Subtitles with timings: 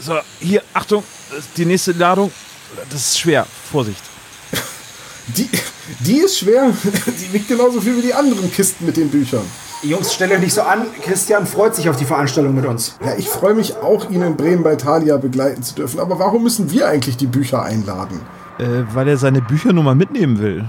[0.00, 1.04] So, hier, Achtung,
[1.56, 2.32] die nächste Ladung.
[2.90, 3.46] Das ist schwer.
[3.70, 4.02] Vorsicht.
[5.28, 5.48] Die,
[6.00, 6.70] die ist schwer.
[7.06, 9.44] Die wiegt genauso viel wie die anderen Kisten mit den Büchern.
[9.82, 10.86] Jungs, stellt euch nicht so an.
[11.02, 12.96] Christian freut sich auf die Veranstaltung mit uns.
[13.04, 16.00] Ja, ich freue mich auch, ihn in Bremen bei Thalia begleiten zu dürfen.
[16.00, 18.20] Aber warum müssen wir eigentlich die Bücher einladen?
[18.58, 20.64] Äh, weil er seine Bücher nur mal mitnehmen will.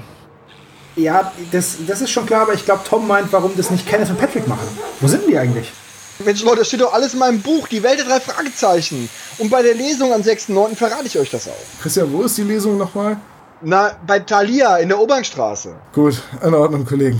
[0.95, 4.09] Ja, das, das ist schon klar, aber ich glaube, Tom meint, warum das nicht Kenneth
[4.09, 4.67] und Patrick machen.
[4.99, 5.71] Wo sind die eigentlich?
[6.19, 9.09] Mensch, Leute, das steht doch alles in meinem Buch, die Welt der drei Fragezeichen.
[9.39, 10.75] Und bei der Lesung am 6.9.
[10.75, 11.81] verrate ich euch das auch.
[11.81, 13.17] Christian, wo ist die Lesung nochmal?
[13.61, 15.73] Na, bei Thalia in der Obernstraße.
[15.93, 17.19] Gut, in Ordnung, Kollegen.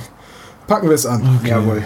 [0.68, 1.40] Packen wir es an.
[1.40, 1.50] Okay.
[1.50, 1.84] Jawohl.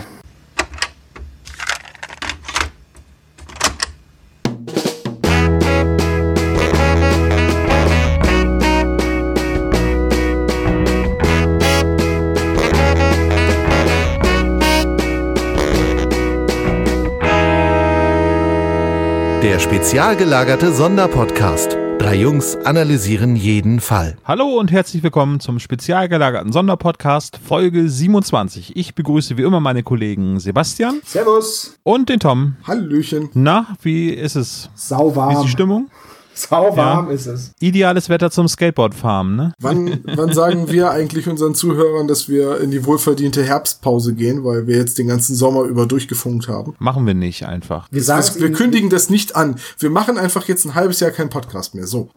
[19.48, 21.78] Der spezial gelagerte Sonderpodcast.
[22.00, 24.18] Drei Jungs analysieren jeden Fall.
[24.26, 28.76] Hallo und herzlich willkommen zum spezial gelagerten Sonderpodcast Folge 27.
[28.76, 31.80] Ich begrüße wie immer meine Kollegen Sebastian Servus.
[31.84, 32.58] und den Tom.
[32.68, 33.30] Hallöchen.
[33.36, 34.70] Na, wie ist es?
[34.76, 35.30] Sauwarm.
[35.30, 35.90] Wie ist die Stimmung?
[36.38, 37.14] Sauwarm Ja.
[37.14, 37.52] ist es.
[37.60, 39.54] Ideales Wetter zum Skateboardfarmen, ne?
[39.60, 44.68] Wann, wann sagen wir eigentlich unseren Zuhörern, dass wir in die wohlverdiente Herbstpause gehen, weil
[44.68, 46.76] wir jetzt den ganzen Sommer über durchgefunkt haben?
[46.80, 47.88] Machen wir nicht einfach.
[47.92, 49.56] Wir sagen Das, wir kündigen das nicht an.
[49.80, 51.88] Wir machen einfach jetzt ein halbes Jahr keinen Podcast mehr.
[51.88, 52.10] So.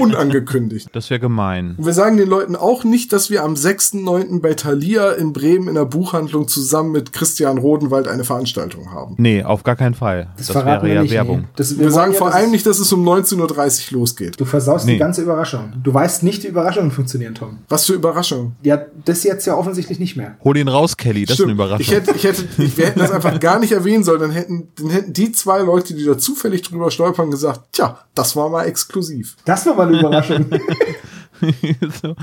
[0.00, 0.88] Unangekündigt.
[0.92, 1.74] Das wäre gemein.
[1.78, 4.40] Und wir sagen den Leuten auch nicht, dass wir am 6.9.
[4.40, 9.14] bei Thalia in Bremen in der Buchhandlung zusammen mit Christian Rodenwald eine Veranstaltung haben.
[9.18, 10.28] Nee, auf gar keinen Fall.
[10.36, 11.40] Das, verraten wäre wir ja nicht, Werbung.
[11.42, 11.46] nee.
[11.56, 14.40] Das, Wir, wollen sagen ja, vor allem nicht, dass es um 19.30 Uhr losgeht.
[14.40, 14.92] Du versaust Nee.
[14.94, 15.72] die ganze Überraschung.
[15.82, 17.58] Du weißt nicht, wie Überraschungen funktionieren, Tom.
[17.68, 18.56] Was für Überraschung.
[18.62, 20.36] Ja, das jetzt ja offensichtlich nicht mehr.
[20.44, 21.24] Hol ihn raus, Kelly.
[21.24, 21.60] Das ist eine Stimmt.
[21.60, 21.80] Überraschung.
[21.80, 24.20] Ich hätte, ich hätte, ich, wir hätten das einfach gar nicht erwähnen sollen.
[24.20, 28.36] Dann hätten, dann hätten die zwei Leute, die da zufällig drüber stolpern, gesagt, tja, das
[28.36, 29.36] war mal exklusiv.
[29.44, 30.46] Das war mal eine Überraschung.
[32.02, 32.14] so.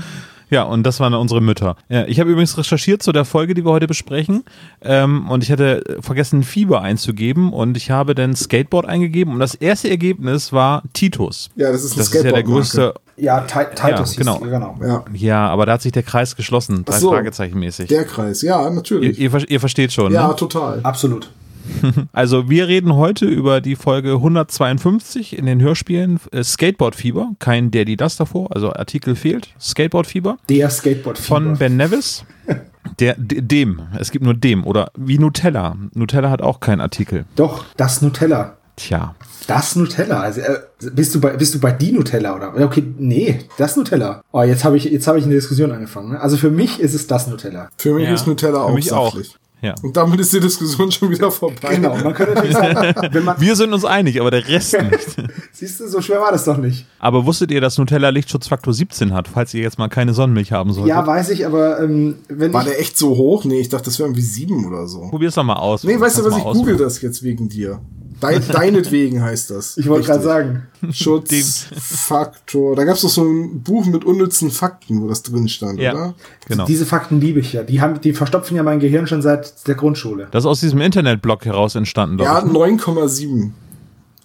[0.50, 1.76] Ja, und das waren unsere Mütter.
[1.88, 4.42] Ja, ich habe übrigens recherchiert zu der Folge, die wir heute besprechen.
[4.82, 7.52] Ähm, und ich hatte vergessen, Fieber einzugeben.
[7.52, 9.32] Und ich habe dann Skateboard eingegeben.
[9.34, 11.50] Und das erste Ergebnis war Titus.
[11.54, 12.94] Ja, das ist eine Das ist ja der größte.
[13.16, 14.38] ja, Ti- Titus Ja, genau.
[14.40, 14.76] genau.
[14.82, 16.84] Ja, Ja, aber da hat sich der Kreis geschlossen.
[16.84, 17.12] Drei so.
[17.12, 17.86] Fragezeichen mäßig.
[17.88, 18.42] der Kreis.
[18.42, 19.20] Ja, Ihr, natürlich.
[19.20, 20.12] ihr, ver- ihr versteht schon.
[20.12, 20.34] ja, Ne?
[20.36, 20.80] total.
[20.82, 21.30] Absolut.
[22.12, 27.32] Also wir reden heute über die Folge 152 in den Hörspielen äh, Skateboard-Fieber.
[27.38, 29.48] Kein Daddy das davor, also Artikel fehlt.
[29.60, 30.38] Skateboard-Fieber.
[30.48, 32.24] Der Skateboard von Ben Nevis.
[32.98, 35.76] Der, de- dem, es gibt nur dem oder wie Nutella.
[35.94, 37.24] Nutella hat auch keinen Artikel.
[37.36, 38.56] Doch, das Nutella.
[38.76, 39.14] Tja,
[39.46, 40.20] Das Nutella.
[40.20, 40.58] Also, äh,
[40.92, 42.54] bist du bei bist du bei die Nutella oder?
[42.64, 44.22] Okay, nee, das Nutella.
[44.32, 46.12] Oh, jetzt habe ich jetzt habe ich eine Diskussion angefangen.
[46.12, 46.20] Ne?
[46.20, 47.68] Also für mich ist es das Nutella.
[47.76, 49.14] Für mich Ja, ist Nutella für auch mich auch.
[49.62, 49.74] Ja.
[49.82, 51.74] Und damit ist die Diskussion schon wieder vorbei.
[51.74, 51.96] Genau.
[51.96, 55.16] Man könnte natürlich sagen, wenn man Wir sind uns einig, aber der Rest nicht.
[55.52, 56.86] siehst du, so schwer war das doch nicht.
[56.98, 60.72] Aber wusstet ihr, dass Nutella Lichtschutzfaktor 17 hat, falls ihr jetzt mal keine Sonnenmilch haben
[60.72, 60.90] solltet?
[60.90, 63.44] Ja, weiß ich, aber ähm, wenn War ich der echt so hoch?
[63.44, 65.08] Nee, ich dachte, das wären wie sieben oder so.
[65.10, 65.84] Probier's doch mal aus.
[65.84, 67.80] Nee, weißt du was, ich google das jetzt wegen dir.
[68.20, 69.76] Dein, deinetwegen heißt das.
[69.76, 72.76] ich wollte gerade sagen, Schutzfaktor.
[72.76, 75.92] Da gab es doch so ein Buch mit unnützen Fakten, wo das drin stand, Ja,
[75.92, 76.14] oder?
[76.46, 76.64] genau.
[76.66, 77.62] diese Fakten liebe ich ja.
[77.62, 80.28] Die haben die verstopfen ja mein Gehirn schon seit der Grundschule.
[80.30, 82.80] Das ist aus diesem Internetblog heraus entstanden, Ja, glaube ich.
[82.82, 83.50] 9,7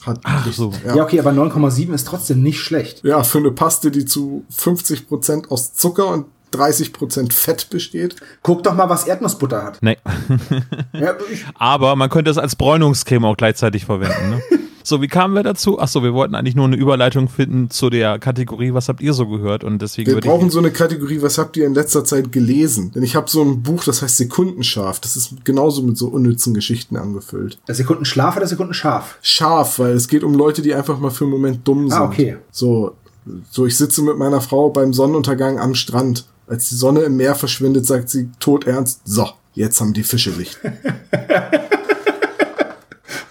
[0.06, 0.20] hat.
[0.24, 0.72] Ach so.
[0.86, 3.04] Ja, okay, aber 9,7 ist trotzdem nicht schlecht.
[3.04, 8.16] Ja, für eine Paste, die zu 50% aus Zucker und 30% Fett besteht.
[8.42, 9.80] Guck doch mal, was Erdnussbutter hat.
[9.82, 9.98] Nee.
[10.94, 11.16] Ja,
[11.56, 14.30] Aber man könnte es als Bräunungscreme auch gleichzeitig verwenden.
[14.30, 14.42] Ne?
[14.88, 15.80] So, wie kamen wir dazu?
[15.80, 19.28] Achso, wir wollten eigentlich nur eine Überleitung finden zu der Kategorie, was habt ihr so
[19.28, 19.64] gehört?
[19.64, 22.92] Und deswegen Wir brauchen so eine Kategorie, was habt ihr in letzter Zeit gelesen?
[22.92, 25.00] Denn ich habe so ein Buch, das heißt Sekundenscharf.
[25.00, 27.58] Das ist genauso mit so unnützen Geschichten angefüllt.
[27.68, 29.18] Sekunden Schlaf oder Sekunden Scharf?
[29.24, 32.00] Scharf, weil es geht um Leute, die einfach mal für einen Moment dumm sind.
[32.00, 32.38] Ah, okay.
[32.52, 32.96] So,
[33.50, 36.26] so ich sitze mit meiner Frau beim Sonnenuntergang am Strand.
[36.48, 40.60] Als die Sonne im Meer verschwindet, sagt sie todernst, so, jetzt haben die Fische Licht.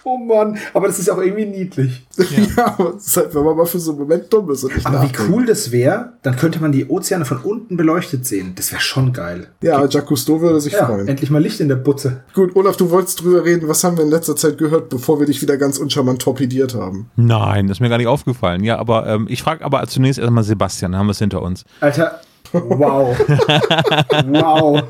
[0.06, 2.06] Oh Mann, aber das ist auch irgendwie niedlich.
[2.56, 4.74] ja, aber es ist halt, wenn man mal für so einen Moment dumm ist und
[4.74, 5.32] nicht Aber wie nachdenkt.
[5.32, 8.52] cool das wäre, dann könnte man die Ozeane von unten beleuchtet sehen.
[8.54, 9.48] Das wäre schon geil.
[9.62, 11.08] Ja, Jacques Cousteau würde sich Ja, freuen.
[11.08, 12.22] endlich mal Licht in der Butze.
[12.34, 13.66] Gut, Olaf, du wolltest drüber reden.
[13.66, 17.10] Was haben wir in letzter Zeit gehört, bevor wir dich wieder ganz uncharmant torpediert haben?
[17.16, 18.62] Nein, das ist mir gar nicht aufgefallen.
[18.62, 21.64] Ja, aber ähm, ich frage aber zunächst erstmal Sebastian, dann haben wir es hinter uns.
[21.80, 22.20] Alter,
[22.54, 23.16] wow.
[24.26, 24.82] wow.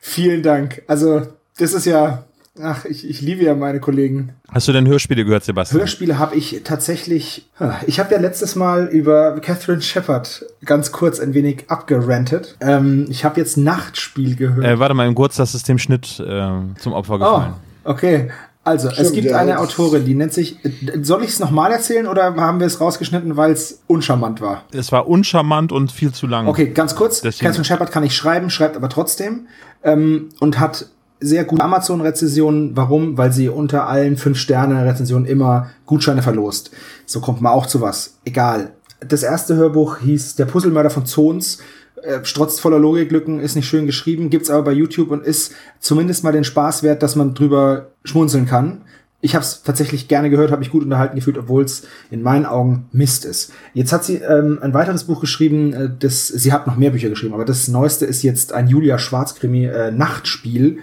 [0.00, 0.82] Vielen Dank.
[0.86, 1.22] Also,
[1.58, 2.24] das ist ja,
[2.62, 4.32] ach, ich, ich liebe ja meine Kollegen.
[4.50, 5.80] Hast du denn Hörspiele gehört, Sebastian?
[5.80, 7.48] Hörspiele habe ich tatsächlich.
[7.86, 12.56] Ich habe ja letztes Mal über Catherine Shepard ganz kurz ein wenig abgerantet.
[12.60, 14.64] Ähm, ich habe jetzt Nachtspiel gehört.
[14.64, 17.54] Äh, warte mal, im kurz, das ist dem Schnitt äh, zum Opfer oh, gefallen.
[17.84, 18.30] okay.
[18.66, 20.58] Also, es Stimmt, gibt ja, eine Autorin, die nennt sich.
[21.02, 24.64] Soll ich es nochmal erzählen oder haben wir es rausgeschnitten, weil es uncharmant war?
[24.72, 26.48] Es war uncharmant und viel zu lang.
[26.48, 27.20] Okay, ganz kurz.
[27.20, 29.46] Deswegen- Catherine Shepard kann nicht schreiben, schreibt aber trotzdem.
[29.84, 30.86] Ähm, und hat
[31.20, 32.76] sehr gute Amazon-Rezensionen.
[32.76, 33.16] Warum?
[33.16, 36.72] Weil sie unter allen 5-Sterne-Rezensionen immer Gutscheine verlost.
[37.06, 38.16] So kommt man auch zu was.
[38.24, 38.72] Egal.
[39.06, 41.58] Das erste Hörbuch hieß Der Puzzlemörder von Zons.
[42.06, 46.22] Äh, strotzt voller Logiklücken, ist nicht schön geschrieben, gibt's aber bei YouTube und ist zumindest
[46.22, 48.82] mal den Spaß wert, dass man drüber schmunzeln kann.
[49.20, 51.82] Ich habe es tatsächlich gerne gehört, habe mich gut unterhalten gefühlt, obwohl es
[52.12, 53.52] in meinen Augen Mist ist.
[53.74, 57.08] Jetzt hat sie ähm, ein weiteres Buch geschrieben, äh, das sie hat noch mehr Bücher
[57.08, 60.78] geschrieben, aber das neueste ist jetzt ein Julia Schwarz-Krimi äh, Nachtspiel.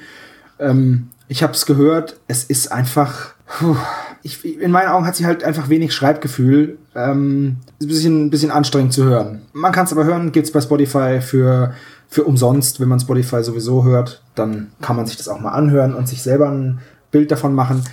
[0.59, 3.33] Ähm, ich habe es gehört, es ist einfach.
[3.45, 3.77] Puh,
[4.23, 6.77] ich, in meinen Augen hat sie halt einfach wenig Schreibgefühl.
[6.95, 9.42] Ähm, ist ein bisschen, ein bisschen anstrengend zu hören.
[9.54, 11.74] Man kann es aber hören, gibt's bei Spotify für,
[12.07, 12.80] für umsonst.
[12.80, 16.22] Wenn man Spotify sowieso hört, dann kann man sich das auch mal anhören und sich
[16.22, 16.80] selber ein
[17.13, 17.84] Bild davon machen.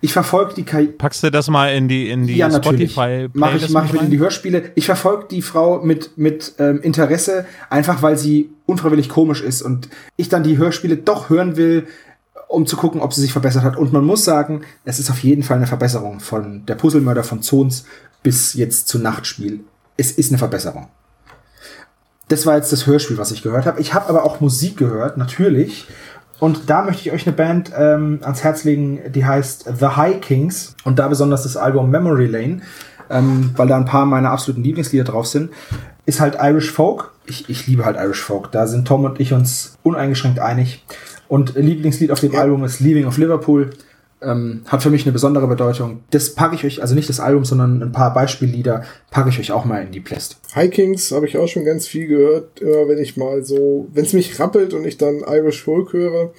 [0.00, 0.92] Ich verfolge die Karriere.
[0.92, 2.50] Packst du das mal in die, in die Ja.
[2.50, 4.72] Spotify Mache ich, mach ich mit in die Hörspiele.
[4.74, 9.88] Ich verfolge die Frau mit, mit ähm, Interesse, einfach weil sie unfreiwillig komisch ist und
[10.16, 11.86] ich dann die Hörspiele doch hören will,
[12.48, 13.76] um zu gucken, ob sie sich verbessert hat.
[13.76, 17.42] Und man muss sagen, es ist auf jeden Fall eine Verbesserung von der Puzzlemörder von
[17.42, 17.84] Zons
[18.22, 19.60] bis jetzt zu Nachtspiel.
[19.96, 20.88] Es ist eine Verbesserung.
[22.28, 23.80] Das war jetzt das Hörspiel, was ich gehört habe.
[23.80, 25.86] Ich habe aber auch Musik gehört, natürlich.
[26.40, 30.20] Und da möchte ich euch eine Band ähm, ans Herz legen, die heißt The High
[30.20, 30.74] Kings.
[30.84, 32.60] Und da besonders das Album Memory Lane,
[33.10, 35.50] ähm, weil da ein paar meiner absoluten Lieblingslieder drauf sind.
[36.06, 37.12] Ist halt Irish Folk.
[37.26, 38.52] Ich, ich liebe halt Irish Folk.
[38.52, 40.84] Da sind Tom und ich uns uneingeschränkt einig.
[41.28, 43.70] Und Lieblingslied auf dem Album ist Leaving of Liverpool.
[44.20, 46.00] Ähm, hat für mich eine besondere Bedeutung.
[46.10, 49.52] Das packe ich euch, also nicht das Album, sondern ein paar Beispiellieder, packe ich euch
[49.52, 50.38] auch mal in die Playlist.
[50.54, 52.60] Hikings habe ich auch schon ganz viel gehört.
[52.60, 56.32] Immer wenn ich mal so, wenn es mich rappelt und ich dann Irish Folk höre,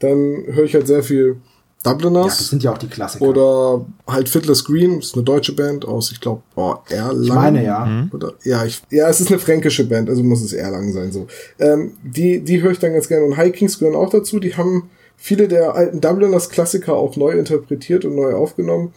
[0.00, 1.36] dann höre ich halt sehr viel
[1.84, 3.24] Ja, das Dubliners sind ja auch die Klassiker.
[3.24, 7.22] oder halt Fiddler's Green, ist eine deutsche Band aus, ich glaube, oh, Erlangen.
[7.22, 8.08] ich meine ja.
[8.12, 11.26] Oder, ja, ich, ja, es ist eine fränkische Band, also muss es Erlangen sein, so.
[11.58, 13.24] Ähm, die, die höre ich dann ganz gerne.
[13.24, 14.38] Und Hikings gehören auch dazu.
[14.38, 14.90] Die haben
[15.22, 18.92] viele der alten Dubliners Klassiker auch neu interpretiert und neu aufgenommen.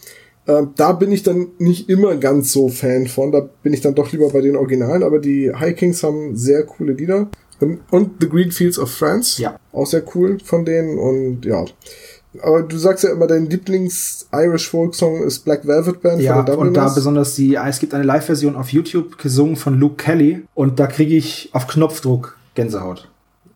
[0.47, 3.31] Ähm, da bin ich dann nicht immer ganz so Fan von.
[3.31, 5.03] Da bin ich dann doch lieber bei den Originalen.
[5.03, 7.27] Aber die Hikings haben sehr coole Lieder.
[7.61, 9.41] Ähm, Und The Green Fields of France.
[9.41, 9.59] Ja.
[9.71, 10.97] Auch sehr cool von denen.
[10.97, 11.63] Und ja.
[12.41, 16.59] Aber du sagst ja immer, dein Lieblings-Irish-Folk-Song ist Black Velvet Band Ja, von den und
[16.73, 16.95] da Dubliners.
[16.95, 21.15] besonders die, es gibt eine Live-Version auf YouTube, gesungen von Luke Kelly, und da kriege
[21.15, 23.09] ich auf Knopfdruck Gänsehaut.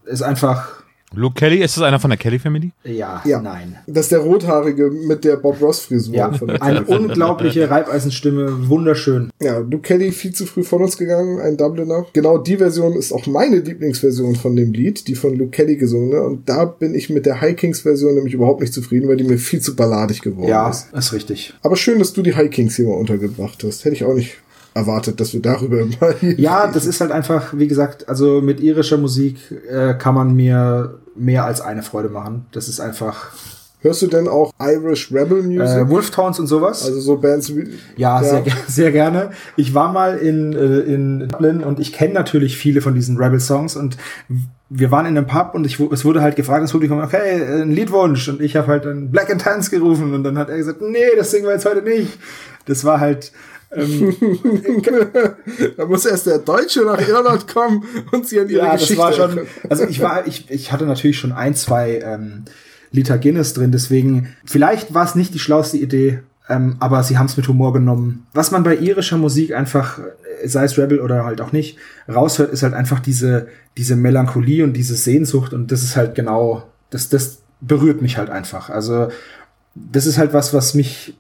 [0.06, 0.79] Ist einfach,
[1.16, 2.72] Luke Kelly, ist das einer von der Kelly Family?
[2.84, 3.42] ja, Ja.
[3.42, 3.78] nein.
[3.88, 6.14] Das ist der Rothaarige mit der Bob Ross-Frisur.
[6.14, 9.32] Ja, von der eine unglaubliche Reibeisenstimme, wunderschön.
[9.42, 12.06] Ja, Luke Kelly viel zu früh von uns gegangen, ein Dubliner.
[12.14, 16.22] Genau die Version ist auch meine Lieblingsversion von dem Lied, die von Luke Kelly gesungene.
[16.22, 19.24] Und da bin ich mit der High Kings Version nämlich überhaupt nicht zufrieden, weil die
[19.24, 20.94] mir viel zu balladig geworden Ja, ist.
[20.94, 21.54] ist richtig.
[21.64, 23.84] Aber schön, dass du die High Kings hier mal untergebracht hast.
[23.84, 24.36] Hätte ich auch nicht
[24.80, 28.98] erwartet, dass wir darüber mal Ja, das ist halt einfach, wie gesagt, also mit irischer
[28.98, 29.38] Musik
[29.70, 32.46] äh, kann man mir mehr als eine Freude machen.
[32.52, 33.32] Das ist einfach
[33.82, 35.78] Hörst du denn auch Irish Rebel Music?
[35.78, 36.86] äh, Wolftones und sowas.
[36.86, 39.30] also so Bands wie Ja, Sehr, ge- sehr gerne.
[39.56, 43.78] Ich war mal in, äh, in Dublin und ich kenne natürlich viele von diesen Rebel-Songs
[43.78, 43.96] und
[44.72, 47.62] wir waren in einem Pub und ich, es wurde halt gefragt, das Publikum, okay, äh,
[47.62, 50.58] ein Liedwunsch und ich habe halt dann Black and Tans gerufen und dann hat er
[50.58, 52.20] gesagt, nee, das singen wir jetzt heute nicht.
[52.66, 53.32] Das war halt,
[53.72, 54.16] ähm,
[55.78, 59.02] da muss erst der Deutsche nach Irland kommen und sie an ihre ja, das Geschichte
[59.02, 62.46] war schon, also ich war, ich, ich hatte natürlich schon ein, zwei ähm,
[62.92, 67.28] Liter Guinness drin, deswegen, vielleicht war es nicht die schlauste Idee, ähm, aber sie haben
[67.28, 68.26] es mit Humor genommen.
[68.34, 72.52] Was man bei irischer Musik einfach, äh, sei es Rebel oder halt auch nicht, raushört,
[72.52, 73.48] ist halt einfach diese,
[73.78, 78.32] diese Melancholie und diese Sehnsucht und das ist halt genau, das, das berührt mich halt
[78.32, 78.70] einfach.
[78.70, 79.10] Also,
[79.76, 81.14] das ist halt was, was mich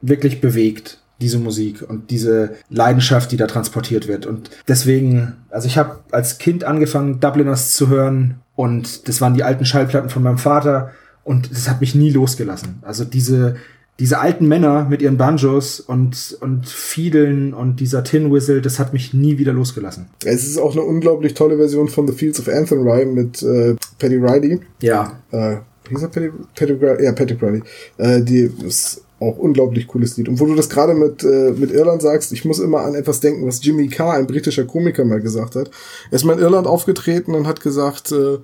[0.00, 4.26] wirklich bewegt, diese Musik und diese Leidenschaft, die da transportiert wird.
[4.26, 9.42] Und deswegen, also ich habe als Kind angefangen, Dubliners zu hören und das waren die
[9.42, 10.92] alten Schallplatten von meinem Vater
[11.24, 12.80] und das hat mich nie losgelassen.
[12.82, 13.56] Also diese,
[13.98, 18.92] diese alten Männer mit ihren Banjos und, und Fiedeln und dieser Tin Whistle, das hat
[18.92, 20.06] mich nie wieder losgelassen.
[20.24, 24.16] Es ist auch eine unglaublich tolle Version von The Fields of Athenry mit äh, Paddy
[24.16, 24.60] Riley.
[24.82, 25.56] Ja, Äh,
[25.88, 26.08] wie hieß er?
[26.08, 27.62] Paddy, Paddy, ja, Paddy Riley.
[27.96, 30.28] Äh, die ist auch unglaublich cooles Lied.
[30.28, 33.20] Und wo du das gerade mit, äh, mit Irland sagst, ich muss immer an etwas
[33.20, 35.70] denken, was Jimmy Carr, ein britischer Komiker, mal gesagt hat.
[36.10, 38.38] Er ist mal in Irland aufgetreten und hat gesagt, äh,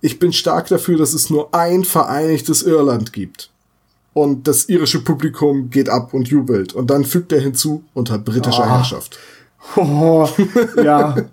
[0.00, 3.50] ich bin stark dafür, dass es nur ein vereinigtes Irland gibt.
[4.14, 6.72] Und das irische Publikum geht ab und jubelt.
[6.74, 8.76] Und dann fügt er hinzu, unter britischer Ah.
[8.78, 9.18] Herrschaft.
[9.76, 10.28] oh,
[10.82, 11.16] ja,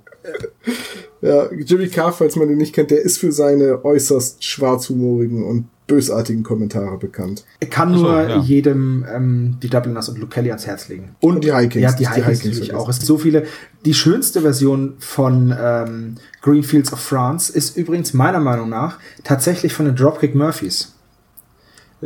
[1.21, 5.65] Ja, Jimmy Carr, falls man den nicht kennt, der ist für seine äußerst schwarzhumorigen und
[5.89, 7.43] bösartigen Kommentare bekannt.
[7.59, 8.37] Ich kann Ach so, nur ja.
[8.39, 11.15] jedem ähm, die Dubliners und Luke Kelly ans Herz legen.
[11.19, 11.83] Und die High Kings.
[11.83, 12.87] Ja, die Die High Kings natürlich auch.
[12.87, 13.43] Es sind so viele.
[13.85, 19.85] Die schönste Version von ähm, Greenfields of France ist übrigens meiner Meinung nach tatsächlich von
[19.85, 20.93] den Dropkick Murphys.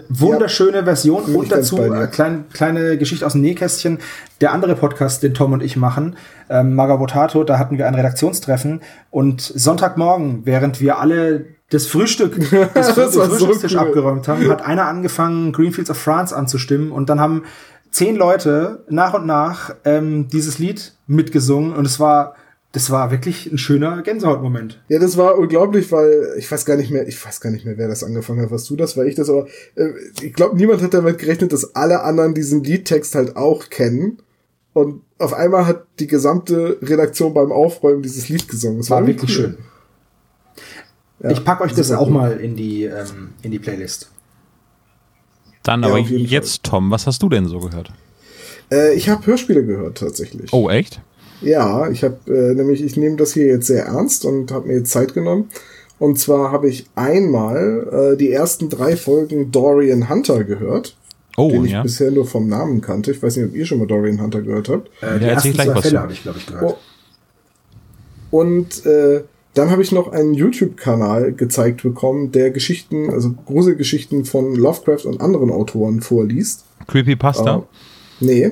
[0.09, 2.03] Wunderschöne Version bin ich und dazu dir.
[2.03, 3.99] äh, klein, kleine Geschichte aus dem Nähkästchen.
[4.41, 6.15] Der andere Podcast, den Tom und ich machen,
[6.49, 8.81] ähm, Magabotato, da hatten wir ein Redaktionstreffen
[9.11, 12.39] und Sonntagmorgen, während wir alle das Frühstück,
[12.73, 13.79] das, Das war so Frühstückstisch cool.
[13.79, 17.43] abgeräumt haben, hat einer angefangen, Greenfields of France anzustimmen und dann haben
[17.91, 22.35] zehn Leute nach und nach ähm, dieses Lied mitgesungen und es war,
[22.73, 24.81] das war wirklich ein schöner Gänsehautmoment.
[24.89, 27.77] Ja, das war unglaublich, weil ich weiß gar nicht mehr, ich weiß gar nicht mehr,
[27.77, 29.89] wer das angefangen hat, was du das, war ich das, aber äh,
[30.21, 34.17] ich glaube, niemand hat damit gerechnet, dass alle anderen diesen Liedtext halt auch kennen.
[34.73, 38.79] Und auf einmal hat die gesamte Redaktion beim Aufräumen dieses Lied gesungen.
[38.79, 39.43] Das War irgendwie wirklich cool.
[39.43, 39.57] schön.
[41.19, 42.13] Ja, ich pack euch das auch cool.
[42.13, 44.09] mal in die, ähm, in die Playlist.
[45.61, 47.93] Dann Ja, aber jetzt, Tom, was hast du denn so gehört?
[48.71, 50.51] Äh, ich habe Hörspiele gehört tatsächlich.
[50.51, 51.01] Oh, echt?
[51.43, 54.77] Ja, ich habe äh, nämlich, ich nehme das hier jetzt sehr ernst und habe mir
[54.77, 55.49] jetzt Zeit genommen.
[55.99, 60.97] Und zwar habe ich einmal äh, die ersten drei Folgen Dorian Hunter gehört,
[61.35, 61.81] Oh, den ich ja.
[61.81, 63.11] bisher nur vom Namen kannte.
[63.11, 64.89] Ich weiß nicht, ob ihr schon mal Dorian Hunter gehört habt.
[65.01, 66.77] Äh, die Ja, ersten zwei was Fälle habe ich, glaube ich, gehört.
[68.31, 68.37] Oh.
[68.37, 69.23] Und äh,
[69.53, 75.21] dann habe ich noch einen YouTube-Kanal gezeigt bekommen, der Geschichten, also Gruselgeschichten von Lovecraft und
[75.21, 76.65] anderen Autoren vorliest.
[76.87, 77.57] Creepypasta?
[77.57, 78.51] Äh, nee,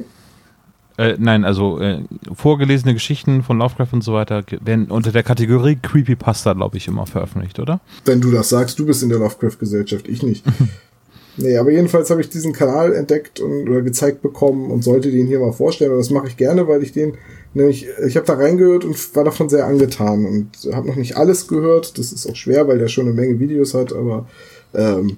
[1.01, 5.79] Äh, nein, also äh, vorgelesene Geschichten von Lovecraft und so weiter werden unter der Kategorie
[5.81, 7.79] Creepypasta, glaube ich, immer veröffentlicht, oder?
[8.05, 10.45] wenn du das sagst, du bist in der Lovecraft-Gesellschaft, ich nicht.
[11.37, 15.25] nee, aber jedenfalls habe ich diesen Kanal entdeckt und oder gezeigt bekommen und sollte den
[15.25, 15.91] hier mal vorstellen.
[15.91, 17.17] Und das mache ich gerne, weil ich den
[17.55, 21.47] nämlich, ich habe da reingehört und war davon sehr angetan und habe noch nicht alles
[21.47, 21.97] gehört.
[21.97, 24.27] Das ist auch schwer, weil der schon eine Menge Videos hat, aber
[24.75, 25.17] ähm,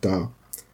[0.00, 0.30] da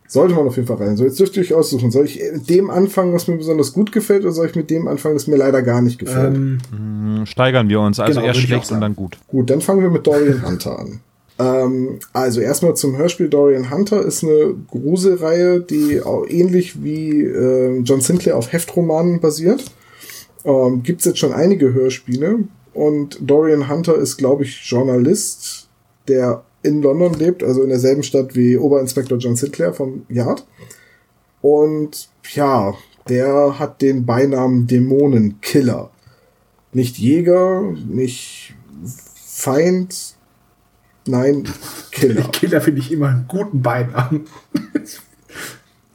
[0.09, 0.97] sollte man auf jeden Fall rein.
[0.97, 1.91] So, jetzt dürft ihr euch aussuchen.
[1.91, 4.89] Soll ich mit dem anfangen, was mir besonders gut gefällt, oder soll ich mit dem
[4.89, 6.35] anfangen, das mir leider gar nicht gefällt?
[6.35, 7.99] Ähm, Hm, Steigern wir uns.
[8.01, 9.19] Also Genau, erst schlecht und dann gut.
[9.29, 11.01] Gut, dann fangen wir mit Dorian Hunter an.
[11.39, 13.29] Ähm, also erstmal zum Hörspiel.
[13.29, 19.63] Dorian Hunter ist eine Gruselreihe, die auch ähnlich wie äh, John Sinclair auf Heftromanen basiert.
[20.47, 22.39] Ähm, Gibt es jetzt schon einige Hörspiele.
[22.73, 25.69] Und Dorian Hunter ist, glaube ich, Journalist,
[26.09, 30.47] der in London lebt, also in derselben Stadt wie Oberinspektor John Sinclair vom Yard.
[31.41, 32.75] Und ja,
[33.09, 35.91] der hat den Beinamen Dämonenkiller.
[36.73, 38.55] Nicht Jäger, nicht
[39.15, 40.17] Feind,
[41.07, 41.45] nein,
[41.93, 42.23] Killer.
[42.33, 44.27] Killer finde ich immer einen guten Beinamen.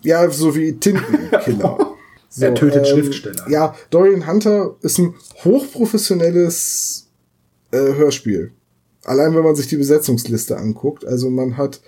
[0.03, 1.87] Ja, so wie Tintenkiller.
[2.33, 3.49] So, Er tötet Schriftsteller.
[3.49, 7.09] Ja, Dorian Hunter ist ein hochprofessionelles
[7.71, 8.53] äh, Hörspiel.
[9.03, 11.05] Allein wenn man sich die Besetzungsliste anguckt.
[11.05, 11.81] Also man hat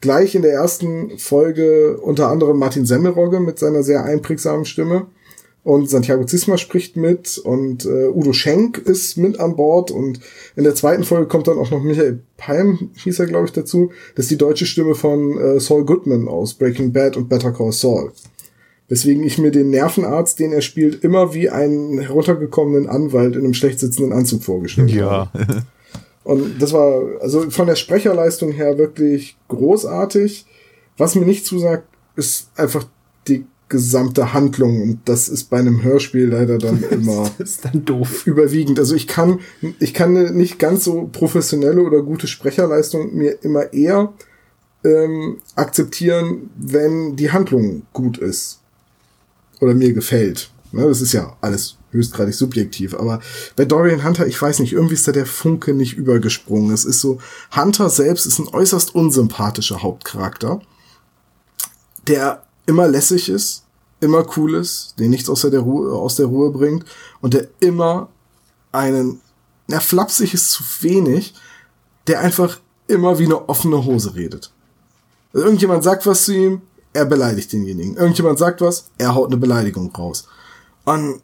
[0.00, 5.06] gleich in der ersten Folge unter anderem Martin Semmelrogge mit seiner sehr einprägsamen Stimme.
[5.62, 10.20] Und Santiago Zisma spricht mit und äh, Udo Schenk ist mit an Bord und
[10.54, 13.90] in der zweiten Folge kommt dann auch noch Michael Palm, hieß er glaube ich dazu.
[14.14, 17.72] Das ist die deutsche Stimme von äh, Saul Goodman aus Breaking Bad und Better Call
[17.72, 18.12] Saul.
[18.88, 23.54] Weswegen ich mir den Nervenarzt, den er spielt, immer wie einen heruntergekommenen Anwalt in einem
[23.54, 25.64] schlecht sitzenden Anzug vorgestellt habe.
[26.26, 30.44] Und das war also von der Sprecherleistung her wirklich großartig.
[30.98, 32.84] Was mir nicht zusagt, ist einfach
[33.28, 34.82] die gesamte Handlung.
[34.82, 38.26] Und das ist bei einem Hörspiel leider dann immer Das ist dann doof.
[38.26, 38.80] überwiegend.
[38.80, 39.38] Also ich kann,
[39.78, 44.12] ich kann eine nicht ganz so professionelle oder gute Sprecherleistung mir immer eher
[44.84, 48.62] ähm, akzeptieren, wenn die Handlung gut ist.
[49.60, 50.50] Oder mir gefällt.
[50.76, 52.94] Ne, das ist ja alles höchstgradig subjektiv.
[52.94, 53.20] Aber
[53.56, 56.70] bei Dorian Hunter, ich weiß nicht, irgendwie ist da der Funke nicht übergesprungen.
[56.70, 57.18] Es ist so,
[57.54, 60.60] Hunter selbst ist ein äußerst unsympathischer Hauptcharakter,
[62.06, 63.64] der immer lässig ist,
[64.00, 66.84] immer cool ist, den nichts außer der Ruhe, aus der Ruhe bringt
[67.22, 68.10] und der immer
[68.70, 69.22] einen,
[69.66, 71.32] na, flapsig ist zu wenig,
[72.06, 74.52] der einfach immer wie eine offene Hose redet.
[75.32, 76.60] Irgendjemand sagt was zu ihm,
[76.92, 77.96] er beleidigt denjenigen.
[77.96, 80.28] Irgendjemand sagt was, er haut eine Beleidigung raus.
[80.86, 81.20] Und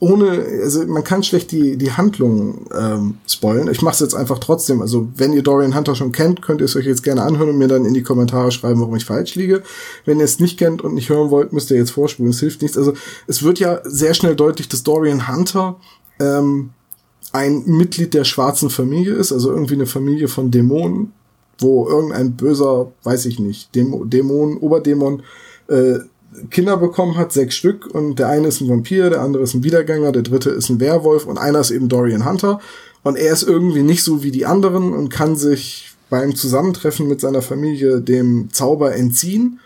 [0.00, 3.68] ohne, also man kann schlecht die, die Handlung ähm, spoilen.
[3.68, 4.80] Ich mache es jetzt einfach trotzdem.
[4.80, 7.58] Also wenn ihr Dorian Hunter schon kennt, könnt ihr es euch jetzt gerne anhören und
[7.58, 9.64] mir dann in die Kommentare schreiben, warum ich falsch liege.
[10.04, 12.30] Wenn ihr es nicht kennt und nicht hören wollt, müsst ihr jetzt vorspulen.
[12.30, 12.78] Es hilft nichts.
[12.78, 12.92] Also
[13.26, 15.80] es wird ja sehr schnell deutlich, dass Dorian Hunter
[16.20, 16.70] ähm,
[17.32, 21.12] ein Mitglied der schwarzen Familie ist, also irgendwie eine Familie von Dämonen,
[21.58, 25.22] wo irgendein böser, weiß ich nicht, Dämo, Dämon, Oberdämon
[25.68, 25.98] äh,
[26.50, 29.64] Kinder bekommen hat, sechs Stück, und der eine ist ein Vampir, der andere ist ein
[29.64, 32.60] Wiedergänger, der dritte ist ein Werwolf und einer ist eben Dorian Hunter.
[33.02, 37.20] Und er ist irgendwie nicht so wie die anderen und kann sich beim Zusammentreffen mit
[37.20, 39.60] seiner Familie dem Zauber entziehen.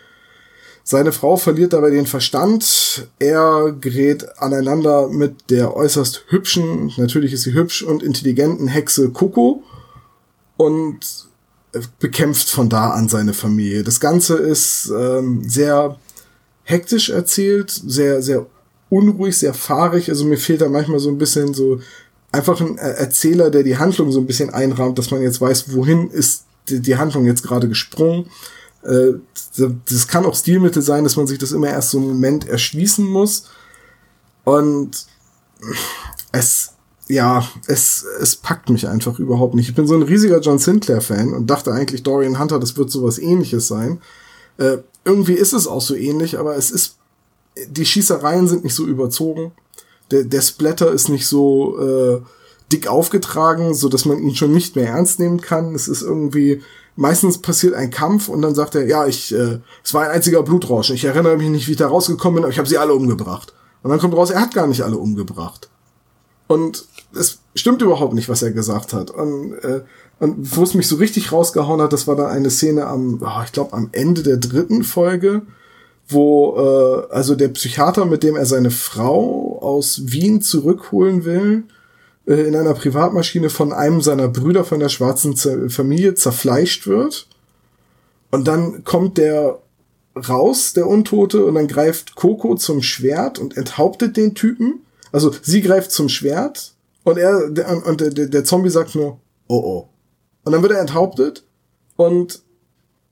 [0.84, 3.06] Seine Frau verliert dabei den Verstand.
[3.18, 9.62] Er gerät aneinander mit der äußerst hübschen, natürlich ist sie hübsch und intelligenten Hexe Coco
[10.56, 10.98] und
[11.98, 13.82] bekämpft von da an seine Familie.
[13.82, 15.96] Das Ganze ist ähm, sehr
[16.64, 18.46] hektisch erzählt, sehr, sehr
[18.88, 20.08] unruhig, sehr fahrig.
[20.08, 21.80] Also mir fehlt da manchmal so ein bisschen so
[22.30, 26.10] einfach ein Erzähler, der die Handlung so ein bisschen einrahmt, dass man jetzt weiß, wohin
[26.10, 28.26] ist die, Handlung jetzt gerade gesprungen.
[28.82, 29.14] Äh,
[29.56, 33.04] das kann auch Stilmittel sein, dass man sich das immer erst so einen Moment erschließen
[33.04, 33.44] muss.
[34.44, 35.06] Und
[36.32, 36.72] es,
[37.08, 39.68] ja, es, es packt mich einfach überhaupt nicht.
[39.68, 43.18] Ich bin so ein riesiger John Sinclair-Fan und dachte eigentlich, Dorian Hunter, das wird sowas
[43.18, 44.00] ähnliches sein.
[44.58, 46.96] Äh, irgendwie ist es auch so ähnlich, aber es ist,
[47.68, 49.52] die Schießereien sind nicht so überzogen.
[50.10, 52.20] Der, der Splatter ist nicht so äh,
[52.70, 55.74] dick aufgetragen, so dass man ihn schon nicht mehr ernst nehmen kann.
[55.74, 56.62] Es ist irgendwie,
[56.96, 60.42] meistens passiert ein Kampf und dann sagt er, ja, ich, äh, es war ein einziger
[60.42, 60.90] Blutrausch.
[60.90, 63.52] Ich erinnere mich nicht, wie ich da rausgekommen bin, aber ich habe sie alle umgebracht.
[63.82, 65.68] Und dann kommt raus, er hat gar nicht alle umgebracht.
[66.46, 69.10] Und es stimmt überhaupt nicht, was er gesagt hat.
[69.10, 69.82] Und, äh,
[70.22, 73.42] und wo es mich so richtig rausgehauen hat, das war dann eine Szene am, oh,
[73.44, 75.42] ich glaube, am Ende der dritten Folge,
[76.06, 81.64] wo äh, also der Psychiater, mit dem er seine Frau aus Wien zurückholen will,
[82.28, 87.26] äh, in einer Privatmaschine von einem seiner Brüder von der schwarzen Z Familie zerfleischt wird.
[88.30, 89.58] Und dann kommt der
[90.14, 94.82] raus, der Untote, und dann greift Coco zum Schwert und enthauptet den Typen.
[95.10, 99.56] Also sie greift zum Schwert und er der, und der, der Zombie sagt nur, oh
[99.56, 99.88] oh.
[100.44, 101.44] Und dann wird er enthauptet
[101.96, 102.42] und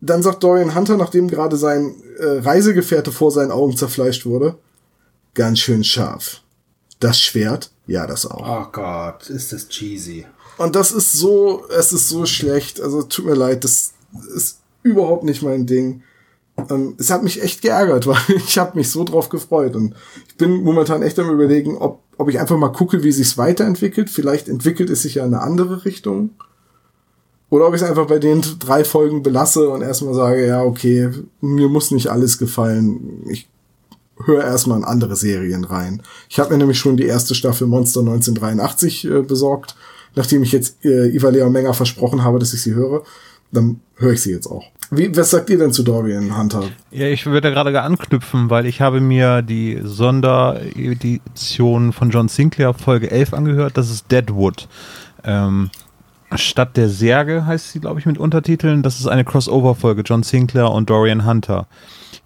[0.01, 4.57] dann sagt Dorian Hunter, nachdem gerade sein äh, Reisegefährte vor seinen Augen zerfleischt wurde,
[5.35, 6.43] ganz schön scharf.
[6.99, 8.47] Das Schwert, ja, das auch.
[8.47, 10.27] Oh Gott, ist das cheesy.
[10.59, 12.81] Und das ist so, es ist so schlecht.
[12.81, 13.93] Also tut mir leid, das
[14.35, 16.03] ist überhaupt nicht mein Ding.
[16.69, 19.77] Und es hat mich echt geärgert, weil ich habe mich so drauf gefreut.
[19.77, 19.95] Und
[20.29, 24.11] ich bin momentan echt am überlegen, ob, ob ich einfach mal gucke, wie sich's weiterentwickelt.
[24.11, 26.31] Vielleicht entwickelt es sich ja in eine andere Richtung.
[27.51, 31.11] Oder ob ich es einfach bei den drei Folgen belasse und erstmal sage, ja, okay,
[31.41, 33.25] mir muss nicht alles gefallen.
[33.29, 33.49] Ich
[34.25, 36.03] höre erstmal in andere Serien rein.
[36.29, 39.75] Ich habe mir nämlich schon die erste Staffel Monster 1983 äh, besorgt,
[40.15, 43.03] nachdem ich jetzt äh, Iva Lea Menger versprochen habe, dass ich sie höre.
[43.53, 44.63] Dann höre ich sie jetzt auch.
[44.93, 46.63] Wie, was sagt ihr denn zu Dorian Hunter?
[46.93, 53.11] Ja, ich würde gerade anknüpfen, weil ich habe mir die Sonderedition von John Sinclair Folge
[53.11, 53.77] 11 angehört.
[53.77, 54.69] Das ist Deadwood.
[55.25, 55.71] Ähm,
[56.37, 58.83] Stadt der Särge heißt sie, glaube ich, mit Untertiteln.
[58.83, 61.66] Das ist eine Crossover-Folge, John Sinclair und Dorian Hunter.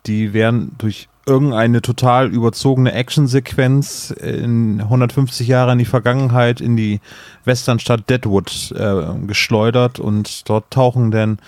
[0.07, 7.01] Die werden durch irgendeine total überzogene Actionsequenz in 150 Jahre in die Vergangenheit in die
[7.45, 11.39] Westernstadt Deadwood äh, geschleudert und dort tauchen dann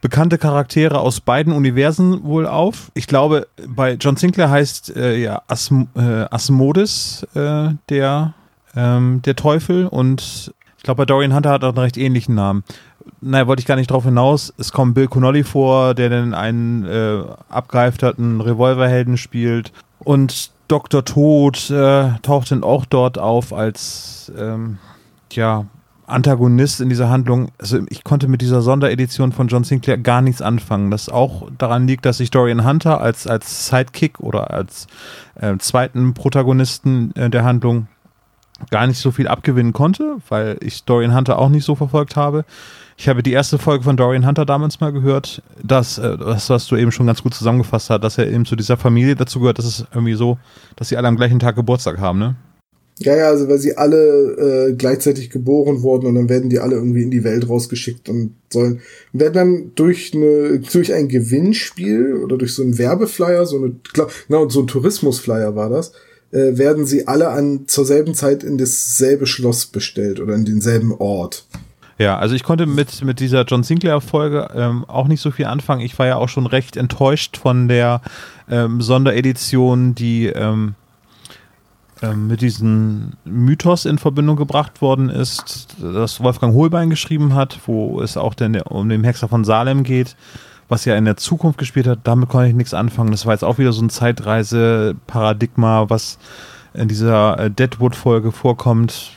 [0.00, 2.90] bekannte Charaktere aus beiden Universen wohl auf.
[2.94, 8.34] Ich glaube, bei John Sinclair heißt äh, ja Asm äh, Asmodis äh, der,
[8.76, 10.54] ähm, der Teufel und
[10.88, 12.64] glaube, bei Dorian Hunter hat er einen recht ähnlichen Namen.
[13.20, 14.54] Naja, wollte ich gar nicht drauf hinaus.
[14.56, 19.72] Es kommt Bill Connolly vor, der dann einen äh, abgehalfterten Revolverhelden spielt.
[19.98, 21.04] Und Dr.
[21.04, 24.78] Tod äh, taucht dann auch dort auf als ähm,
[25.32, 25.66] ja,
[26.06, 27.50] Antagonist in dieser Handlung.
[27.58, 30.90] Also ich konnte mit dieser Sonderedition von John Sinclair gar nichts anfangen.
[30.90, 34.86] Das auch daran liegt, dass ich Dorian Hunter als, als Sidekick oder als
[35.34, 37.88] äh, zweiten Protagonisten äh, der Handlung
[38.70, 42.44] gar nicht so viel abgewinnen konnte, weil ich Dorian Hunter auch nicht so verfolgt habe.
[42.96, 46.66] Ich habe die erste Folge von Dorian Hunter damals mal gehört, dass äh, das, was
[46.66, 49.58] du eben schon ganz gut zusammengefasst hast, dass er eben zu dieser Familie dazu gehört,
[49.58, 50.38] dass es irgendwie so,
[50.74, 52.34] dass sie alle am gleichen Tag Geburtstag haben, ne?
[53.00, 56.74] Ja, ja, also weil sie alle äh, gleichzeitig geboren wurden und dann werden die alle
[56.74, 58.80] irgendwie in die Welt rausgeschickt und sollen
[59.12, 63.76] werden dann durch eine durch ein Gewinnspiel oder durch so einen Werbeflyer, so eine
[64.28, 65.92] genau so ein Tourismusflyer war das,
[66.30, 70.92] äh, werden sie alle an zur selben Zeit in dasselbe Schloss bestellt oder in denselben
[70.92, 71.46] Ort.
[71.98, 75.80] Ja, also ich konnte mit, mit dieser John Sinclair-Folge ähm, auch nicht so viel anfangen.
[75.80, 78.02] Ich war ja auch schon recht enttäuscht von der
[78.48, 80.74] ähm, Sonderedition, die ähm,
[82.02, 88.00] ähm mit diesem Mythos in Verbindung gebracht worden ist, das Wolfgang Hohlbein geschrieben hat, wo
[88.00, 90.14] es auch denn um den Hexer von Salem geht
[90.68, 93.10] was ja in der Zukunft gespielt hat, damit konnte ich nichts anfangen.
[93.10, 96.18] Das war jetzt auch wieder so ein Zeitreise-Paradigma, was
[96.74, 99.12] in dieser äh, Deadwood-Folge vorkommt.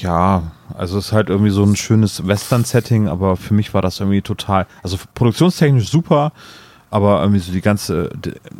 [0.00, 4.00] Ja, also es ist halt irgendwie so ein schönes Western-Setting, aber für mich war das
[4.00, 6.32] irgendwie total, also produktionstechnisch super,
[6.96, 8.08] Aber irgendwie so die ganze,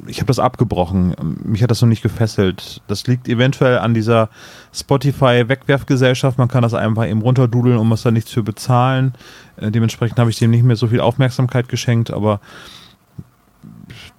[0.06, 1.16] ich habe das abgebrochen.
[1.42, 2.82] Mich hat das noch nicht gefesselt.
[2.86, 4.28] Das liegt eventuell an dieser
[4.74, 6.36] Spotify-Wegwerfgesellschaft.
[6.36, 9.14] Man kann das einfach eben runterdudeln, um es dann nichts für bezahlen.
[9.56, 12.40] Äh, dementsprechend habe ich dem nicht mehr so viel Aufmerksamkeit geschenkt, aber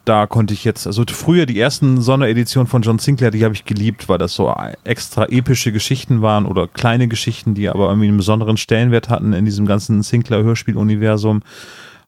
[0.04, 3.66] da konnte ich jetzt, also früher die ersten Sondereditionen von John Sinclair, die habe ich
[3.66, 4.52] geliebt, weil das so
[4.84, 9.46] extra epische Geschichten waren oder kleine Geschichten, die aber irgendwie einen besonderen Stellenwert hatten in
[9.46, 11.44] diesem ganzen Sinclair-Hörspiel-Universum.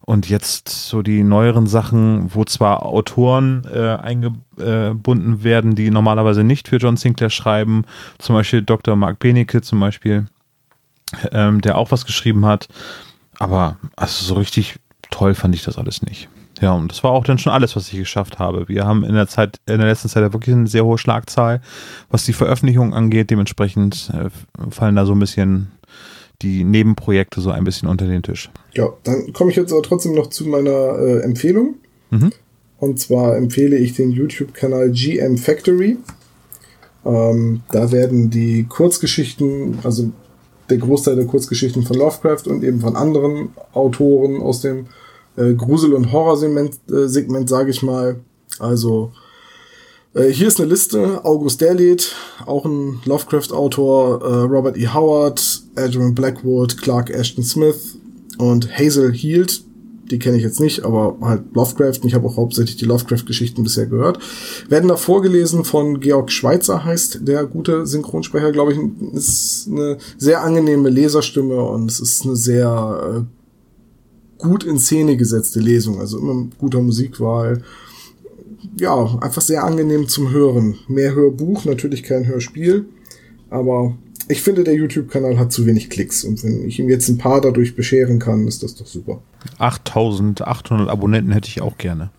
[0.09, 6.67] Und jetzt so die neueren Sachen, wo zwar Autoren äh, eingebunden werden, die normalerweise nicht
[6.67, 7.85] für John Sinclair schreiben,
[8.17, 8.95] zum Beispiel Dr.
[8.95, 10.25] Mark Benecke zum Beispiel,
[11.31, 12.69] ähm, der auch was geschrieben hat.
[13.37, 14.79] Aber also so richtig
[15.11, 16.27] toll fand ich das alles nicht.
[16.59, 18.67] Ja, und das war auch dann schon alles, was ich geschafft habe.
[18.67, 21.61] Wir haben in der Zeit, in der letzten Zeit wirklich eine sehr hohe Schlagzahl,
[22.09, 23.29] was die Veröffentlichung angeht.
[23.29, 24.31] Dementsprechend äh,
[24.71, 25.71] fallen da so ein bisschen
[26.41, 28.49] die Nebenprojekte so ein bisschen unter den Tisch.
[28.73, 31.75] Ja, dann komme ich jetzt aber trotzdem noch zu meiner äh, Empfehlung.
[32.11, 32.31] Mhm.
[32.79, 35.97] Und zwar empfehle ich den YouTube-Kanal GM Factory.
[37.05, 40.11] Ähm, da werden die Kurzgeschichten, also
[40.69, 44.87] der Großteil der Kurzgeschichten von Lovecraft und eben von anderen Autoren aus dem
[45.35, 47.07] äh, Grusel- und Horrorsegment, äh,
[47.47, 48.17] sage ich mal.
[48.59, 49.11] Also
[50.13, 51.23] äh, hier ist eine Liste.
[51.23, 54.87] August Derleth, auch ein Lovecraft-Autor, äh, Robert E.
[54.87, 57.97] Howard, Adrian Blackwood, Clark Ashton Smith
[58.37, 59.63] und Hazel Heald.
[60.11, 61.99] Die kenne ich jetzt nicht, aber halt Lovecraft.
[62.03, 64.17] Ich habe auch hauptsächlich die Lovecraft-Geschichten bisher gehört.
[64.67, 68.79] Werden da vorgelesen von Georg Schweitzer, heißt der gute Synchronsprecher, glaube ich.
[69.13, 75.59] Ist eine sehr angenehme Leserstimme und es ist eine sehr äh, gut in Szene gesetzte
[75.59, 77.61] Lesung, also immer guter Musikwahl.
[78.77, 80.77] Ja, einfach sehr angenehm zum Hören.
[80.87, 82.85] Mehr Hörbuch, natürlich kein Hörspiel,
[83.49, 83.95] aber
[84.27, 87.41] ich finde, der YouTube-Kanal hat zu wenig Klicks und wenn ich ihm jetzt ein paar
[87.41, 89.21] dadurch bescheren kann, ist das doch super.
[89.57, 92.11] 8800 Abonnenten hätte ich auch gerne.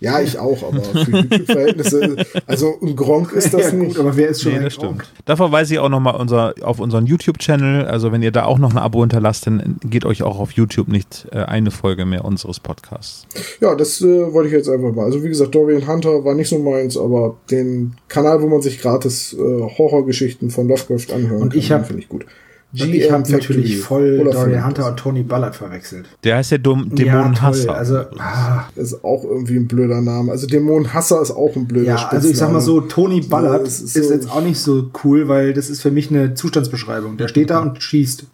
[0.00, 3.96] Ja, ich auch, aber für YouTube-Verhältnisse, also ein Gronk ist das ja, nicht.
[3.96, 5.12] Gut, aber wer ist schon nee, das stimmt.
[5.24, 7.86] Da verweise ich auch nochmal unser, auf unseren YouTube-Channel.
[7.86, 10.88] Also wenn ihr da auch noch ein Abo hinterlasst, dann geht euch auch auf YouTube
[10.88, 13.26] nicht äh, eine Folge mehr unseres Podcasts.
[13.60, 15.04] Ja, das äh, wollte ich jetzt einfach mal.
[15.04, 18.80] Also wie gesagt, Dorian Hunter war nicht so meins, aber den Kanal, wo man sich
[18.80, 22.24] gratis äh, Horrorgeschichten von Lovecraft anhören und ich kann, finde ich gut.
[22.70, 26.06] Und ich habe natürlich voll Dorian Hunter und Tony Ballard verwechselt.
[26.22, 27.68] Der heißt ja Dom Dämonenhasser.
[27.68, 28.68] Ja, also, ah.
[28.76, 30.30] Das ist auch irgendwie ein blöder Name.
[30.32, 32.16] Also Dämonenhasser ist auch ein blöder Ja, Spitzname.
[32.16, 34.90] also ich sag mal so, Tony Ballard ja, ist, ist so jetzt auch nicht so
[35.02, 37.16] cool, weil das ist für mich eine Zustandsbeschreibung.
[37.16, 38.24] Der steht da und schießt.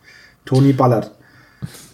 [0.44, 1.12] Tony Ballard.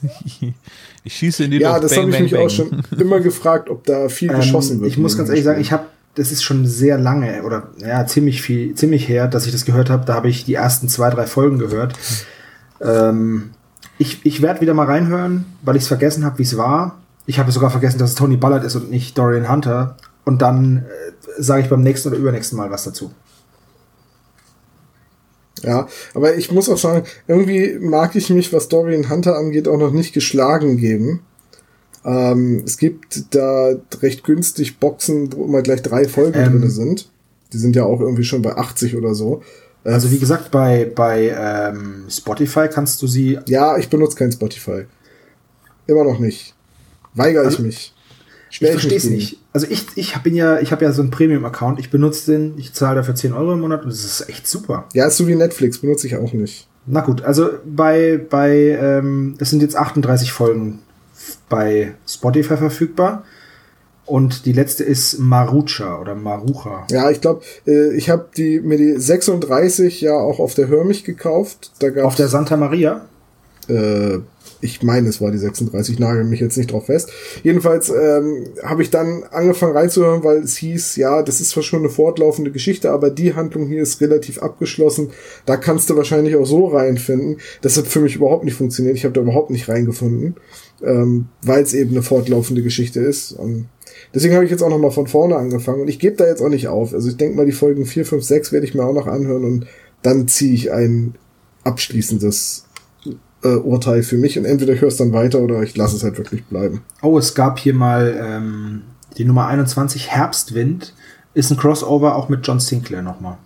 [1.03, 1.83] Ich schieße in die ja, Luft.
[1.83, 2.46] Ja, das habe ich mich bang.
[2.46, 4.90] auch schon immer gefragt, ob da viel ähm, geschossen wird.
[4.90, 5.87] Ich muss ganz ehrlich sagen, ich habe
[6.21, 9.89] das ist schon sehr lange oder ja, ziemlich viel, ziemlich her, dass ich das gehört
[9.89, 10.05] habe.
[10.05, 11.95] Da habe ich die ersten zwei, drei Folgen gehört.
[12.83, 13.53] Ähm,
[13.97, 16.99] ich ich werde wieder mal reinhören, weil ich es vergessen habe, wie es war.
[17.25, 19.97] Ich habe sogar vergessen, dass es Tony Ballard ist und nicht Dorian Hunter.
[20.27, 23.13] Und dann äh, sage ich beim nächsten oder übernächsten Mal was dazu.
[25.63, 29.79] Ja, aber ich muss auch sagen, irgendwie mag ich mich, was Dorian Hunter angeht, auch
[29.79, 31.21] noch nicht geschlagen geben.
[32.05, 37.11] Ähm, es gibt da recht günstig Boxen, wo immer gleich drei Folgen ähm, drin sind.
[37.53, 39.43] Die sind ja auch irgendwie schon bei 80 oder so.
[39.85, 43.39] Äh, also wie gesagt, bei, bei ähm, Spotify kannst du sie.
[43.47, 44.85] Ja, ich benutze kein Spotify.
[45.87, 46.55] Immer noch nicht.
[47.15, 47.95] Weigere also, ich mich.
[48.51, 49.39] Schnell ich verstehe es nicht.
[49.53, 51.79] Also ich, ich bin ja, ich habe ja so einen Premium-Account.
[51.79, 54.89] Ich benutze den, ich zahle dafür 10 Euro im Monat und das ist echt super.
[54.93, 56.69] Ja, ist so wie Netflix, benutze ich auch nicht.
[56.87, 60.81] Na gut, also bei, bei, ähm, das sind jetzt 38 Folgen
[61.51, 63.25] bei Spotify verfügbar.
[64.07, 66.87] Und die letzte ist Marucha oder Marucha.
[66.91, 71.05] Ja, ich glaube, äh, ich habe die mir die 36 ja auch auf der Hörmich
[71.05, 71.71] gekauft.
[71.79, 73.05] Da gab's, auf der Santa Maria?
[73.69, 74.19] Äh,
[74.61, 77.11] ich meine, es war die 36, nagel mich jetzt nicht drauf fest.
[77.42, 81.81] Jedenfalls ähm, habe ich dann angefangen reinzuhören, weil es hieß, ja, das ist zwar schon
[81.81, 85.11] eine fortlaufende Geschichte, aber die Handlung hier ist relativ abgeschlossen.
[85.46, 87.38] Da kannst du wahrscheinlich auch so reinfinden.
[87.62, 88.96] Das hat für mich überhaupt nicht funktioniert.
[88.96, 90.37] Ich habe da überhaupt nicht reingefunden,
[90.83, 93.33] ähm, weil es eben eine fortlaufende Geschichte ist.
[93.33, 93.68] Und
[94.14, 96.42] deswegen habe ich jetzt auch noch mal von vorne angefangen und ich gebe da jetzt
[96.42, 96.92] auch nicht auf.
[96.92, 99.44] Also ich denke mal, die Folgen 4, 5, 6 werde ich mir auch noch anhören
[99.44, 99.66] und
[100.03, 101.14] dann ziehe ich ein
[101.64, 102.64] abschließendes
[103.42, 106.05] äh, Urteil für mich und entweder ich höre es dann weiter oder ich lasse es
[106.05, 106.83] halt wirklich bleiben.
[107.03, 108.83] Oh, es gab hier mal ähm,
[109.16, 110.94] die Nummer 21, Herbstwind,
[111.35, 113.38] ist ein Crossover auch mit John Sinclair nochmal.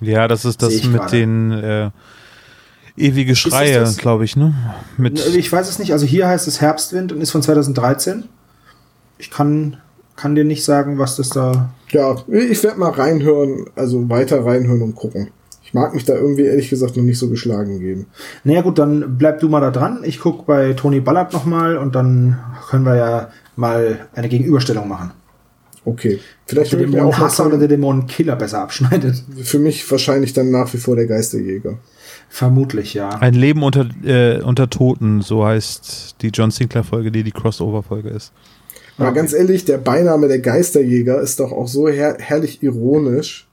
[0.00, 1.10] Ja, das ist das mit grade.
[1.10, 1.90] den äh,
[2.96, 4.54] ewige Schreie, glaube ich, ne?
[4.96, 5.92] Mit ich weiß es nicht.
[5.92, 8.24] Also hier heißt es Herbstwind und ist von 2013.
[9.18, 9.78] Ich kann,
[10.16, 11.70] kann dir nicht sagen, was das da.
[11.90, 15.30] Ja, ich werde mal reinhören, also weiter reinhören und gucken.
[15.66, 18.06] Ich mag mich da irgendwie ehrlich gesagt noch nicht so geschlagen geben.
[18.44, 19.98] Naja gut, dann bleib du mal da dran.
[20.04, 25.10] Ich guck bei Tony Ballard nochmal und dann können wir ja mal eine Gegenüberstellung machen.
[25.84, 26.20] Okay.
[26.46, 29.24] Vielleicht Der höre ich mir auch mal Dämonenhasser oder der Dämonenkiller besser abschneidet.
[29.42, 31.78] für mich wahrscheinlich dann nach wie vor der Geisterjäger.
[32.28, 33.08] Vermutlich, ja.
[33.08, 38.32] Ein Leben unter, äh, unter Toten, so heißt die John Sinclair-Folge, die die Crossover-Folge ist.
[38.98, 43.48] Aber ganz ehrlich, der Beiname der Geisterjäger ist doch auch so her herrlich ironisch.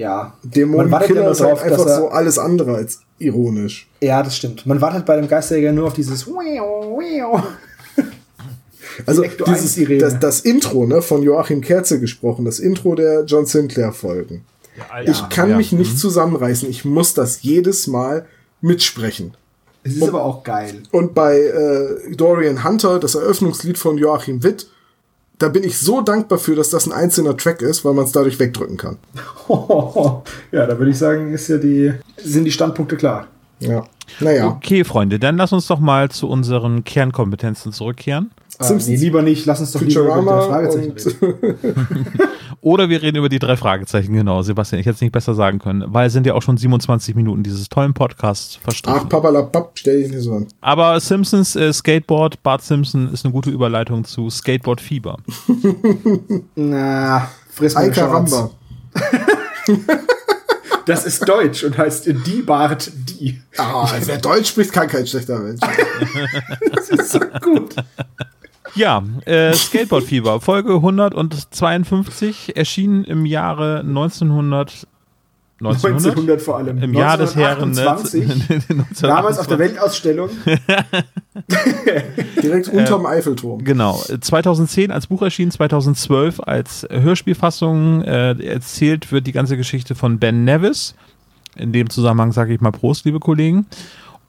[0.00, 0.32] Ja.
[0.42, 3.86] Man wartet ja Dämonenkiller ist halt drauf, dass einfach er, so alles andere als ironisch.
[4.00, 4.64] Ja, das stimmt.
[4.64, 6.26] Man wartet bei dem Geisterjäger nur auf dieses
[9.06, 10.00] Also dieses, 1 Sirene.
[10.00, 14.44] das, das Intro ne, von Joachim Kerze gesprochen, das Intro der John Sinclair Folgen.
[15.04, 15.56] ich kann ja.
[15.56, 15.98] mich nicht Mhm.
[15.98, 16.68] zusammenreißen.
[16.68, 18.26] Ich muss das jedes Mal
[18.62, 19.34] mitsprechen.
[19.84, 20.82] Es ist aber auch geil.
[20.92, 24.66] Und bei äh, Dorian Hunter, das Eröffnungslied von Joachim Witt,
[25.40, 28.12] da bin ich so dankbar für, dass das ein einzelner Track ist, weil man es
[28.12, 28.98] dadurch wegdrücken kann.
[30.52, 33.26] ja, da würde ich sagen, ist ja die, sind die Standpunkte klar.
[33.58, 33.84] Ja.
[34.20, 34.48] Naja.
[34.48, 38.30] Okay, Freunde, dann lass uns doch mal zu unseren Kernkompetenzen zurückkehren.
[38.68, 38.88] Simpsons.
[38.88, 39.46] nee, lieber nicht.
[39.46, 41.58] Lass uns doch lieber über Futurama die Fragezeichen und reden.
[42.62, 44.80] Oder wir reden über die drei Fragezeichen, genau, Sebastian.
[44.80, 47.42] Ich hätte es nicht besser sagen können, weil es sind ja auch schon 27 Minuten
[47.42, 49.00] dieses tollen Podcasts verstrichen.
[49.04, 50.46] Ach, papalapap, stell dich nicht so an.
[50.60, 55.16] Aber Simpsons äh, Skateboard, Bart Simpson ist eine gute Überleitung zu Skateboard Fieber.
[56.54, 58.30] Na, friss Ay meine Shorts.
[58.32, 58.50] caramba.
[60.86, 63.40] Das ist Deutsch und heißt die Bart die.
[63.56, 65.60] Ah, wer Deutsch spricht, kann kein schlechter Mensch.
[66.74, 67.74] Das ist so gut.
[68.74, 74.86] Ja, äh, Skateboard Fieber, Folge 152, erschienen im Jahre 1900.
[75.60, 76.06] 1900?
[76.06, 76.78] 1900 vor allem.
[76.82, 77.72] Im Jahr des Herren.
[77.72, 77.80] ne?
[77.90, 79.00] 1928.
[79.02, 80.30] Damals auf der Weltausstellung.
[82.42, 83.62] Direkt unterm Eiffelturm.
[83.62, 88.02] Genau, 2010 als Buch erschienen, 2012 als Hörspielfassung.
[88.02, 90.94] Äh, erzählt wird die ganze Geschichte von Ben Nevis.
[91.56, 93.66] In dem Zusammenhang sage ich mal Prost, liebe Kollegen.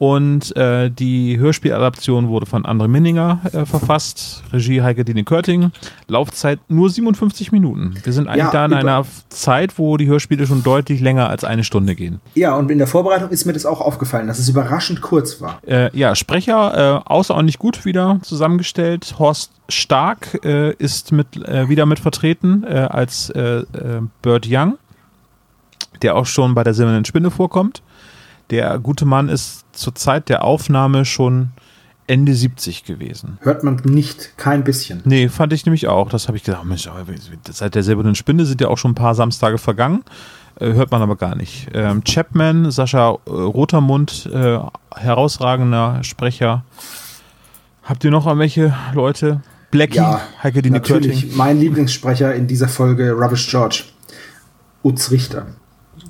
[0.01, 4.41] Und äh, die Hörspieladaption wurde von André Minninger äh, verfasst.
[4.51, 5.71] Regie Heike Dine Körting.
[6.07, 7.93] Laufzeit nur 57 Minuten.
[8.03, 11.43] Wir sind eigentlich Ja, da in einer Zeit, wo die Hörspiele schon deutlich länger als
[11.43, 12.19] eine Stunde gehen.
[12.33, 15.59] Ja, und in der Vorbereitung ist mir das auch aufgefallen, dass es überraschend kurz war.
[15.67, 19.13] Äh, ja, Sprecher äh, außerordentlich gut wieder zusammengestellt.
[19.19, 23.31] Horst Stark äh, ist mit, äh, wieder mit vertreten als
[24.23, 24.79] Burt Young,
[26.01, 27.83] der auch schon bei der Silbernen Spinne vorkommt.
[28.51, 31.51] Der gute Mann ist zur Zeit der Aufnahme schon
[32.07, 33.37] Ende 70 gewesen.
[33.41, 35.01] Hört man nicht, kein bisschen.
[35.05, 36.09] Nee, fand ich nämlich auch.
[36.09, 36.89] Das habe ich gedacht, Mensch,
[37.49, 40.03] seit der Silbernen Spinne sind ja auch schon ein paar Samstage vergangen.
[40.59, 41.69] Äh, hört man aber gar nicht.
[41.73, 44.59] Ähm, Chapman, Sascha äh, Rotermund, äh,
[44.95, 46.65] herausragender Sprecher.
[47.83, 49.41] Habt ihr noch irgendwelche Leute?
[49.71, 51.11] Blackie, Ja, Heike Dine Körting.
[51.11, 53.83] Natürlich, mein Lieblingssprecher in dieser Folge, Rubbish George.
[54.83, 55.47] Utz Richter.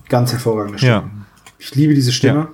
[0.09, 0.91] Ganz hervorragende Stimme.
[0.93, 1.20] Ja.
[1.61, 2.47] Ich liebe diese Stimme.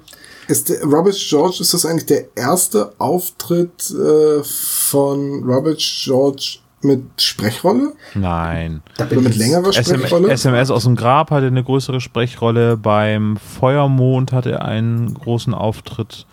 [0.50, 7.04] Ist der Robert George, ist das eigentlich der erste Auftritt äh, von Robert George mit
[7.18, 7.94] Sprechrolle?
[8.16, 8.82] Nein.
[8.98, 10.30] Da bin Oder mit längerer SM, Sprechrolle?
[10.30, 12.78] SMS aus dem Grab hatte eine größere Sprechrolle.
[12.78, 16.26] Beim Feuermond hatte er einen großen Auftritt.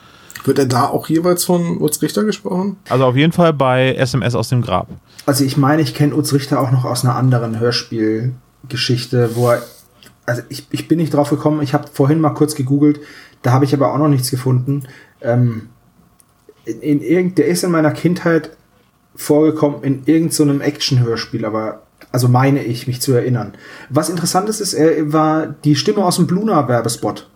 [0.45, 2.77] Wird er da auch jeweils von Utz Richter gesprochen?
[2.89, 4.89] Also auf jeden Fall bei SMS aus dem Grab.
[5.27, 9.63] Also ich meine, ich kenne Utz Richter auch noch aus einer anderen Hörspielgeschichte, wo er,
[10.27, 13.01] also ich, ich bin nicht drauf gekommen, ich habe vorhin mal kurz gegoogelt,
[13.43, 14.85] da habe ich aber auch noch nichts gefunden.
[15.21, 15.69] Ähm,
[16.65, 18.51] in, in irgend, der ist in meiner Kindheit
[19.15, 23.53] vorgekommen in irgendeinem so einem Action-Hörspiel, aber also meine ich, mich zu erinnern.
[23.91, 27.29] Was interessant ist, ist, er war die Stimme aus dem Bluna-Werbespot.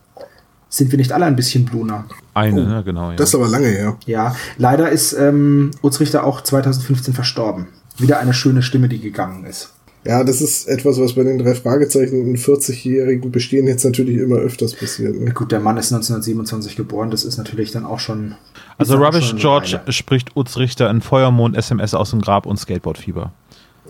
[0.69, 2.05] Sind wir nicht alle ein bisschen Bluna?
[2.35, 3.11] Eine, Oh, ne, genau.
[3.11, 3.17] Ja.
[3.17, 3.97] Das ist aber lange her.
[4.07, 7.69] Ja, leider ist ähm, Utz Richter auch 2015 verstorben.
[7.97, 9.73] Wieder eine schöne Stimme, die gegangen ist.
[10.05, 14.37] Ja, das ist etwas, was bei den drei Fragezeichen in 40-jährigen Bestehen jetzt natürlich immer
[14.37, 15.21] öfters passiert.
[15.21, 15.33] Ne?
[15.33, 18.35] Gut, der Mann ist 1927 geboren, das ist natürlich dann auch schon.
[18.79, 19.93] Also Rubbish schon eine George Weile.
[19.93, 23.33] spricht Utz Richter in Feuermond, SMS aus dem Grab und Skateboardfieber.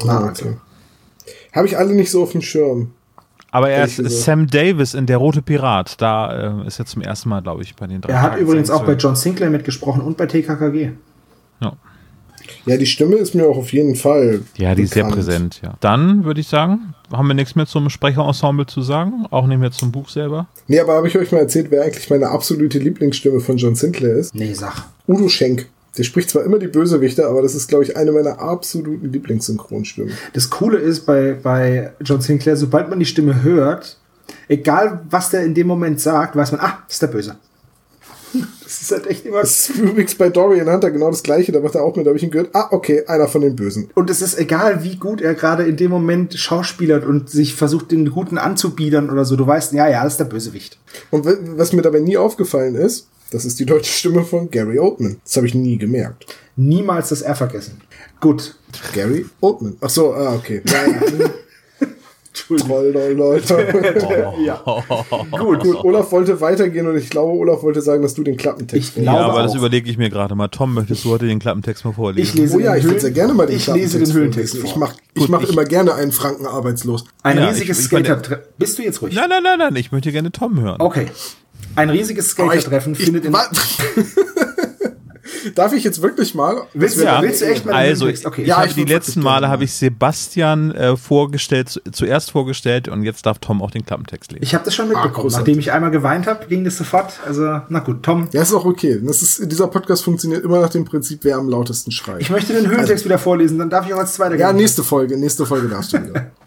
[0.07, 0.57] Ah, okay.
[1.53, 2.93] Habe ich alle nicht so auf dem Schirm.
[3.51, 4.25] Aber er ist gesagt.
[4.25, 6.01] Sam Davis in Der Rote Pirat.
[6.01, 8.71] Da äh, ist er zum ersten Mal, glaube ich, bei den drei Er hat übrigens
[8.71, 10.93] auch bei John Sinclair mitgesprochen und bei TKKG.
[11.61, 11.73] Ja.
[12.69, 14.43] Ja, die Stimme ist mir auch auf jeden Fall.
[14.57, 15.75] Ja, die ist sehr präsent, ja.
[15.81, 19.71] Dann würde ich sagen, haben wir nichts mehr zum Sprecherensemble zu sagen, auch nicht mehr
[19.71, 20.47] zum Buch selber.
[20.67, 24.17] Nee, aber habe ich euch mal erzählt, wer eigentlich meine absolute Lieblingsstimme von John Sinclair
[24.17, 24.35] ist?
[24.35, 24.85] Nee, sag.
[25.07, 25.67] Udo Schenk.
[25.97, 30.13] Der spricht zwar immer die Bösewichte, aber das ist, glaube ich, eine meiner absoluten Lieblingssynchronstimmen.
[30.33, 33.97] Das Coole ist bei, bei John Sinclair, sobald man die Stimme hört,
[34.49, 37.37] egal was der in dem Moment sagt, weiß man, ah, ist der Böse.
[38.69, 39.41] Das ist halt echt immer.
[39.41, 42.11] Das ist übrigens bei Dorian Hunter genau das gleiche, da macht er auch mit, da
[42.11, 43.89] habe ich ihn gehört, ah, okay, einer von den Bösen.
[43.95, 47.91] Und es ist egal, wie gut er gerade in dem Moment schauspielert und sich versucht,
[47.93, 49.37] den Guten anzubiedern oder so.
[49.37, 50.79] Du weißt, ja, ja, das ist der Bösewicht.
[51.11, 55.19] Und was mir dabei nie aufgefallen ist, das ist die deutsche Stimme von Gary Oldman.
[55.25, 56.27] Das habe ich nie gemerkt.
[56.57, 57.81] Niemals das R vergessen.
[58.21, 58.57] Gut.
[58.95, 59.77] Gary Oldman.
[59.81, 60.63] Ach so, ah, okay.
[60.67, 60.87] Ja,
[61.19, 61.31] ja.
[62.57, 63.57] Troll, lol, Leute.
[64.45, 64.63] Ja.
[65.39, 65.85] gut, gut.
[65.85, 69.19] Olaf wollte weitergehen und ich glaube, Olaf wollte sagen, dass du den Klappentext Ich glaube
[69.19, 69.57] Ja, aber das auch.
[69.57, 70.49] überlege ich mir gerade mal.
[70.49, 72.27] Tom, möchtest du heute den Klappentext mal vorlesen?
[72.29, 74.13] Ich lese Oh ja, den ich würde Höhlen- sehr gerne mal den Ich lese den
[74.13, 74.67] Höhlentext vorlesen.
[74.67, 74.81] Ich vor.
[74.81, 77.05] mache ich Gut, mach ich- immer gerne einen Franken arbeitslos.
[77.23, 78.43] Ein Ja, riesiges ich- ich meine- Skater.
[78.57, 79.15] Bist du jetzt ruhig?
[79.15, 79.77] Nein, nein, nein, nein.
[79.77, 80.81] Ich möchte gerne Tom hören.
[80.81, 81.07] Okay.
[81.75, 83.33] Ein riesiges Aber ich- Skater-Treffen ich- findet in.
[83.33, 83.49] wa-
[85.55, 86.63] Darf ich jetzt wirklich mal?
[86.75, 88.07] Willst wär- willst du echt mal Also?
[88.07, 88.43] Okay.
[88.43, 92.89] ich Ja, habe ich die letzten Male habe ich Sebastian äh, vorgestellt, zu- zuerst vorgestellt
[92.89, 94.43] und jetzt darf Tom auch den Klappentext lesen.
[94.43, 95.15] Ich habe das schon mitbekommen.
[95.15, 95.39] großartig.
[95.47, 97.13] Nachdem ich einmal geweint habe, ging das sofort.
[97.27, 98.29] Also, na gut, Tom.
[98.33, 99.01] Ja, ist auch okay.
[99.05, 102.21] Das ist, dieser Podcast funktioniert immer nach dem Prinzip, wer am lautesten schreit.
[102.21, 104.57] Ich möchte den Höhlentext wieder vorlesen, dann darf ich auch als zweiter Ja, gehen.
[104.61, 106.31] nächste Folge, nächste Folge darfst du wieder.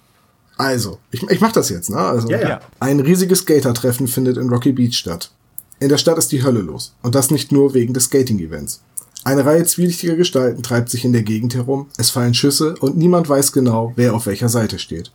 [0.57, 1.97] Also, ich, ich mach das jetzt, ne?
[1.97, 2.49] Also, Ja, ja.
[2.49, 2.59] Ja.
[2.79, 5.31] Ein riesiges Skater-Treffen findet in Rocky Beach statt.
[5.81, 6.93] In der Stadt ist die Hölle los.
[7.01, 8.81] Und das nicht nur wegen des Skating-Events.
[9.23, 13.27] Eine Reihe zwielichtiger Gestalten treibt sich in der Gegend herum, es fallen Schüsse und niemand
[13.27, 15.11] weiß genau, wer auf welcher Seite steht.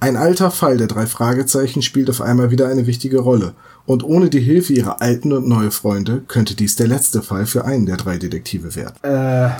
[0.00, 3.52] Ein alter Fall der drei Fragezeichen spielt auf einmal wieder eine wichtige Rolle.
[3.84, 7.66] Und ohne die Hilfe ihrer alten und neue Freunde könnte dies der letzte Fall für
[7.66, 8.94] einen der drei Detektive werden.
[9.02, 9.50] Äh,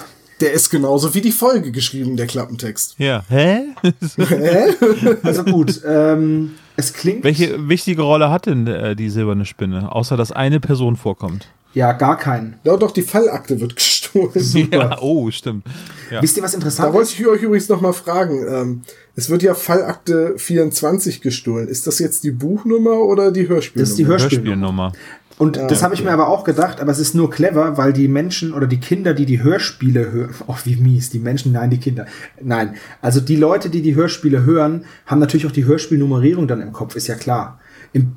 [0.40, 2.94] Der ist genauso wie die Folge geschrieben, der Klappentext.
[2.98, 3.24] Ja.
[3.28, 3.60] Hä?
[5.22, 10.16] also gut, ähm, es klingt Welche wichtige Rolle hat denn äh, die silberne Spinne, außer
[10.16, 11.48] dass eine Person vorkommt?
[11.74, 12.58] ja gar keinen.
[12.64, 13.98] Ja, doch, die Fallakte wird gestohlen.
[14.72, 15.64] Ja, oh, stimmt.
[16.10, 16.22] Ja.
[16.22, 17.20] Wisst ihr, was Da interessant wollte ist?
[17.20, 18.44] ich euch übrigens noch mal fragen.
[18.48, 18.82] Ähm,
[19.14, 21.68] es wird ja Fallakte 24 gestohlen.
[21.68, 23.82] Ist das jetzt die Buchnummer oder die Hörspielnummer?
[23.82, 24.84] Das ist die Hörspielnummer.
[24.84, 24.92] Hörspielnummer.
[25.38, 28.08] Und das habe ich mir aber auch gedacht, aber es ist nur clever, weil die
[28.08, 31.78] Menschen oder die Kinder, die die Hörspiele hören, oh wie mies, die Menschen, nein, die
[31.78, 32.06] Kinder,
[32.42, 36.72] nein, also die Leute, die die Hörspiele hören, haben natürlich auch die Hörspielnummerierung dann im
[36.72, 37.60] Kopf, ist ja klar.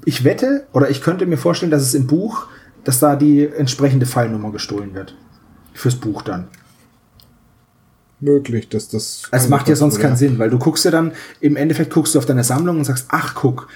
[0.04, 2.48] Ich wette oder ich könnte mir vorstellen, dass es im Buch,
[2.84, 5.16] dass da die entsprechende Fallnummer gestohlen wird.
[5.74, 6.48] Fürs Buch dann.
[8.20, 9.24] möglich, dass das.
[9.32, 12.20] Es macht ja sonst keinen Sinn, weil du guckst ja dann, im Endeffekt guckst du
[12.20, 13.68] auf deine Sammlung und sagst, ach guck,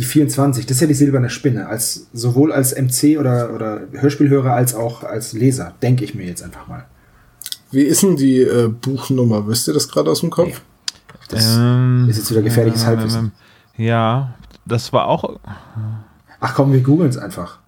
[0.00, 4.54] die 24, das ist ja die silberne Spinne, als sowohl als MC oder, oder Hörspielhörer
[4.54, 6.86] als auch als Leser, denke ich mir jetzt einfach mal.
[7.70, 9.46] Wie ist denn die äh, Buchnummer?
[9.46, 10.62] Wisst ihr das gerade aus dem Kopf?
[11.28, 13.32] Das Ähm, ist jetzt wieder gefährliches Halbwissen.
[13.76, 14.34] Ja,
[14.64, 15.38] das war auch,
[16.40, 17.58] Ach komm, wir googeln es einfach.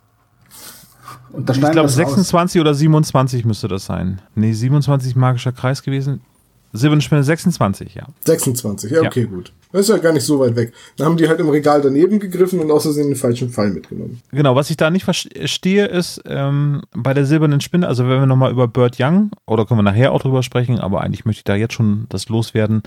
[1.33, 2.15] Und da ich glaube wir es raus.
[2.15, 4.23] 26 oder 27 müsste das sein.
[4.35, 6.23] Nee, 27 magischer Kreis gewesen.
[6.73, 8.07] Silberne Spinne 26, ja.
[8.25, 9.09] 26, ja, Ja.
[9.09, 9.53] okay, gut.
[9.73, 10.73] Das ist ja gar nicht so weit weg.
[10.97, 14.21] Dann haben die halt im Regal daneben gegriffen und außerdem den falschen Fall mitgenommen.
[14.31, 18.27] Genau, was ich da nicht verstehe, ist ähm, bei der silbernen Spinne, also wenn wir
[18.27, 21.45] nochmal über Bird Young, oder können wir nachher auch drüber sprechen, aber eigentlich möchte ich
[21.45, 22.83] da jetzt schon das loswerden.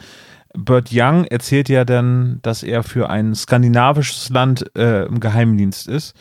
[0.57, 6.13] Bird Young erzählt ja dann, dass er für ein skandinavisches Land äh, im Geheimdienst ist.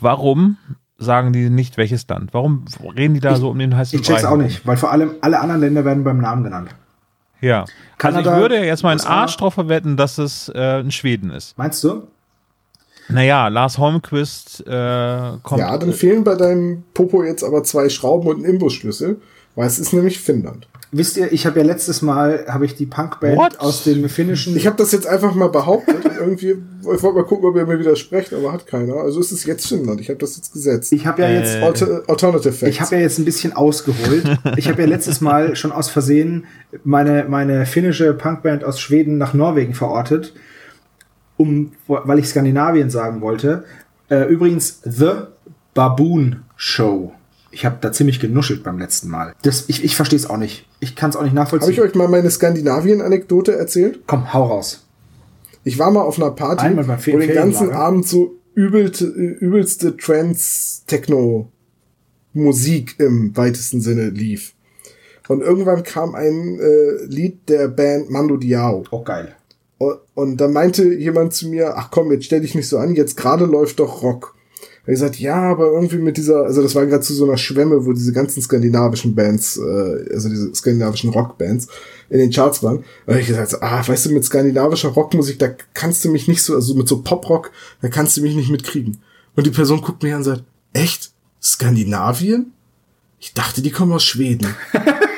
[0.00, 0.56] Warum
[0.98, 2.32] sagen die nicht welches Land?
[2.32, 2.64] Warum
[2.96, 5.12] reden die da Ich- so um den heißen Ich check's auch nicht, weil vor allem
[5.20, 6.70] alle anderen Länder werden beim Namen genannt.
[7.42, 7.66] Ja.
[7.98, 9.00] Kanada, also ich würde ja jetzt mal einen.
[9.00, 11.58] Arsch drauf verwetten, dass es äh, in Schweden ist.
[11.58, 12.04] Meinst du?
[13.08, 15.60] Naja, Lars Holmquist äh, kommt.
[15.60, 19.20] Ja, dann fehlen bei deinem Popo jetzt aber zwei Schrauben und ein Imbusschlüssel,
[19.56, 20.68] weil es ist nämlich Finnland.
[20.94, 23.60] Wisst ihr, ich habe ja letztes Mal, habe ich die Punkband What?
[23.60, 24.54] aus dem finnischen...
[24.54, 26.50] Ich habe das jetzt einfach mal behauptet und irgendwie,
[26.80, 28.96] ich wollte mal gucken, ob ihr mir widersprecht, aber hat keiner.
[28.96, 30.02] Also ist es jetzt Finnland.
[30.02, 30.92] Ich habe das jetzt gesetzt.
[30.92, 31.56] ich habe ja jetzt...
[31.56, 32.70] Äh, Alter, Alternative Facts.
[32.70, 34.38] Ich habe ja jetzt ein bisschen ausgeholt.
[34.58, 36.44] Ich habe ja letztes Mal schon aus Versehen
[36.84, 40.34] meine, meine finnische Punkband aus Schweden nach Norwegen verortet,
[41.38, 43.64] um, weil ich Skandinavien sagen wollte.
[44.10, 45.12] Äh, übrigens, The
[45.72, 47.14] Baboon Show.
[47.52, 49.34] Ich habe da ziemlich genuschelt beim letzten Mal.
[49.42, 50.66] Das, ich ich verstehe es auch nicht.
[50.80, 51.66] Ich kann es auch nicht nachvollziehen.
[51.66, 54.00] Habe ich euch mal meine Skandinavien-Anekdote erzählt?
[54.06, 54.84] Komm, hau raus.
[55.64, 57.70] Ich war mal auf einer Party, Einmal wo den ganzen.
[57.70, 64.54] Abend so übelte, übelste Trance-Techno-Musik im weitesten Sinne lief.
[65.28, 68.84] Und irgendwann kam ein äh, Lied der Band Mando Diao.
[68.90, 69.34] Oh, geil.
[69.78, 72.94] Und, und da meinte jemand zu mir, ach komm, jetzt stell dich nicht so an,
[72.94, 74.34] jetzt gerade läuft doch Rock.
[74.84, 77.86] Er gesagt, ja, aber irgendwie mit dieser, also das war gerade zu so einer Schwemme,
[77.86, 81.68] wo diese ganzen skandinavischen Bands, äh, also diese skandinavischen Rockbands
[82.10, 82.84] in den Charts waren.
[83.06, 86.56] Da ich gesagt, ah, weißt du, mit skandinavischer Rockmusik, da kannst du mich nicht so,
[86.56, 88.98] also mit so Poprock, da kannst du mich nicht mitkriegen.
[89.36, 91.12] Und die Person guckt mich an und sagt, echt?
[91.40, 92.52] Skandinavien?
[93.20, 94.48] Ich dachte, die kommen aus Schweden.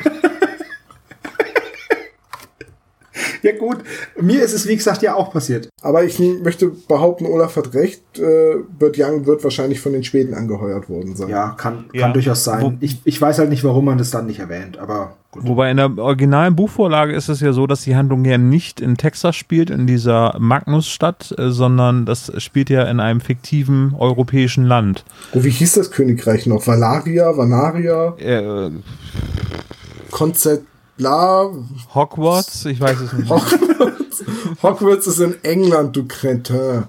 [3.45, 3.78] Ja gut,
[4.20, 5.68] mir ist es wie gesagt ja auch passiert.
[5.82, 8.03] Aber ich möchte behaupten, Olaf hat recht.
[8.18, 11.28] Äh, Bert Young wird wahrscheinlich von den Schweden angeheuert worden sein.
[11.28, 12.09] Ja, kann, kann Ja.
[12.12, 12.78] durchaus sein.
[12.80, 15.47] Ich, ich weiß halt nicht, warum man das dann nicht erwähnt, aber gut.
[15.47, 18.97] Wobei in der originalen Buchvorlage ist es ja so, dass die Handlung ja nicht in
[18.97, 25.05] Texas spielt, in dieser Magnusstadt, äh, sondern das spielt ja in einem fiktiven europäischen Land.
[25.34, 26.66] Oh, wie hieß das Königreich noch?
[26.66, 28.70] Valaria, Vanaria, Äh,
[30.97, 31.51] Konzeptla.
[31.95, 33.30] Hogwarts, ich weiß es nicht.
[33.30, 34.24] Hogwarts.
[34.62, 36.84] Hogwarts ist in England, du Cretin.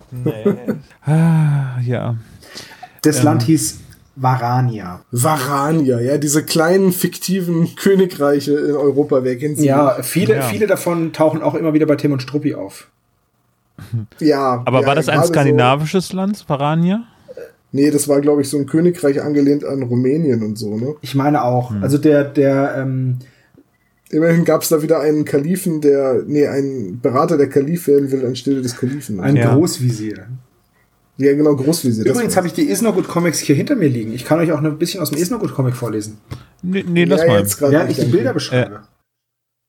[1.05, 2.15] Ah, ja.
[3.01, 3.79] Das Land hieß
[4.15, 5.01] Varania.
[5.11, 9.65] Varania, ja, diese kleinen fiktiven Königreiche in Europa, wer kennt sie?
[9.65, 10.41] Ja, viele, Ja.
[10.43, 12.87] viele davon tauchen auch immer wieder bei Tim und Struppi auf.
[14.19, 14.61] ja.
[14.65, 17.03] Aber ja, war das ein skandinavisches Land, Varania?
[17.27, 17.41] So,
[17.73, 20.95] nee, das war, glaube ich, so ein Königreich angelehnt an Rumänien und so, ne?
[21.01, 21.71] Ich meine auch.
[21.81, 23.17] Also der, der, ähm,
[24.09, 28.25] Immerhin gab es da wieder einen Kalifen, der, nee, einen Berater, der Kalif werden will
[28.25, 29.19] anstelle des Kalifen.
[29.19, 29.55] ein Ja.
[29.55, 30.27] Großvisier.
[31.17, 32.05] ja, genau, Großvisier.
[32.05, 34.13] Übrigens habe ich die Isnogut Comics hier hinter mir liegen.
[34.13, 36.17] Ich kann euch auch noch ein bisschen aus dem Isnogut Comic vorlesen.
[36.61, 37.39] Nee, nee lass ja, mal.
[37.39, 38.15] jetzt gerade Während ich nicht, die.
[38.15, 38.81] Bilder beschreibe.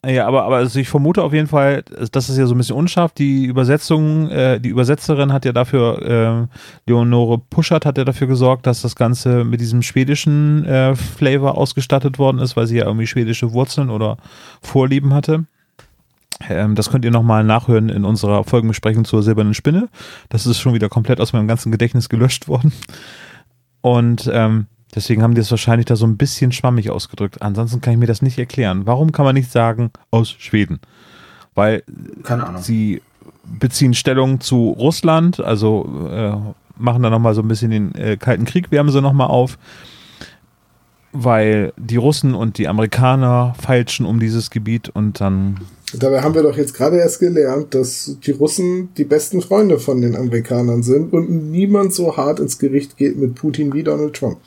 [0.06, 1.82] Ja, aber, aber also ich vermute auf jeden Fall,
[2.12, 3.12] das ist ja so ein bisschen unscharf.
[3.12, 8.66] Die Übersetzung, äh, die Übersetzerin hat ja dafür, äh, Leonore Puschert hat ja dafür gesorgt,
[8.66, 13.08] dass das Ganze mit diesem schwedischen äh, Flavor ausgestattet worden ist, weil sie ja irgendwie
[13.08, 14.16] schwedische Wurzeln oder
[14.62, 15.46] Vorlieben hatte.
[16.48, 19.88] Ähm, das könnt ihr nochmal nachhören in unserer Folgenbesprechung zur Silbernen Spinne.
[20.28, 22.72] Das ist schon wieder komplett aus meinem ganzen Gedächtnis gelöscht worden.
[23.80, 27.42] Und ähm, deswegen haben die es wahrscheinlich da so ein bisschen schwammig ausgedrückt.
[27.42, 28.82] Ansonsten kann ich mir das nicht erklären.
[28.86, 30.80] Warum kann man nicht sagen aus Schweden?
[31.54, 31.84] Weil
[32.60, 33.02] sie
[33.44, 36.34] beziehen Stellung zu Russland, also äh,
[36.76, 39.58] machen da nochmal so ein bisschen den äh, Kalten Krieg, wärmen sie nochmal auf,
[41.12, 45.60] weil die Russen und die Amerikaner feilschen um dieses Gebiet und dann
[45.94, 50.00] Dabei haben wir doch jetzt gerade erst gelernt, dass die Russen die besten Freunde von
[50.00, 54.38] den Amerikanern sind und niemand so hart ins Gericht geht mit Putin wie Donald Trump.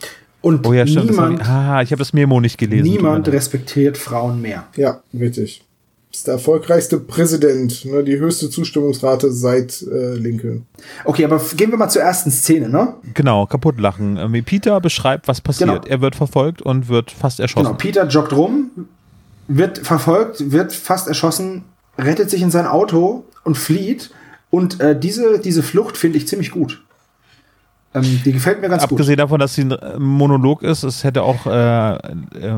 [0.42, 1.10] Und Oh ja, stimmt.
[1.12, 2.84] niemand, ich, ah, ich habe das Memo nicht gelesen.
[2.84, 4.68] niemand respektiert Frauen mehr.
[4.76, 5.64] Ja, richtig.
[6.12, 10.66] Ist der erfolgreichste Präsident, ne, die höchste Zustimmungsrate seit äh, Lincoln.
[11.06, 12.96] Okay, aber gehen wir mal zur ersten Szene, ne?
[13.14, 14.18] Genau, kaputt lachen.
[14.18, 15.70] Ähm, Peter beschreibt, was passiert.
[15.70, 15.86] Genau.
[15.86, 17.66] Er wird verfolgt und wird fast erschossen.
[17.66, 18.72] Genau, Peter joggt rum,
[19.48, 21.64] wird verfolgt, wird fast erschossen,
[21.98, 24.10] rettet sich in sein Auto und flieht.
[24.50, 26.82] Und äh, diese, diese Flucht finde ich ziemlich gut.
[27.94, 31.24] Ähm, die gefällt mir ganz Abgesehen davon, dass sie ein äh, Monolog ist, es hätte
[31.24, 31.98] auch äh, äh,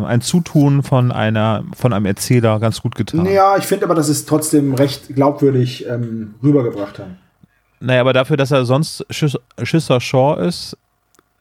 [0.05, 3.21] ein Zutun von einer von einem Erzähler ganz gut getan.
[3.21, 3.29] gut.
[3.31, 7.17] Ja, ich finde aber, dass es trotzdem recht glaubwürdig ähm, rübergebracht haben.
[7.79, 10.77] Naja, aber dafür, dass er sonst Schiss, Schisser Shaw ist,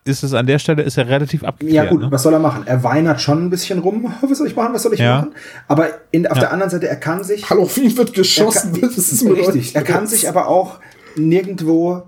[0.04, 1.84] ist es an der Stelle ist er relativ abgeklärt.
[1.86, 2.10] Ja gut, ne?
[2.10, 2.62] was soll er machen?
[2.66, 4.14] Er weinert schon ein bisschen rum.
[4.22, 4.72] Was soll ich machen?
[4.72, 5.16] Was soll ich Ja.
[5.18, 5.32] machen?
[5.68, 6.40] Aber in, auf Ja.
[6.44, 8.80] der anderen Seite, er kann sich Hallo, wie wird Er geschossen?
[8.80, 9.74] kann, ist mit richtig.
[9.76, 10.78] Er kann sich aber auch
[11.16, 12.04] nirgendwo,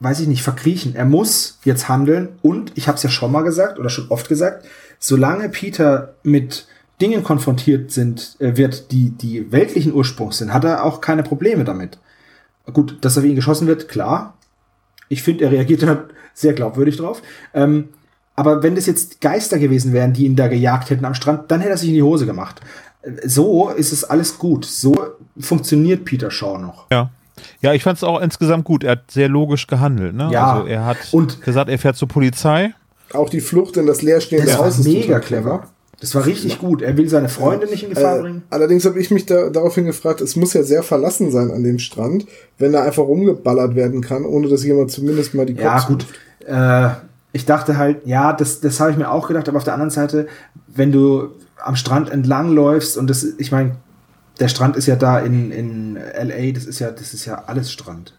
[0.00, 0.94] weiß ich nicht, verkriechen.
[0.94, 4.28] Er muss jetzt handeln und ich habe es ja schon mal gesagt oder schon oft
[4.28, 4.66] gesagt,
[4.98, 6.66] solange Peter mit
[7.00, 11.64] Dingen konfrontiert sind, äh, wird, die die weltlichen Ursprungs sind, hat er auch keine Probleme
[11.64, 11.98] damit.
[12.72, 14.36] Gut, dass er wie ihn geschossen wird, klar.
[15.08, 17.22] Ich finde, er reagiert da sehr glaubwürdig drauf.
[17.54, 17.90] Ähm,
[18.34, 21.60] aber wenn das jetzt Geister gewesen wären, die ihn da gejagt hätten am Strand, dann
[21.60, 22.60] hätte er sich in die Hose gemacht.
[23.02, 24.64] Äh, So ist es alles gut.
[24.64, 24.94] So
[25.38, 26.86] funktioniert Peter Shaw noch.
[26.90, 27.10] Ja.
[27.66, 28.84] Ja, ich fand es auch insgesamt gut.
[28.84, 30.14] Er hat sehr logisch gehandelt.
[30.14, 30.28] Ne?
[30.32, 30.52] Ja.
[30.54, 32.72] Also er hat Und- gesagt, er fährt zur Polizei.
[33.12, 35.64] Auch die Flucht in das leerstehende Das war Haus ist mega clever.
[36.00, 36.82] Das war richtig gut.
[36.82, 38.42] Er will seine Freunde nicht in Gefahr Äh, bringen.
[38.50, 41.78] allerdings habe ich mich da, daraufhin gefragt, es muss ja sehr verlassen sein an dem
[41.78, 42.26] Strand,
[42.58, 46.06] wenn da einfach rumgeballert werden kann, ohne dass jemand zumindest mal die Ja, Cops gut.
[46.46, 46.88] Äh,
[47.32, 49.90] ich dachte halt, ja, das, das habe ich mir auch gedacht, aber auf der anderen
[49.90, 50.26] Seite,
[50.68, 51.28] wenn du
[51.64, 53.76] am Strand entlang läufst und das, ich meine,
[54.40, 57.70] der Strand ist ja da in, in LA, das ist ja, das ist ja alles
[57.72, 58.14] Strand.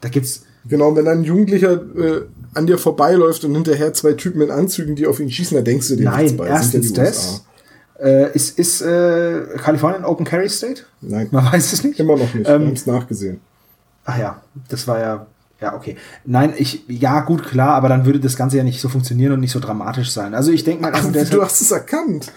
[0.00, 2.22] Da gibt's, Genau, wenn ein Jugendlicher äh,
[2.54, 5.88] an dir vorbeiläuft und hinterher zwei Typen in Anzügen, die auf ihn schießen, da denkst
[5.88, 6.48] du dir nein, bei.
[6.48, 7.44] Erstens ja das.
[8.00, 10.82] Äh, ist ist äh, Kalifornien Open Carry State?
[11.00, 11.98] Nein, Man weiß es nicht.
[12.00, 12.48] immer noch nicht.
[12.48, 13.40] Ähm, Wir haben es nachgesehen.
[14.04, 15.26] Ach ja, das war ja,
[15.58, 15.96] ja, okay.
[16.26, 19.40] Nein, ich, ja, gut, klar, aber dann würde das Ganze ja nicht so funktionieren und
[19.40, 20.34] nicht so dramatisch sein.
[20.34, 22.30] Also ich denke mal, also Ach, du halt, hast es erkannt.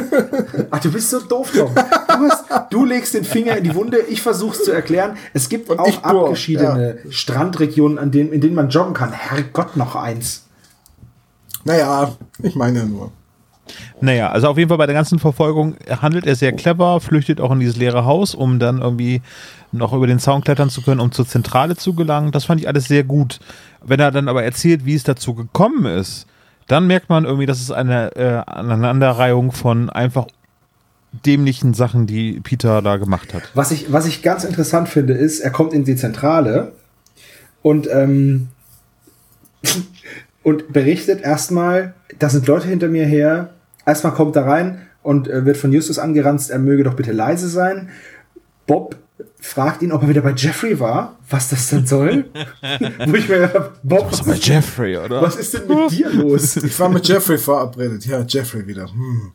[0.70, 1.72] ach, du bist so doof, Tom.
[1.72, 5.16] Du, hast, du legst den Finger in die Wunde, ich versuch's zu erklären.
[5.34, 9.12] Es gibt Und auch abgeschiedene Strandregionen, an denen, in denen man joggen kann.
[9.12, 10.42] Herrgott, noch eins.
[11.64, 13.12] Naja, ich meine ja nur.
[14.00, 17.50] Naja, also auf jeden Fall bei der ganzen Verfolgung handelt er sehr clever, flüchtet auch
[17.52, 19.22] in dieses leere Haus, um dann irgendwie
[19.72, 22.32] noch über den Zaun klettern zu können, um zur Zentrale zu gelangen.
[22.32, 23.40] Das fand ich alles sehr gut.
[23.84, 26.26] Wenn er dann aber erzählt, wie es dazu gekommen ist,
[26.66, 30.26] dann merkt man irgendwie, dass es eine äh, Aneinanderreihung von einfach
[31.24, 33.42] dämlichen Sachen, die Peter da gemacht hat.
[33.54, 36.72] Was ich, was ich ganz interessant finde, ist, er kommt in die Zentrale
[37.62, 38.48] und, ähm,
[40.42, 43.54] und berichtet erstmal, da sind Leute hinter mir her.
[43.88, 47.48] Erstmal kommt er rein und äh, wird von Justus angeranzt, er möge doch bitte leise
[47.48, 47.88] sein.
[48.66, 48.96] Bob
[49.40, 52.26] fragt ihn, ob er wieder bei Jeffrey war, was das denn soll.
[53.06, 55.22] Wo ich mir gedacht Bob, was bei ist, Jeffrey, oder?
[55.22, 56.56] was ist denn mit dir los?
[56.58, 58.04] Ich war mit Jeffrey verabredet.
[58.04, 58.92] Ja, Jeffrey wieder.
[58.92, 59.32] Hm.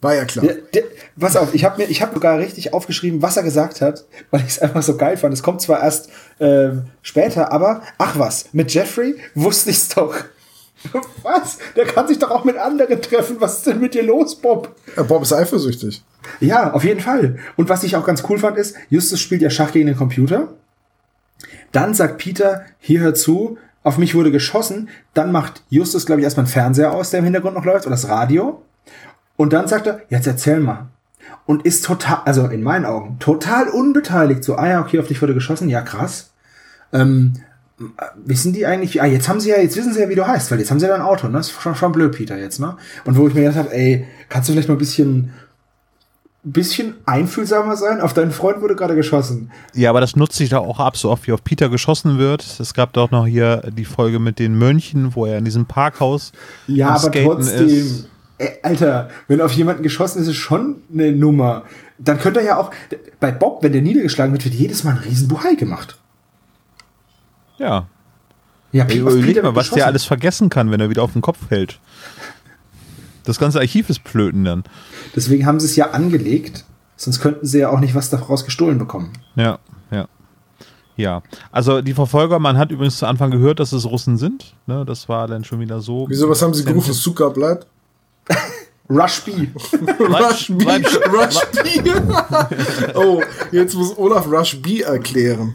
[0.00, 0.46] War ja klar.
[0.46, 0.84] Der, der,
[1.18, 4.42] pass auf, ich habe mir, ich habe sogar richtig aufgeschrieben, was er gesagt hat, weil
[4.42, 5.34] ich es einfach so geil fand.
[5.34, 10.14] Es kommt zwar erst ähm, später, aber ach was, mit Jeffrey wusste ich's doch.
[11.22, 11.58] Was?
[11.76, 13.36] Der kann sich doch auch mit anderen treffen.
[13.40, 14.74] Was ist denn mit dir los, Bob?
[14.96, 16.04] Ja, Bob ist eifersüchtig.
[16.40, 17.38] Ja, auf jeden Fall.
[17.56, 20.48] Und was ich auch ganz cool fand, ist, Justus spielt ja Schach gegen den Computer.
[21.72, 24.88] Dann sagt Peter, hier hör zu, auf mich wurde geschossen.
[25.14, 27.94] Dann macht Justus, glaube ich, erstmal einen Fernseher aus, der im Hintergrund noch läuft, oder
[27.94, 28.62] das Radio.
[29.36, 30.88] Und dann sagt er, jetzt erzähl mal.
[31.44, 34.42] Und ist total, also in meinen Augen, total unbeteiligt.
[34.42, 36.32] So, ah ja, okay, auf dich wurde geschossen, ja krass.
[36.92, 37.40] Ähm, äh,
[38.24, 40.50] wissen die eigentlich, ah, jetzt haben sie ja, jetzt wissen sie ja, wie du heißt,
[40.50, 41.34] weil jetzt haben sie ja dein Auto, ne?
[41.34, 42.76] Das ist schon, schon blöd, Peter, jetzt, ne?
[43.04, 45.30] Und wo ich mir gedacht habe, ey, kannst du vielleicht mal ein bisschen,
[46.42, 48.00] bisschen einfühlsamer sein?
[48.00, 49.50] Auf deinen Freund wurde gerade geschossen.
[49.74, 52.46] Ja, aber das nutzt sich da auch ab, so oft wie auf Peter geschossen wird.
[52.60, 56.32] Es gab doch noch hier die Folge mit den Mönchen, wo er in diesem Parkhaus
[56.66, 58.08] Ja, aber Skaten trotzdem, ist.
[58.38, 61.64] ey, Alter, wenn auf jemanden geschossen ist, ist schon eine Nummer.
[61.98, 62.70] Dann könnte er ja auch,
[63.20, 65.98] bei Bob, wenn der niedergeschlagen wird, wird jedes Mal ein Riesenbuhai gemacht.
[67.58, 67.86] Ja,
[68.72, 71.38] Ja, auf überleg mal, was der alles vergessen kann, wenn er wieder auf den Kopf
[71.48, 71.80] fällt.
[73.24, 74.64] Das ganze Archiv ist Plöten dann.
[75.14, 76.64] Deswegen haben sie es ja angelegt,
[76.96, 79.12] sonst könnten sie ja auch nicht was daraus gestohlen bekommen.
[79.34, 79.58] Ja,
[79.90, 80.06] ja.
[80.96, 84.54] Ja, also die Verfolger, man hat übrigens zu Anfang gehört, dass es Russen sind.
[84.66, 86.06] Ne, das war dann schon wieder so.
[86.08, 86.94] Wieso, was haben sie gerufen?
[86.94, 87.66] Zucker bleibt?
[88.88, 89.48] Rush B.
[89.98, 90.64] Rush B.
[90.64, 91.92] Rush B.
[92.94, 95.54] oh, jetzt muss Olaf Rush B erklären.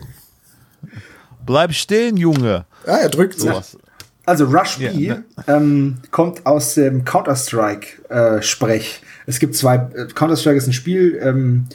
[1.45, 2.65] Bleib stehen, Junge.
[2.85, 3.39] Ah, er drückt.
[3.39, 3.77] Sowas.
[4.25, 5.23] Also Rush B Ja, ne.
[5.47, 9.01] ähm, kommt aus dem Counter-Strike-Sprech.
[9.25, 11.65] es gibt zwei, äh, Counter-Strike ist ein Spiel, ähm,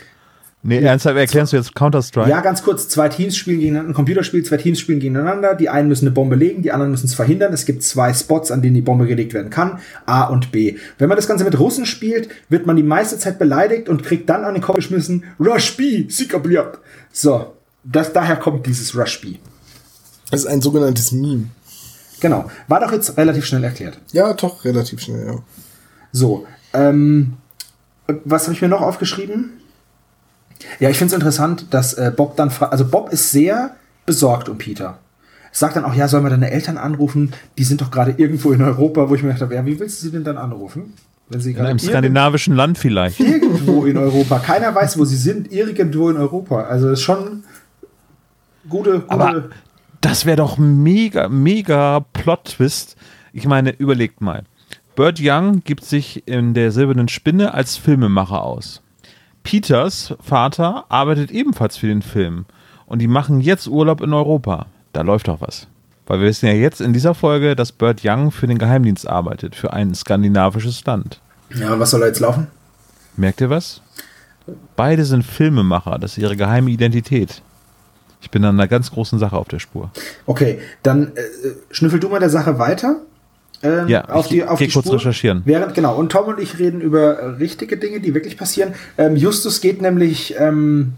[0.63, 2.29] Nee, ernsthaft erklärst du jetzt Counter-Strike?
[2.29, 5.87] ja, ganz kurz, zwei Teams spielen gegeneinander, ein Computerspiel, zwei Teams spielen gegeneinander, die einen
[5.89, 7.53] müssen eine Bombe legen, die anderen müssen es verhindern.
[7.53, 10.77] Es gibt zwei Spots, an denen die Bombe gelegt werden kann, A und B.
[10.99, 14.29] Wenn man das Ganze mit Russen spielt, wird man die meiste Zeit beleidigt und kriegt
[14.29, 16.79] dann an den Kopf geschmissen, Rush B, Sikabliat.
[17.13, 17.55] So,
[17.85, 19.37] das, daher kommt dieses Rush B.
[20.31, 21.49] Das ist ein sogenanntes Meme.
[22.21, 23.99] Genau, war doch jetzt relativ schnell erklärt.
[24.13, 25.39] Ja, doch, relativ schnell, ja.
[26.13, 27.35] So, ähm,
[28.25, 29.51] was habe ich mir noch aufgeschrieben?
[30.81, 34.49] Ja, ich finde es interessant, dass äh, Bob dann fragt, also Bob ist sehr besorgt
[34.49, 34.99] um Peter.
[35.53, 37.33] Sagt dann auch, ja, sollen wir deine Eltern anrufen?
[37.59, 40.01] Die sind doch gerade irgendwo in Europa, wo ich mir gedacht habe, ja, wie willst
[40.01, 40.95] du sie denn dann anrufen?
[41.29, 43.19] Wenn sie In einem skandinavischen Land vielleicht.
[43.21, 44.39] irgendwo in Europa.
[44.39, 46.65] Keiner weiß, wo sie sind, irgendwo in Europa.
[46.65, 47.43] Also ist schon
[48.69, 49.05] gute, gute.
[49.09, 49.45] Aber
[50.07, 52.97] das wäre doch mega, mega Plot-Twist.
[53.33, 54.45] Ich meine, überlegt mal.
[54.95, 58.83] Burt Young gibt sich in der Silbernen Spinne als Filmemacher aus.
[59.43, 62.45] Peters Vater arbeitet ebenfalls für den Film.
[62.87, 64.67] Und die machen jetzt Urlaub in Europa.
[64.93, 65.67] Da läuft doch was.
[66.07, 69.57] Weil wir wissen ja jetzt in dieser Folge, dass Burt Young für den Geheimdienst arbeitet,
[69.57, 71.21] für ein skandinavisches Land.
[71.53, 72.47] ja, was soll da jetzt laufen?
[73.17, 73.83] Merkt ihr was?
[74.77, 77.43] Beide sind Filmemacher, das ist ihre geheime Identität.
[78.21, 79.91] Ich bin an einer ganz großen Sache auf der Spur.
[80.27, 81.21] Okay, dann äh,
[81.71, 82.97] schnüffel du mal der Sache weiter.
[83.63, 84.97] Ähm, Ja, auf ich die, auf die kurz Spur.
[84.97, 85.43] recherchieren.
[85.45, 88.75] Während, genau, und Tom und ich reden über äh, richtige Dinge, die wirklich passieren.
[88.99, 90.95] Ähm, Justus geht nämlich ähm,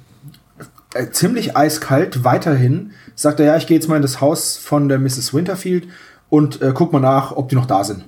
[0.95, 2.93] äh, ziemlich eiskalt weiterhin.
[3.14, 5.35] Sagt er, ja, ich gehe jetzt mal in das Haus von der Mrs.
[5.35, 5.89] Winterfield
[6.31, 8.05] und äh, guck mal nach, ob die noch da sind.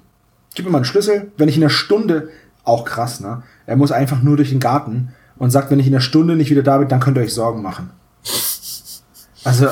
[0.55, 1.31] Gib mir mal einen Schlüssel.
[1.37, 2.29] Wenn ich in einer Stunde,
[2.65, 3.43] auch krass, ne?
[3.67, 6.51] Er muss einfach nur durch den Garten und sagt, wenn ich in einer Stunde nicht
[6.51, 7.91] wieder da bin, dann könnt ihr euch Sorgen machen.
[9.45, 9.71] Also, äh,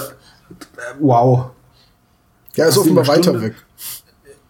[1.00, 1.50] wow.
[2.54, 3.54] Ja, ist offenbar weiter weg.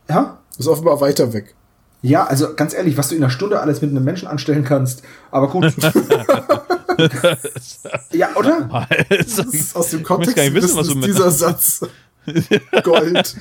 [0.08, 0.38] Ja?
[0.58, 1.54] Ist offenbar weiter weg.
[2.00, 5.02] Ja, also ganz ehrlich, was du in einer Stunde alles mit einem Menschen anstellen kannst,
[5.32, 5.74] aber gut.
[8.12, 8.86] ja, oder?
[9.08, 11.80] Das ist aus dem Kontext gar nicht wissen, was ist du mit- dieser Satz.
[12.84, 13.36] Gold.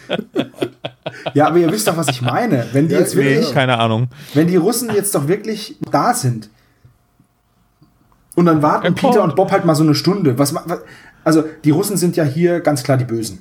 [1.34, 2.66] Ja, aber ihr wisst doch, was ich meine.
[2.72, 4.08] Wenn die Ja, jetzt Nee, wirklich, keine Ahnung.
[4.34, 6.50] wenn die Russen jetzt doch wirklich da sind
[8.36, 10.40] und dann warten Ein Peter und Bob halt mal so eine Stunde.
[10.40, 10.80] Was, was,
[11.28, 13.40] also die Russen sind ja hier ganz klar die Bösen.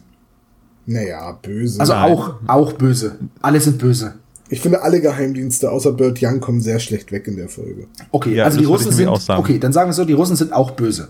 [0.87, 1.81] Naja, böse.
[1.81, 2.13] Also Nein.
[2.13, 3.17] auch, auch böse.
[3.41, 4.15] Alle sind böse.
[4.49, 7.87] ich finde, alle Geheimdienste außer Burt Young kommen sehr schlecht weg in der Folge.
[8.13, 9.09] Okay, Ja, also die Russen sind.
[9.09, 9.41] auch sagen.
[9.41, 11.09] Okay, dann sagen wir so, die Russen sind auch böse.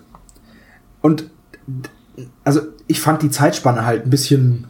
[1.02, 1.30] Und
[2.44, 4.66] also ich fand die Zeitspanne halt ein bisschen.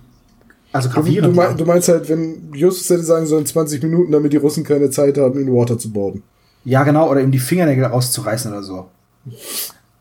[0.72, 1.34] Also Du, gravierend.
[1.36, 4.90] mein, du meinst halt, wenn Justus hätte sagen sollen, 20 Minuten, damit die Russen keine
[4.90, 6.22] Zeit haben, ihn Water zu boarden.
[6.64, 8.86] Ja, genau, oder ihm die Fingernägel rauszureißen oder so.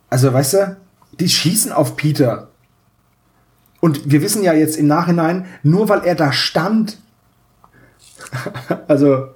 [0.09, 0.77] Also, weißt du,
[1.19, 2.49] die schießen auf Peter.
[3.81, 6.97] Und wir wissen ja jetzt im Nachhinein, nur weil er da stand.
[8.87, 9.27] also.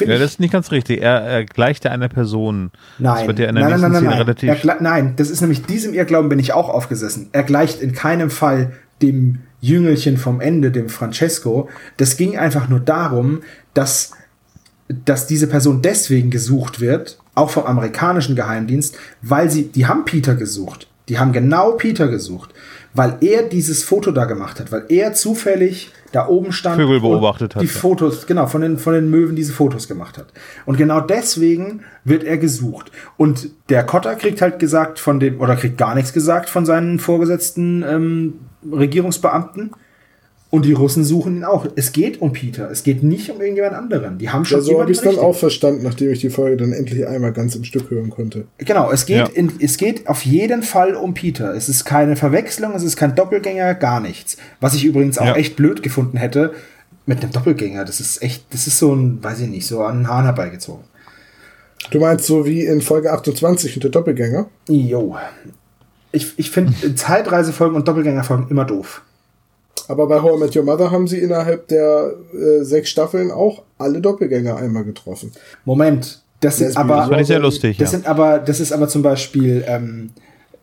[0.00, 1.00] Ja, das ist nicht ganz richtig.
[1.00, 2.72] Er, er gleicht ja einer Person.
[2.98, 4.50] Nein, Das wird ja in der nein, nein, nein, nein, relativ.
[4.50, 7.28] Er nein, das ist nämlich diesem Irrglauben bin ich auch aufgesessen.
[7.32, 11.68] Er gleicht in keinem Fall dem Jüngelchen vom Ende, dem Francesco.
[11.96, 13.42] Das ging einfach nur darum,
[13.72, 14.10] dass,
[14.88, 20.34] dass diese Person deswegen gesucht wird, auch vom amerikanischen Geheimdienst, weil sie, die haben Peter
[20.34, 20.88] gesucht.
[21.08, 22.50] Die haben genau Peter gesucht,
[22.94, 27.56] weil er dieses Foto da gemacht hat, weil er zufällig da oben stand Vögel beobachtet
[27.56, 27.72] hat, die ja.
[27.72, 30.26] Fotos, genau, von den, von den Möwen diese Fotos gemacht hat.
[30.64, 32.92] Und genau deswegen wird er gesucht.
[33.16, 37.00] Und der Kotter kriegt halt gesagt von dem, oder kriegt gar nichts gesagt von seinen
[37.00, 38.34] vorgesetzten ähm,
[38.70, 39.72] Regierungsbeamten.
[40.54, 41.66] Und die Russen suchen ihn auch.
[41.74, 42.70] Es geht um Peter.
[42.70, 44.18] Es geht nicht um irgendjemand anderen.
[44.18, 46.56] Die haben schon Ja, so habe ich es dann auch verstanden, nachdem ich die Folge
[46.58, 48.44] dann endlich einmal ganz im Stück hören konnte.
[48.58, 49.24] Genau, es geht, Ja.
[49.26, 51.54] in, es geht auf jeden Fall um Peter.
[51.54, 54.36] Es ist keine Verwechslung, es ist kein Doppelgänger, gar nichts.
[54.60, 55.34] Was ich übrigens auch Ja.
[55.36, 56.52] echt blöd gefunden hätte
[57.04, 57.84] mit einem Doppelgänger.
[57.84, 60.84] Das ist echt, das ist so ein, weiß ich nicht, so an den Haaren herbeigezogen.
[61.90, 64.46] Du meinst so wie in Folge 28 mit der Doppelgänger?
[64.68, 65.16] Jo.
[66.12, 69.02] Ich, ich finde Zeitreisefolgen und Doppelgängerfolgen immer doof.
[69.88, 73.62] Aber bei How I Met Your Mother haben sie innerhalb der äh, sechs Staffeln auch
[73.78, 75.32] alle Doppelgänger einmal getroffen.
[75.64, 77.06] Moment, das sind aber.
[77.10, 77.98] Das ich sehr lustig, Das ja.
[77.98, 80.10] sind aber, das ist aber zum Beispiel, ähm,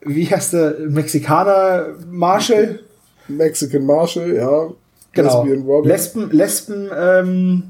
[0.04, 2.80] wie heißt der Mexikaner Marshall?
[3.28, 4.70] Mexican Marshall, ja.
[5.12, 5.42] Genau.
[5.44, 5.90] Lesbian Robin.
[5.90, 7.62] Lesben, Lesben, ähm,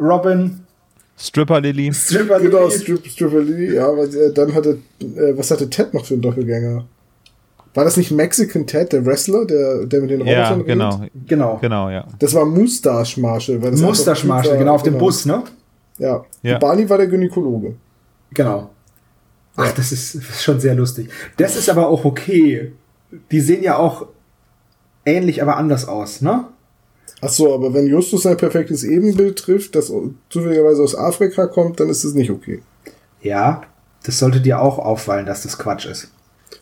[0.00, 0.62] Robin,
[1.18, 1.92] Stripper Lily.
[1.92, 2.78] Stripper Genau, Lily.
[2.78, 6.22] Strip, Stripper Lee, ja, aber äh, dann hatte, äh, was hatte Ted noch für einen
[6.22, 6.84] Doppelgänger?
[7.74, 10.96] War das nicht Mexican Ted, der Wrestler, der, der mit den Ja, Robotern genau.
[10.96, 11.12] redet?
[11.26, 11.58] Genau.
[11.60, 12.06] Genau, ja.
[12.18, 13.58] Das war Mustache Marshall.
[13.60, 15.42] Das Mustache Marshall, genau, auf dem Bus, ne?
[15.98, 16.24] Ja.
[16.42, 16.58] Ja.
[16.58, 17.74] Barney war der Gynäkologe.
[18.34, 18.70] Genau.
[19.56, 21.08] Ach, das ist, das ist schon sehr lustig.
[21.36, 22.72] Das ist aber auch okay.
[23.30, 24.06] Die sehen ja auch
[25.04, 26.44] ähnlich, aber anders aus, ne?
[27.20, 29.92] Ach so, aber wenn Justus sein perfektes Ebenbild trifft, das
[30.28, 32.62] zufälligerweise aus Afrika kommt, dann ist es nicht okay.
[33.20, 33.62] Ja,
[34.02, 36.11] das sollte dir auch auffallen, dass das Quatsch ist.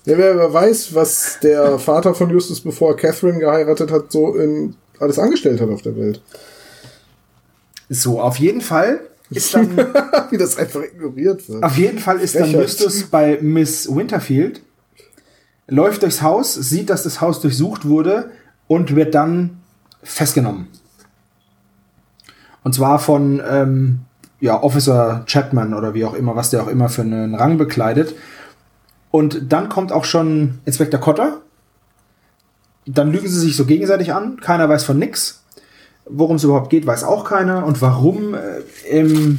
[0.06, 4.74] Ja, wer, weiß, was der Vater von Justus, bevor er Catherine geheiratet hat, so in
[4.98, 6.22] alles angestellt hat auf der Welt.
[7.88, 9.76] So, auf jeden Fall ist dann,
[10.30, 11.62] Wie das einfach ignoriert wird.
[11.62, 12.50] auf jeden Fall ist dann.
[12.50, 14.62] Justus bei Miss Winterfield,
[15.66, 18.30] läuft durchs Haus, sieht, dass das Haus durchsucht wurde
[18.66, 19.60] und wird dann
[20.02, 20.68] festgenommen.
[22.62, 24.00] Und zwar von ähm,
[24.40, 28.14] ja, Officer Chapman oder wie auch immer, was der auch immer für einen Rang bekleidet.
[29.10, 31.40] Und dann kommt auch schon Inspektor Cotter.
[32.86, 34.40] Dann lügen sie sich so gegenseitig an.
[34.40, 35.42] Keiner weiß von nix.
[36.06, 37.64] Worum es überhaupt geht, weiß auch keiner.
[37.66, 39.36] Und warum äh,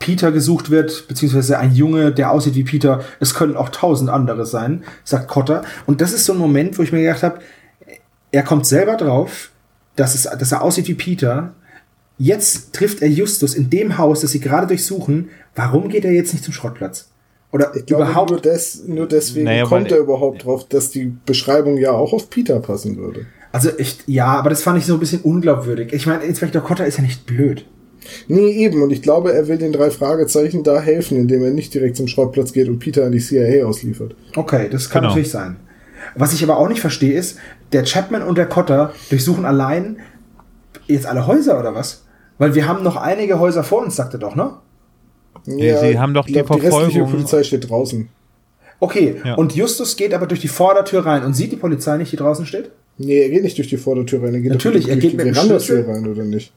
[0.00, 4.46] Peter gesucht wird, beziehungsweise ein Junge, der aussieht wie Peter, es können auch tausend andere
[4.46, 5.62] sein, sagt Cotter.
[5.86, 7.40] Und das ist so ein Moment, wo ich mir gedacht habe,
[8.32, 9.50] er kommt selber drauf,
[9.96, 11.52] dass, es, dass er aussieht wie Peter.
[12.16, 15.28] Jetzt trifft er Justus in dem Haus, das sie gerade durchsuchen.
[15.54, 17.09] Warum geht er jetzt nicht zum Schrottplatz?
[17.52, 21.12] Oder Ich glaube, überhaupt nur, des, nur deswegen Naja, kommt er überhaupt drauf, dass die
[21.26, 23.26] Beschreibung ja auch auf Peter passen würde.
[23.52, 25.92] Also echt, ja, aber das fand ich so ein bisschen unglaubwürdig.
[25.92, 27.66] Ich meine, Inspektor Cotter ist ja nicht blöd.
[28.28, 28.82] Nee, eben.
[28.82, 32.06] Und ich glaube, er will den drei Fragezeichen da helfen, indem er nicht direkt zum
[32.06, 34.14] Schrottplatz geht und Peter an die CIA ausliefert.
[34.36, 35.10] Okay, das kann Genau.
[35.10, 35.56] natürlich sein.
[36.14, 37.38] Was ich aber auch nicht verstehe, ist,
[37.72, 39.98] der Chapman und der Cotter durchsuchen allein
[40.86, 42.04] jetzt alle Häuser oder was?
[42.38, 44.52] Weil wir haben noch einige Häuser vor uns, sagt er doch, ne?
[45.46, 48.08] Nee, sie haben doch die glaub, Die Verfolgung- Polizei steht draußen.
[48.78, 49.34] Okay, Ja.
[49.34, 52.46] und Justus geht aber durch die Vordertür rein und sieht die Polizei nicht, die draußen
[52.46, 52.70] steht?
[52.98, 55.12] Nee, er geht nicht durch die Vordertür rein, er geht Natürlich, doch er durch geht
[55.12, 55.84] die mit dem Schlüssel.
[55.88, 56.52] rein, oder nicht?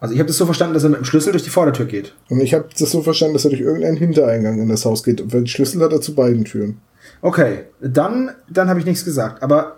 [0.00, 2.14] Also ich habe das so verstanden, dass er mit dem Schlüssel durch die Vordertür geht.
[2.28, 5.20] Und ich habe das so verstanden, dass er durch irgendeinen Hintereingang in das Haus geht.
[5.20, 6.78] Und wenn Schlüssel hat er zu beiden Türen.
[7.20, 9.44] Okay, dann, dann habe ich nichts gesagt.
[9.44, 9.76] Aber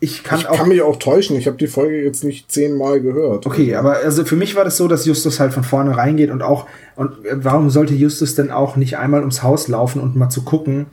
[0.00, 0.56] ich kann Ich auch.
[0.56, 1.36] kann mich auch täuschen.
[1.36, 3.46] Ich habe die Folge jetzt nicht zehnmal gehört.
[3.46, 6.42] Okay, aber also für mich war das so, dass Justus halt von vorne reingeht und
[6.42, 6.66] auch,
[6.96, 10.86] und warum sollte Justus denn auch nicht einmal ums Haus laufen und mal zu gucken,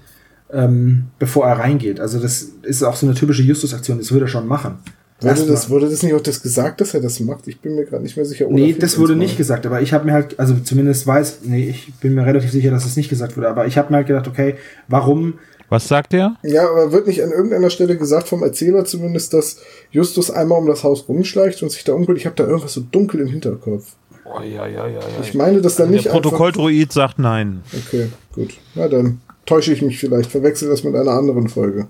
[0.51, 1.99] ähm, bevor er reingeht?
[1.99, 4.75] Also das ist auch so eine typische Justus-Aktion, das würde er schon machen.
[5.21, 7.47] Wurde das, wurde das nicht auch das gesagt, dass er das macht?
[7.47, 8.47] Ich bin mir gerade nicht mehr sicher.
[8.47, 11.69] Oder Nee, das wurde nicht gesagt, aber ich habe mir halt, also zumindest weiß, nee,
[11.69, 14.07] ich bin mir relativ sicher, dass es nicht gesagt wurde, aber ich habe mir halt
[14.07, 14.55] gedacht, okay,
[14.87, 15.35] warum
[15.71, 16.35] Was sagt er?
[16.43, 19.55] Ja, aber wird nicht an irgendeiner Stelle gesagt, vom Erzähler zumindest, dass
[19.89, 22.17] Justus einmal um das Haus rumschleicht und sich da umguckt.
[22.17, 23.93] Ich habe da irgendwas so dunkel im Hinterkopf.
[24.25, 24.99] Oh, ja, ja, ja, ja.
[25.21, 27.63] Ich meine, dass da nicht Der Protokolldruid sagt nein.
[27.87, 28.53] Okay, gut.
[28.75, 30.29] Na dann täusche ich mich vielleicht.
[30.29, 31.87] Verwechsel das mit einer anderen Folge.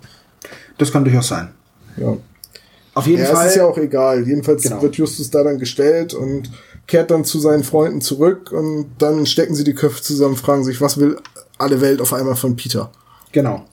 [0.77, 1.49] Das kann durchaus sein.
[1.97, 2.15] Ja.
[2.93, 3.45] Auf jeden Ja, Fall.
[3.47, 4.27] es ist ja auch egal.
[4.27, 4.81] Jedenfalls Genau.
[4.83, 6.51] wird Justus da dann gestellt und
[6.85, 10.81] kehrt dann zu seinen Freunden zurück und dann stecken sie die Köpfe zusammen, fragen sich,
[10.81, 11.17] was will
[11.57, 12.91] alle Welt auf einmal von Peter?
[13.31, 13.65] Genau.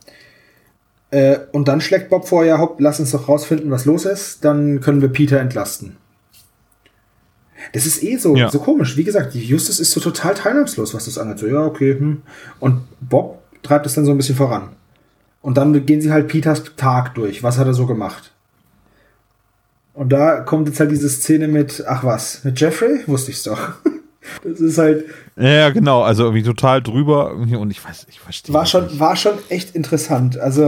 [1.10, 4.44] Äh, und dann schlägt Bob vor, ja, hopp, lass uns doch rausfinden, was los ist,
[4.44, 5.96] dann können wir Peter entlasten.
[7.72, 8.50] Das ist eh so, Ja.
[8.50, 8.96] so komisch.
[8.96, 11.38] Wie gesagt, die Justus ist so total teilnahmslos, was das angeht.
[11.38, 12.22] So, ja, okay, hm.
[12.60, 14.70] Und Bob treibt es dann so ein bisschen voran.
[15.42, 17.42] Und dann gehen sie halt Peters Tag durch.
[17.42, 18.32] Was hat er so gemacht?
[19.94, 23.00] Und da kommt jetzt halt diese Szene mit, ach was, mit Jeffrey?
[23.06, 23.72] Wusste ich's doch.
[24.44, 25.04] Das ist halt,
[25.36, 28.54] Ja, genau, also irgendwie total drüber und ich weiß, ich verstehe.
[28.54, 28.98] war schon, nicht.
[29.00, 30.38] war schon echt interessant.
[30.38, 30.64] Also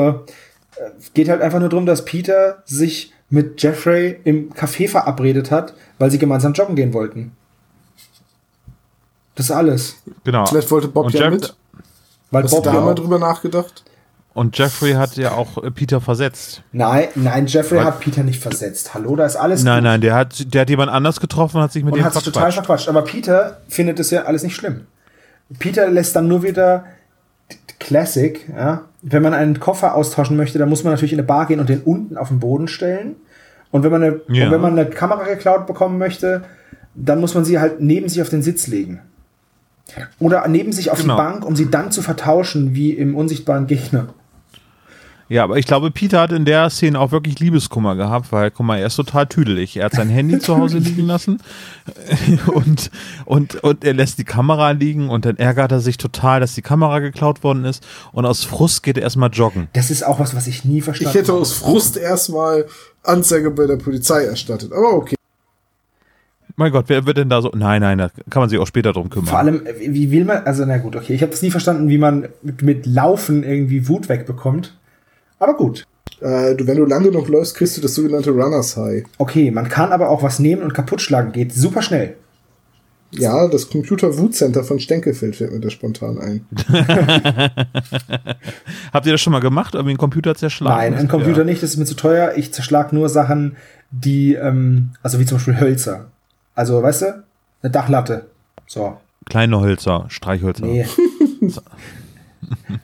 [0.77, 5.75] äh, geht halt einfach nur darum, dass Peter sich mit Jeffrey im Café verabredet hat,
[5.99, 7.33] weil sie gemeinsam joggen gehen wollten.
[9.35, 9.97] Das ist alles.
[10.25, 10.45] Genau.
[10.47, 11.55] Vielleicht wollte Bob Und ja Jeff- mit.
[12.33, 13.85] Weil Hast du Bob da ja mal drüber nachgedacht?
[14.33, 16.62] Und Jeffrey hat ja auch äh, Peter versetzt.
[16.72, 18.95] nein, nein, Jeffrey Weil- hat Peter nicht versetzt.
[18.95, 19.85] Hallo, da ist alles Nein, gut.
[19.85, 22.14] nein, der hat, der hat jemand anders getroffen und hat sich mit und dem hat
[22.14, 22.89] sich total verquatscht.
[22.89, 24.83] Aber Peter findet es ja alles nicht schlimm.
[25.59, 26.85] Peter lässt dann nur wieder
[27.81, 28.83] Classic, ja.
[29.03, 31.68] Wenn man einen Koffer austauschen möchte, dann muss man natürlich in eine Bar gehen und
[31.68, 33.16] den unten auf den Boden stellen.
[33.70, 34.51] Und wenn man eine, Ja.
[34.51, 36.43] wenn man eine Kamera geklaut bekommen möchte,
[36.95, 39.01] dann muss man sie halt neben sich auf den Sitz legen.
[40.18, 41.14] Oder neben sich auf Genau.
[41.14, 44.09] die Bank, um sie dann zu vertauschen, wie im unsichtbaren Gegner.
[45.31, 48.66] Ja, aber ich glaube, Peter hat in der Szene auch wirklich Liebeskummer gehabt, weil, guck
[48.66, 49.76] mal, er ist total tüdelig.
[49.76, 51.41] Er hat sein Handy zu Hause liegen lassen
[52.49, 52.91] und,
[53.26, 56.62] und, und er lässt die Kamera liegen und dann ärgert er sich total, dass die
[56.62, 59.68] Kamera geklaut worden ist und aus Frust geht er erstmal joggen.
[59.72, 61.43] Das ist auch was, was ich nie Ich verstanden hätte habe.
[61.43, 62.66] aus Frust erstmal
[63.05, 64.72] Anzeige bei der Polizei erstattet.
[64.72, 65.14] Aber okay.
[66.57, 67.53] Mein Gott, wer wird denn da so?
[67.55, 69.28] Nein, nein, da kann man sich auch später drum kümmern.
[69.28, 71.89] Vor allem, äh, wie will man, also na gut, okay, ich habe das nie verstanden,
[71.89, 74.74] wie man mit, mit Laufen irgendwie Wut wegbekommt.
[75.41, 75.86] Aber gut.
[76.20, 79.05] Äh, du, wenn du lang genug läufst, kriegst du das sogenannte Runners High.
[79.18, 81.32] Okay, man kann aber auch was nehmen und kaputt schlagen.
[81.32, 82.14] Geht super schnell.
[83.12, 86.47] Ja, das Computer Wut Center von Stenkelfeld fällt mir da spontan ein.
[88.93, 89.74] Habt ihr das schon mal gemacht?
[89.74, 90.76] Irgendwie einen Computer zerschlagen?
[90.76, 91.45] Nein, ein Computer Ja.
[91.45, 92.34] nicht, das ist mir zu teuer.
[92.36, 93.57] Ich zerschlag nur Sachen,
[93.91, 96.07] die, ähm, also wie zum Beispiel Hölzer.
[96.55, 97.24] Also, weißt du,
[97.62, 98.26] eine Dachlatte.
[98.66, 98.97] So,
[99.28, 100.64] Kleine Hölzer, Streichhölzer.
[100.64, 100.86] nee.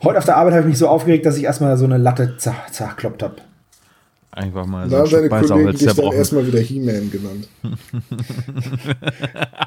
[0.03, 2.37] Heute auf der Arbeit habe ich mich so aufgeregt, dass ich erstmal so eine Latte
[2.37, 3.35] zerkloppt habe.
[4.37, 7.47] Einfach mal so Da ein haben deine Kollegen dich dann erstmal wieder He-Man genannt.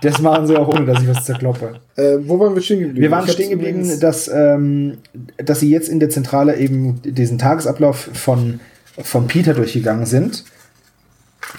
[0.02, 1.80] Das machen sie auch ohne, dass ich was zerkloppe.
[1.96, 3.02] Äh, wo waren wir stehen geblieben?
[3.02, 4.98] Wir waren stehen geblieben, dass, ähm,
[5.36, 8.60] dass sie jetzt in der Zentrale eben diesen Tagesablauf von,
[8.96, 10.44] von Peter durchgegangen sind.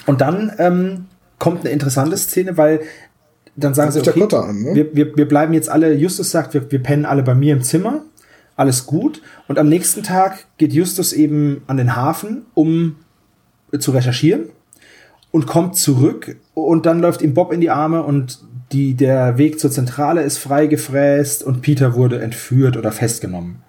[0.06, 1.04] Und dann ähm,
[1.38, 2.80] kommt eine interessante Szene, weil
[3.54, 4.74] dann sagen sie, okay, an, ne?
[4.74, 7.62] wir, wir, wir bleiben jetzt alle, Justus sagt, wir, wir pennen alle bei mir im
[7.62, 8.02] Zimmer,
[8.56, 9.22] alles gut.
[9.48, 12.96] Und am nächsten Tag geht Justus eben an den Hafen, um
[13.78, 14.50] zu recherchieren
[15.30, 18.40] und kommt zurück und dann läuft ihm Bob in die Arme und
[18.72, 23.62] die, der Weg zur Zentrale ist freigefräst und Peter wurde entführt oder festgenommen.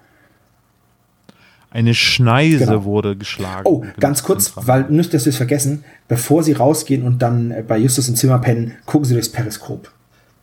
[1.70, 2.84] Eine Schneise Genau.
[2.84, 3.62] wurde geschlagen.
[3.64, 7.50] Oh, Genau, ganz kurz, weil nicht, dass wir es vergessen, bevor sie rausgehen und dann
[7.50, 9.90] äh, bei Justus im Zimmer pennen, gucken sie durchs Periskop.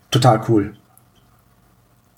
[0.09, 0.73] Total cool.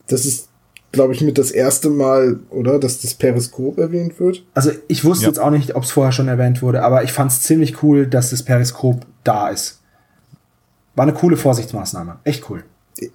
[0.07, 0.49] Das ist,
[0.93, 2.79] glaube ich, mit das erste Mal, oder?
[2.79, 4.45] Dass das Periskop erwähnt wird.
[4.53, 5.29] Also ich wusste Ja.
[5.31, 8.07] jetzt auch nicht, ob es vorher schon erwähnt wurde, aber ich fand es ziemlich cool,
[8.07, 9.81] dass das Periskop da ist.
[10.95, 12.19] War eine coole Vorsichtsmaßnahme.
[12.23, 12.63] Echt cool.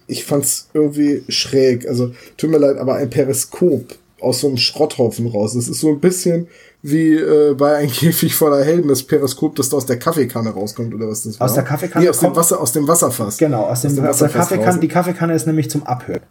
[0.07, 1.87] Ich fand's irgendwie schräg.
[1.87, 5.53] Also, tut mir leid, aber ein Periskop aus so einem Schrotthaufen raus.
[5.53, 6.47] Das ist so ein bisschen
[6.81, 10.93] wie äh, bei ein Käfig voller Helden, das Periskop, das da aus der Kaffeekanne rauskommt,
[10.93, 11.45] oder was das war.
[11.47, 13.37] Aus der Kaffeekanne Nee, aus dem Wasser, aus dem Wasserfass.
[13.37, 14.79] Genau, aus dem, aus der Wasserfass Kaffeekanne, raus.
[14.81, 16.21] die Kaffeekanne ist nämlich zum Abhören.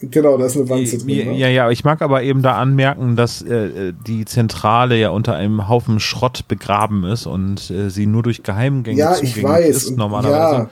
[0.00, 1.08] Genau, da ist eine Wanze drin.
[1.08, 1.36] Ja, ne?
[1.38, 5.68] ja, ja, ich mag aber eben da anmerken, dass äh, die Zentrale ja unter einem
[5.68, 9.76] Haufen Schrott begraben ist und äh, sie nur durch Geheimgänge Ja, ich zugänglich weiß.
[9.76, 10.56] ist normalerweise.
[10.56, 10.70] Ja,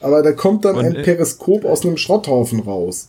[0.00, 3.08] aber da kommt dann Und, ein äh, Periskop aus einem Schrotthaufen raus.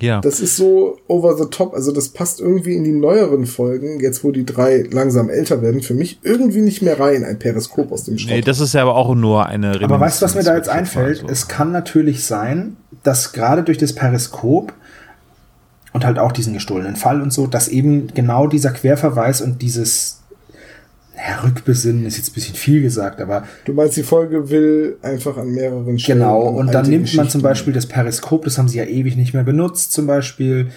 [0.00, 1.74] Ja, Das ist so over the top.
[1.74, 5.80] Also das passt irgendwie in die neueren Folgen, jetzt wo die drei langsam älter werden,
[5.80, 8.46] für mich irgendwie nicht mehr rein, ein Periskop aus dem nee, Schrott.
[8.48, 11.18] das ist ja aber auch nur eine Aber weißt du, was mir da jetzt einfällt?
[11.18, 11.26] so.
[11.28, 14.72] Es kann natürlich sein, dass gerade durch das Periskop
[15.92, 20.18] und halt auch diesen gestohlenen Fall und so, dass eben genau dieser Querverweis und dieses
[21.16, 25.36] ja, Rückbesinnen ist jetzt ein bisschen viel gesagt, aber du meinst, die Folge will einfach
[25.36, 26.20] an mehreren Stellen.
[26.20, 29.34] Genau, und dann nimmt man zum Beispiel das Periskop, das haben sie ja ewig nicht
[29.34, 30.68] mehr benutzt, zum Beispiel.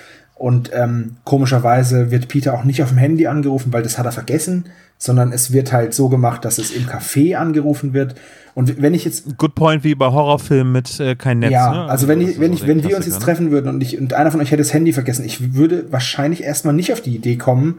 [0.42, 4.12] Und ähm, komischerweise wird Peter auch nicht auf dem Handy angerufen, weil das hat er
[4.12, 4.66] vergessen,
[4.98, 8.16] sondern es wird halt so gemacht, dass es im Café angerufen wird.
[8.56, 11.52] Und wenn ich jetzt, Good point wie bei Horrorfilmen mit äh, kein Netz.
[11.52, 11.86] ja, ne?
[11.86, 13.24] also wenn ich, ist wenn ich, wenn wir uns jetzt ne?
[13.24, 16.42] treffen würden und ich und einer von euch hätte das Handy vergessen, ich würde wahrscheinlich
[16.42, 17.78] erstmal nicht auf die Idee kommen,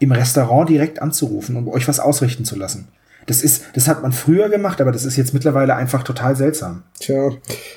[0.00, 2.88] im Restaurant direkt anzurufen und euch was ausrichten zu lassen.
[3.26, 6.82] Das ist, das hat man früher gemacht, aber das ist jetzt mittlerweile einfach total seltsam.
[6.98, 7.30] Tja,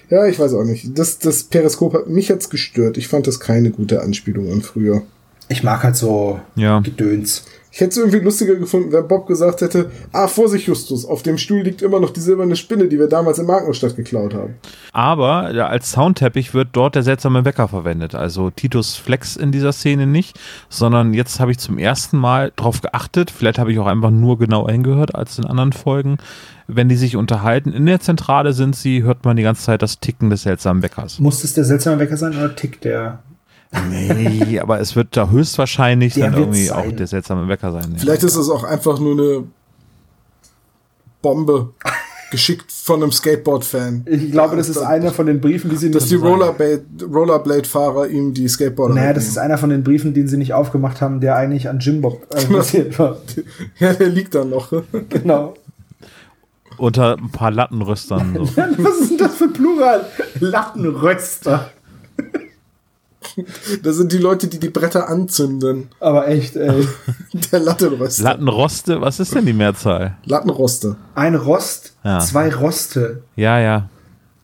[0.10, 0.98] ja, ich weiß auch nicht.
[0.98, 2.98] Das, das Periskop hat mich jetzt gestört.
[2.98, 5.04] Ich fand das keine gute Anspielung an früher.
[5.48, 6.80] Ich mag halt so Ja.
[6.80, 7.46] Gedöns.
[7.76, 11.38] Ich hätte es irgendwie lustiger gefunden, wenn Bob gesagt hätte, ah, Vorsicht, Justus, auf dem
[11.38, 14.56] Stuhl liegt immer noch die silberne Spinne, die wir damals in Magnusstadt geklaut haben.
[14.94, 18.16] Aber ja, als Soundteppich wird dort der seltsame Wecker verwendet.
[18.16, 22.80] Also Titus Flex in dieser Szene nicht, sondern jetzt habe ich zum ersten Mal drauf
[22.80, 23.30] geachtet.
[23.30, 26.16] Vielleicht habe ich auch einfach nur genauer hingehört als in anderen Folgen.
[26.68, 30.00] Wenn die sich unterhalten, in der Zentrale sind sie, hört man die ganze Zeit das
[30.00, 31.20] Ticken des seltsamen Weckers.
[31.20, 33.20] Muss es der seltsame Wecker sein oder tickt der?
[33.90, 36.78] Nee, aber es wird da höchstwahrscheinlich Der dann irgendwie sein.
[36.78, 37.92] auch der seltsame Wecker sein.
[37.94, 37.98] ja.
[37.98, 39.44] Vielleicht ist es auch einfach nur eine
[41.22, 41.70] Bombe,
[42.32, 44.06] geschickt von einem Skateboard-Fan.
[44.08, 48.34] Ich glaube, das ist einer von den Briefen, die sie Dass die Rollerblade- Rollerblade-Fahrer ihm
[48.34, 51.36] die Skateboarder Naja, das ist einer von den Briefen, den sie nicht aufgemacht haben, der
[51.36, 53.18] eigentlich an Jim Bob äh, adressiert war.
[53.80, 54.72] Ja, der liegt da noch.
[55.10, 55.54] Genau.
[56.78, 58.34] Unter ein paar Lattenröstern.
[58.36, 58.58] So.
[58.58, 60.06] Was ist denn das für Plural?
[60.42, 61.72] Lattenröster.
[63.84, 65.90] Das sind die Leute, die die Bretter anzünden.
[66.00, 66.88] Aber echt, ey.
[67.52, 68.24] Der Lattenröster.
[68.24, 70.16] Lattenroste, was ist denn die Mehrzahl?
[70.26, 70.96] Lattenroste.
[71.16, 72.20] Ein Rost, Ja.
[72.20, 73.24] zwei Roste.
[73.36, 73.90] Ja, ja.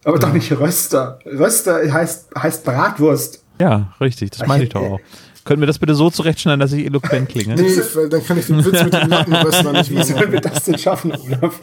[0.04, 1.20] Aber doch nicht Röster.
[1.26, 3.44] Röster heißt, heißt Bratwurst.
[3.60, 5.00] Ja, richtig, das meine ich doch auch.
[5.46, 7.56] Könnten wir das bitte so zurechtschneiden, dass ich eloquent klinge?
[7.56, 10.32] Nee, weil dann kann ich den Witz mit den Lattenröstern nicht Wie mehr sollen machen.
[10.34, 11.60] wir das denn schaffen, Olaf?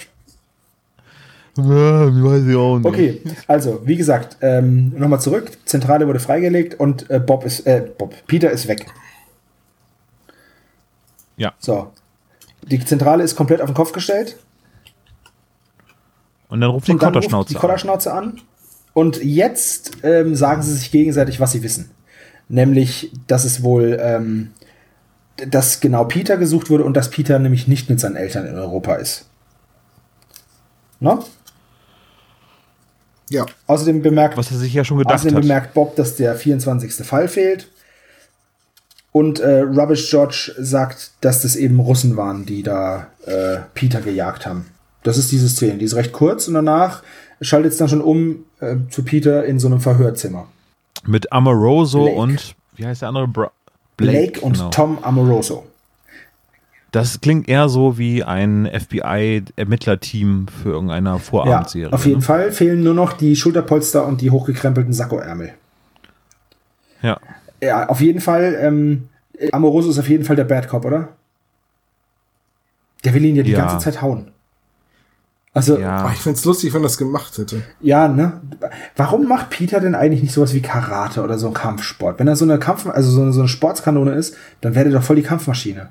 [1.58, 2.86] Ja, weiß ich auch nicht.
[2.86, 5.50] Okay, also, wie gesagt, ähm, nochmal zurück.
[5.64, 8.86] Zentrale wurde freigelegt und äh, Bob ist, äh, Bob, Peter ist weg.
[11.36, 11.54] Ja.
[11.58, 11.92] So.
[12.62, 14.36] Die Zentrale ist komplett auf den Kopf gestellt.
[16.48, 17.60] Und dann ruft die Und dann ruft Kotterschnauze die an.
[17.60, 18.40] Kotterschnauze an.
[18.92, 21.90] Und jetzt ähm, sagen sie sich gegenseitig, was sie wissen.
[22.48, 24.52] Nämlich, dass es wohl, ähm,
[25.48, 28.94] dass genau Peter gesucht wurde und dass Peter nämlich nicht mit seinen Eltern in Europa
[28.94, 29.26] ist.
[31.00, 31.24] No?
[33.30, 33.46] Ja.
[33.66, 35.42] Außerdem bemerkt, Was er sich ja schon gedacht außerdem hat.
[35.42, 37.06] bemerkt Bob, dass der 24.
[37.06, 37.68] Fall fehlt.
[39.12, 44.46] Und äh, Rubbish George sagt, dass das eben Russen waren, die da äh, Peter gejagt
[44.46, 44.66] haben.
[45.02, 47.02] Das ist diese Szene, die ist recht kurz und danach
[47.40, 50.48] schaltet es dann schon um äh, zu Peter in so einem Verhörzimmer.
[51.06, 52.18] Mit Amoroso Blake.
[52.18, 53.28] und, wie heißt der andere?
[53.28, 53.50] Bra
[53.96, 54.70] Blake, und genau.
[54.70, 55.66] Tom Amoroso.
[56.90, 61.92] Das klingt eher so wie ein FBI-Ermittlerteam für irgendeine Ja, Vorabendserie.
[61.92, 62.24] auf jeden ne?
[62.24, 65.52] Fall fehlen nur noch die Schulterpolster und die hochgekrempelten Sakkoärmel.
[67.02, 67.18] Ja.
[67.62, 69.08] Ja, auf jeden Fall, ähm,
[69.52, 71.08] Amoroso ist auf jeden Fall der Bad Cop, oder?
[73.04, 73.58] Der will ihn ja die Ja.
[73.66, 74.30] ganze Zeit hauen.
[75.54, 75.80] Also, ja.
[75.80, 75.96] Ja.
[75.98, 77.62] Aber ich find's lustig, wenn das gemacht hätte.
[77.80, 78.40] ne?
[78.96, 82.18] Warum macht Peter denn eigentlich nicht sowas wie Karate oder so ein Kampfsport?
[82.18, 84.98] Wenn er so eine Kampf, also so eine, so eine Sportskanone ist, dann wäre der
[84.98, 85.88] doch voll die Kampfmaschine.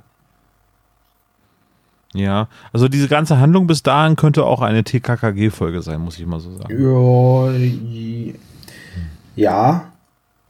[2.13, 2.47] Ja.
[2.73, 6.51] Also diese ganze Handlung bis dahin könnte auch eine TKKG-Folge sein, muss ich mal so
[6.57, 8.33] sagen.
[9.35, 9.91] Ja, ja.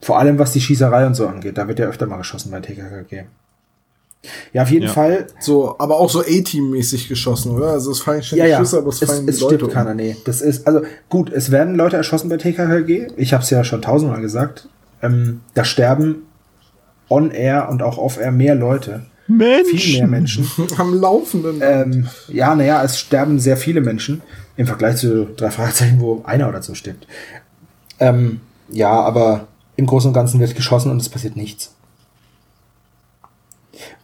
[0.00, 1.58] Vor allem was die Schießerei und so angeht.
[1.58, 3.24] Da wird ja öfter mal geschossen bei TKKG.
[4.52, 4.92] Ja, auf jeden Ja.
[4.92, 5.26] Fall.
[5.40, 7.68] So, aber auch so A-Team-mäßig geschossen, oder?
[7.72, 8.58] Also es fallen Ja, ständig ja.
[8.58, 9.70] Schüsse, aber es Es, fallen es die Leute stirbt um.
[9.70, 10.16] keiner, nee.
[10.24, 13.08] Das ist, also gut, es werden Leute erschossen bei TKKG.
[13.16, 14.68] Ich habe es ja schon tausendmal gesagt.
[15.02, 16.22] Ähm, da sterben
[17.08, 19.02] on air und auch off air mehr Leute.
[19.28, 20.48] Viel mehr Menschen.
[20.78, 21.60] Am Laufenden.
[21.62, 24.22] ähm, ja, naja, es sterben sehr viele Menschen
[24.56, 27.06] im Vergleich zu drei Fragezeichen, wo einer oder so stirbt.
[28.00, 31.74] Ähm, ja, aber im Großen und Ganzen wird geschossen und es passiert nichts.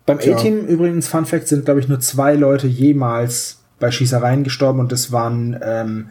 [0.07, 0.19] Beim.
[0.19, 4.93] A-Team übrigens, Fun Fact, sind, glaube ich, nur zwei Leute jemals bei Schießereien gestorben und
[4.93, 6.09] das waren ähm,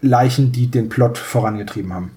[0.00, 2.10] Leichen, die den Plot vorangetrieben haben.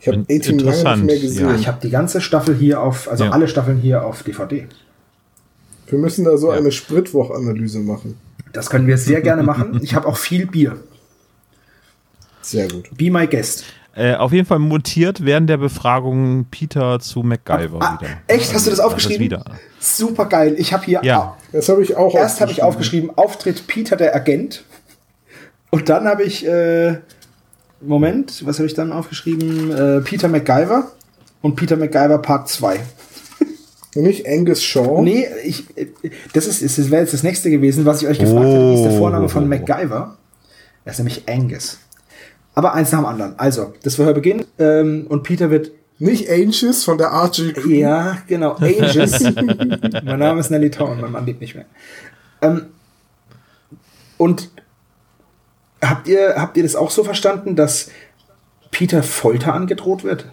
[0.00, 1.22] ich habe A-Team lange nicht mehr ja.
[1.22, 1.54] gesehen.
[1.54, 3.30] Ich habe die ganze Staffel hier auf, also Ja.
[3.30, 4.66] alle Staffeln hier auf DVD.
[5.88, 6.58] Wir müssen da so Ja.
[6.58, 8.18] eine Spritwoch-Analyse machen.
[8.52, 9.80] Das können wir sehr gerne machen.
[9.82, 10.78] Ich habe auch viel Bier.
[12.42, 12.88] Sehr gut.
[12.96, 13.64] Be my guest.
[13.94, 18.10] Äh, auf jeden Fall mutiert während der Befragung Peter zu MacGyver Ah, wieder.
[18.28, 18.54] echt?
[18.54, 19.20] Hast du das aufgeschrieben?
[19.24, 19.44] wieder.
[19.80, 20.54] Super geil.
[20.56, 21.36] Ich habe hier Ja.
[21.52, 24.64] Das habe ich auch erst habe ich aufgeschrieben Auftritt Peter der Agent
[25.70, 26.98] und dann habe ich äh,
[27.80, 29.70] Moment, was habe ich dann aufgeschrieben?
[29.70, 30.90] Äh, Peter MacGyver
[31.42, 32.78] und Peter MacGyver Part 2.
[33.94, 35.02] Nicht Angus Shaw.
[35.02, 35.64] Nee, ich
[36.34, 38.82] das ist das wäre jetzt das nächste gewesen, was ich euch gefragt hätte, wie ist
[38.84, 39.46] der Vorname von Oh.
[39.46, 40.16] MacGyver?
[40.84, 41.78] Er ist nämlich Angus.
[42.54, 43.38] Aber eins nach dem anderen.
[43.38, 47.54] Also, das Verhör beginnt ähm, und Peter wird Nicht Angus von der Archie.
[47.78, 48.56] Ja, genau.
[48.60, 49.20] Ages.
[50.04, 51.64] mein Name ist Nelly Town, mein Mann lebt nicht mehr.
[52.42, 52.66] Ähm,
[54.16, 54.50] und
[55.82, 57.90] habt ihr, habt ihr das auch so verstanden, dass
[58.70, 60.26] Peter Folter angedroht wird?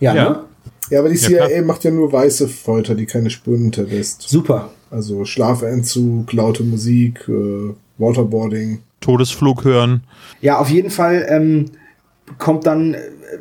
[0.00, 0.24] Ja, Ja.
[0.30, 0.44] ne?
[0.90, 4.22] Ja, aber die Ja, CIA macht ja nur weiße Folter, die keine Spuren hinterlässt.
[4.22, 4.70] Super.
[4.90, 8.80] Also Schlafentzug, laute Musik, äh, Waterboarding.
[9.00, 10.02] Todesflug hören.
[10.40, 11.66] Ja, auf jeden Fall ähm,
[12.38, 12.98] kommt dann äh,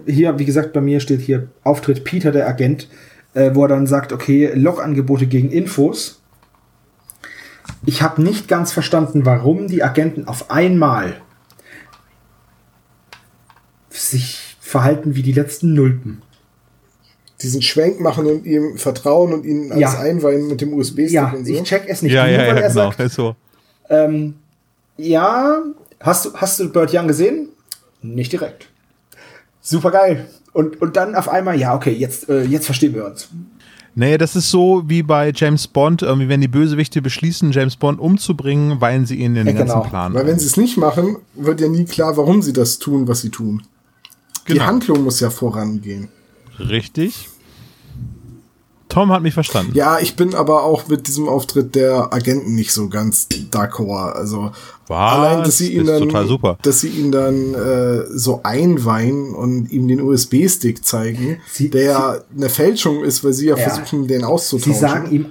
[0.07, 2.89] hier, wie gesagt, bei mir steht hier Auftritt Peter, der Agent,
[3.33, 6.21] äh, wo er dann sagt, okay, Logangebote gegen Infos.
[7.85, 11.21] Ich habe nicht ganz verstanden, warum die Agenten auf einmal
[13.89, 16.21] sich verhalten wie die letzten Nulpen.
[17.41, 19.99] Diesen Schwenk machen und ihm vertrauen und ihn alles Ja.
[19.99, 21.53] einweihen mit dem USB-Stick Ja, und so.
[21.53, 22.13] ich check es nicht.
[22.13, 22.91] Ja, nur ja, weil ja, er genau.
[22.91, 23.35] sagt, so.
[23.89, 24.33] ähm,
[24.97, 25.61] ja,
[25.99, 27.49] hast du, hast du Bird Young gesehen?
[28.01, 28.67] Nicht direkt.
[29.61, 30.27] Super geil.
[30.53, 33.29] Und, und dann auf einmal, ja, okay, jetzt, äh, jetzt verstehen wir uns.
[33.93, 37.99] Nee, das ist so wie bei James Bond, irgendwie, wenn die Bösewichte beschließen, James Bond
[37.99, 39.89] umzubringen, weihen sie ihnen den Ja, ganzen genau.
[39.89, 40.13] Plan.
[40.13, 43.21] Weil wenn sie es nicht machen, wird ja nie klar, warum sie das tun, was
[43.21, 43.63] sie tun.
[44.47, 44.65] Die Genau.
[44.65, 46.09] Handlung muss ja vorangehen.
[46.59, 47.29] Richtig.
[48.89, 49.73] Tom hat mich verstanden.
[49.75, 54.13] Ja, ich bin aber auch mit diesem Auftritt der Agenten nicht so ganz d'accord.
[54.13, 54.51] Also
[54.87, 55.13] Was?
[55.13, 56.57] allein, dass sie ihn Ist dann, total super.
[56.61, 62.17] dass sie ihn dann äh, so einweihen und ihm den USB-Stick zeigen, Sie- der ja
[62.35, 63.69] eine Fälschung ist, weil sie ja, Ja.
[63.69, 64.73] versuchen, den Sie auszutauschen.
[64.79, 65.25] sagen ihm,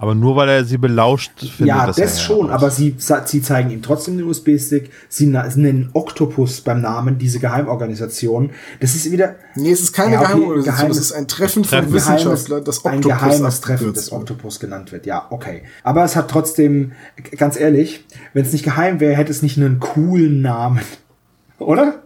[0.00, 3.70] Aber nur weil er sie belauscht, findet ja, das das schon, aber sie, sie zeigen
[3.70, 4.90] ihm trotzdem den USB-Stick.
[5.08, 8.50] Sie nennen Octopus beim Namen, diese Geheimorganisation.
[8.78, 11.64] Das ist wieder nee, es ist keine Ja, okay, Geheimorganisation, geheimes- es ist ein Treffen
[11.64, 11.92] von Treffen.
[11.92, 14.12] Wissenschaftlern, das ein Oktopus geheimes Treffen wird.
[14.12, 15.04] Oktopus genannt wird.
[15.04, 15.62] Ja, okay.
[15.82, 16.92] Aber es hat trotzdem,
[17.36, 20.80] ganz ehrlich, wenn es nicht geheim wäre, hätte es nicht einen coolen Namen.
[21.58, 22.02] Oder?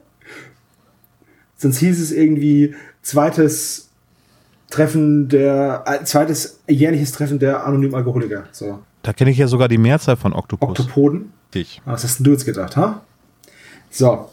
[1.57, 3.91] Sonst hieß es irgendwie zweites
[4.73, 8.45] Treffen der, äh, zweites jährliches Treffen der anonymen Alkoholiker.
[8.53, 8.81] So.
[9.03, 10.71] Da kenne ich ja sogar die Mehrzahl von Oktopus.
[10.71, 11.33] Oktopoden.
[11.55, 11.83] Richtig.
[11.85, 13.03] Was hast denn du jetzt gedacht, ha?
[13.91, 14.31] So.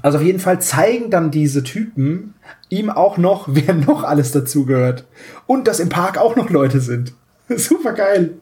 [0.00, 2.34] Also auf jeden Fall zeigen dann diese Typen
[2.70, 5.04] ihm auch noch, wer noch alles dazugehört.
[5.46, 7.12] Und dass im Park auch noch Leute sind.
[7.54, 8.32] Super geil.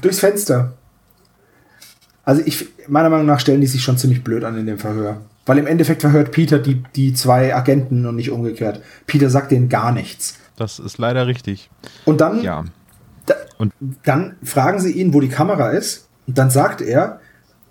[0.00, 0.72] Durchs Fenster.
[2.24, 5.20] Also ich, meiner Meinung nach stellen die sich schon ziemlich blöd an in dem Verhör.
[5.48, 8.82] Weil im Endeffekt verhört Peter die, die zwei Agenten und nicht umgekehrt.
[9.06, 10.38] Peter sagt denen gar nichts.
[10.56, 11.70] Das ist leider richtig.
[12.04, 12.64] Und dann Ja.
[13.26, 13.72] da, Und-
[14.04, 16.08] dann fragen sie ihn, wo die Kamera ist.
[16.26, 17.20] Und dann sagt er,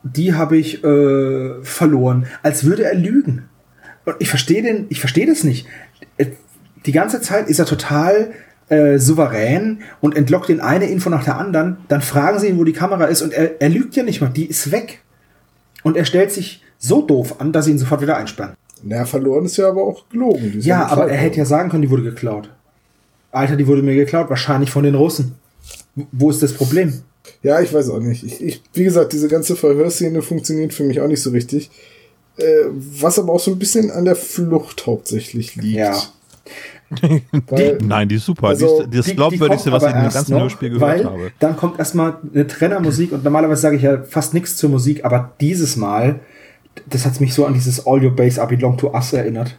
[0.03, 3.43] die habe ich äh, verloren, als würde er lügen.
[4.05, 5.67] Und ich verstehe den, ich verstehe das nicht.
[6.17, 6.27] Äh,
[6.85, 8.31] Die ganze Zeit ist er total
[8.69, 11.77] äh, souverän und entlockt den eine Info nach der anderen.
[11.89, 14.29] Dann fragen sie ihn, wo die Kamera ist und er, er lügt ja nicht mal.
[14.29, 15.01] Die ist weg.
[15.83, 18.55] Und er stellt sich so doof an, dass sie ihn sofort wieder einsperren.
[18.83, 20.59] Na, verloren ist ja aber auch gelogen.
[20.59, 22.49] Ja, aber er hätte ja sagen können, die wurde geklaut.
[23.31, 25.35] Alter, die wurde mir geklaut, wahrscheinlich von den Russen.
[26.11, 27.01] Wo ist das Problem?
[27.43, 28.23] Ja, ich weiß auch nicht.
[28.23, 31.69] Ich, ich, wie gesagt, diese ganze Verhörszene funktioniert für mich auch nicht so richtig.
[32.37, 35.75] Äh, was aber auch so ein bisschen an der Flucht hauptsächlich liegt.
[35.75, 35.99] Ja.
[37.47, 38.47] Weil, Nein, die ist super.
[38.47, 41.31] Also, die ist das glaubwürdigste, was ich im erst ganzen noch, Hörspiel gehört weil habe.
[41.39, 45.33] Dann kommt erstmal eine Trennermusik und normalerweise sage ich ja fast nichts zur Musik, aber
[45.41, 46.19] dieses Mal,
[46.85, 49.57] das hat mich so an dieses All Your Bass I Belong to Us erinnert.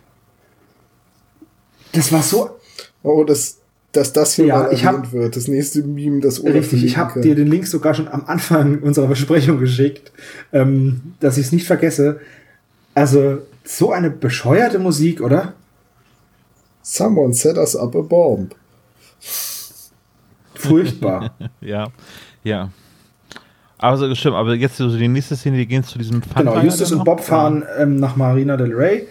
[1.93, 2.51] Das war so
[3.03, 3.59] oh, dass,
[3.93, 5.37] dass das hier Ja, mal ich hab- erwähnt wird.
[5.37, 6.85] Das nächste Meme, das Olaf richtig.
[6.85, 10.13] Ich habe dir den Link sogar schon am Anfang unserer Besprechung geschickt,
[10.53, 12.21] ähm, dass ich es nicht vergesse.
[12.95, 15.55] Also so eine bescheuerte Musik, oder?
[16.83, 18.55] Someone set us up a bomb.
[20.55, 21.35] Furchtbar.
[21.61, 21.89] Ja,
[22.45, 22.71] ja.
[23.79, 26.65] Aber so stimmt, aber jetzt so die nächste Szene, die gehen zu diesem Genau, Pfandleiher
[26.65, 27.05] Justus und.
[27.05, 29.07] Bob fahren ähm, nach Marina del Rey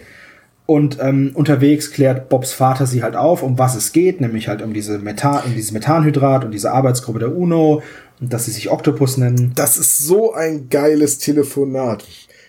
[0.66, 4.60] und ähm, unterwegs klärt Bobs Vater sie halt auf, um was es geht, nämlich halt
[4.60, 7.82] um diese Methan, um dieses Methanhydrat und diese Arbeitsgruppe der UNO
[8.20, 9.52] und dass sie sich Octopus nennen.
[9.54, 12.04] Das ist so ein geiles Telefonat.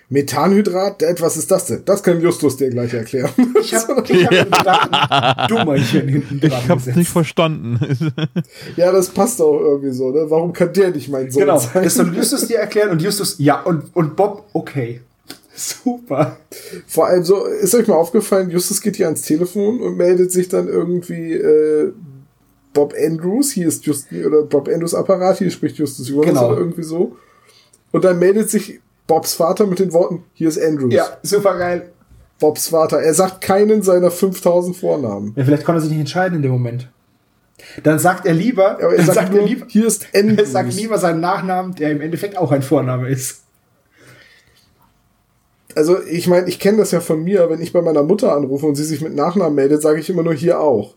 [0.09, 1.83] Methanhydrat, was ist das denn?
[1.85, 3.29] Das kann Justus dir gleich erklären.
[3.61, 6.97] Ich habe hab Dummerchen hinten dran Ich hab's gesetzt.
[6.97, 7.79] nicht verstanden.
[8.75, 10.25] ja, das passt auch irgendwie so, ne?
[10.29, 11.83] Warum kann der nicht mein Sohn Genau, sein?
[11.83, 15.01] das soll Justus dir erklären und Justus, ja, und, und Bob, okay.
[15.55, 16.37] Super.
[16.87, 20.47] Vor allem so, ist euch mal aufgefallen, Justus geht hier ans Telefon und meldet sich
[20.49, 21.91] dann irgendwie äh,
[22.73, 26.47] Bob Andrews, hier ist Just, oder Bob Andrews Apparat, hier spricht Justus Jonas Genau.
[26.49, 27.15] oder irgendwie so.
[27.91, 28.79] Und dann meldet sich
[29.09, 30.93] Bobs Vater mit den Worten, hier ist Andrews.
[30.93, 31.91] Ja, super geil.
[32.39, 33.01] Bobs Vater.
[33.01, 35.33] Er sagt keinen seiner 5000 Vornamen.
[35.35, 36.87] Ja, vielleicht konnte er sich nicht entscheiden in dem Moment.
[37.83, 40.51] Dann sagt er lieber, er dann sagt, sagt nur, er lieber, hier ist er Andrews.
[40.51, 43.43] sagt lieber seinen Nachnamen, der im Endeffekt auch ein Vorname ist.
[45.75, 48.67] Also ich meine, ich kenne das ja von mir, wenn ich bei meiner Mutter anrufe
[48.67, 50.93] und sie sich mit Nachnamen meldet, sage ich immer nur hier auch.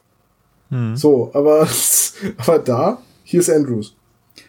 [0.94, 1.66] So, aber,
[2.38, 3.94] aber da, hier ist Andrews.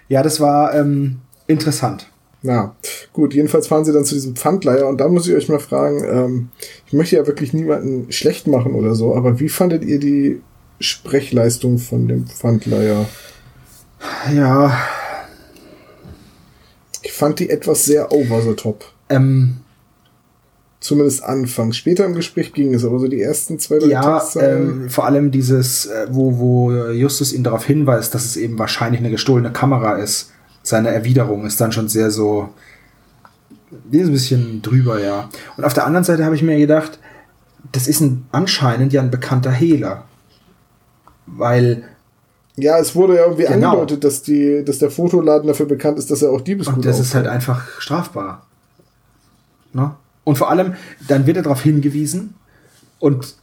[0.10, 2.08] Ja, das war ähm, interessant.
[2.46, 2.76] Na,
[3.14, 6.04] gut, jedenfalls fahren sie dann zu diesem Pfandleiher und da muss ich euch mal fragen,
[6.04, 6.50] ähm,
[6.86, 10.42] ich möchte ja wirklich niemanden schlecht machen oder so, aber wie fandet ihr die
[10.82, 13.06] Sprechleistung von dem Pfandleiher?
[14.36, 14.78] Ja,
[17.02, 18.84] Ich fand die etwas sehr over the top.
[19.10, 19.58] ähm,
[20.82, 21.78] Zumindest anfangs.
[21.78, 25.32] Später im Gespräch ging es, aber so die ersten zwei, drei ja, ähm, vor allem
[25.32, 29.94] dieses, äh, wo, wo Justus ihn darauf hinweist, dass es eben wahrscheinlich eine gestohlene Kamera
[29.94, 30.32] ist.
[30.64, 32.50] Seine Erwiderung ist dann schon sehr so,
[33.92, 35.30] die ist ein bisschen drüber, ja.
[35.58, 37.00] Und auf der anderen Seite habe ich mir gedacht,
[37.72, 40.06] das ist ein, anscheinend ja ein bekannter Hehler.
[41.26, 41.84] Weil,
[42.56, 43.72] Ja, es wurde ja irgendwie Genau.
[43.72, 47.00] angedeutet, dass, die, dass der Fotoladen dafür bekannt ist, dass er auch Diebesgut und das
[47.00, 48.46] ist halt einfach strafbar.
[49.74, 49.92] Ne?
[50.24, 50.76] Und vor allem,
[51.08, 52.36] dann wird er darauf hingewiesen
[53.00, 53.36] und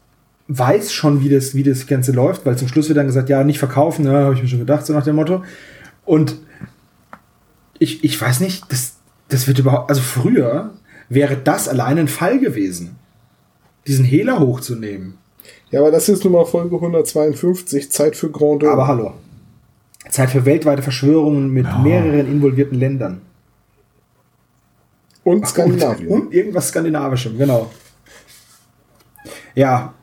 [0.49, 3.43] weiß schon, wie das, wie das Ganze läuft, weil zum Schluss wird dann gesagt, ja,
[3.45, 5.43] nicht verkaufen, ne, habe ich mir schon gedacht, so nach dem Motto.
[6.05, 6.37] Und
[7.81, 8.95] ich, ich weiß nicht, das,
[9.29, 10.75] das wird überhaupt, also früher
[11.09, 12.97] wäre das allein ein Fall gewesen,
[13.87, 15.19] diesen Hehler hochzunehmen.
[15.71, 18.73] Ja, aber das ist nun mal Folge 152, Zeit für Grand Dame.
[18.75, 19.15] Aber hallo.
[20.11, 23.23] Zeit für weltweite Verschwörungen mit mehreren involvierten Ländern.
[25.25, 26.09] Und Skandinavien.
[26.09, 27.71] Und, und irgendwas Skandinavischem, genau.
[29.55, 29.95] Ja,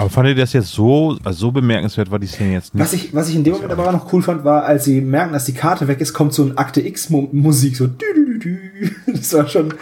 [0.00, 2.82] Aber fandet ihr das jetzt so, also so bemerkenswert war die Szene jetzt nicht?
[2.82, 5.02] was ich, was ich in dem Moment aber auch noch cool fand, war, als sie
[5.02, 7.88] merken, dass die Karte weg ist, kommt so ein Akte X-Musik, so.
[9.06, 9.74] Das war schon.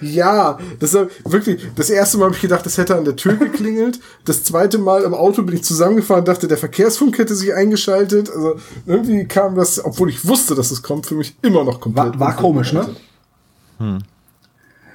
[0.00, 3.34] Ja, das war wirklich, das erste Mal habe ich gedacht, das hätte an der Tür
[3.36, 4.00] geklingelt.
[4.24, 8.30] Das zweite Mal im Auto bin ich zusammengefahren, dachte, der Verkehrsfunk hätte sich eingeschaltet.
[8.30, 12.18] Also irgendwie kam das, obwohl ich wusste, dass es kommt, für mich immer noch komplett.
[12.18, 12.88] War, war komisch, ne?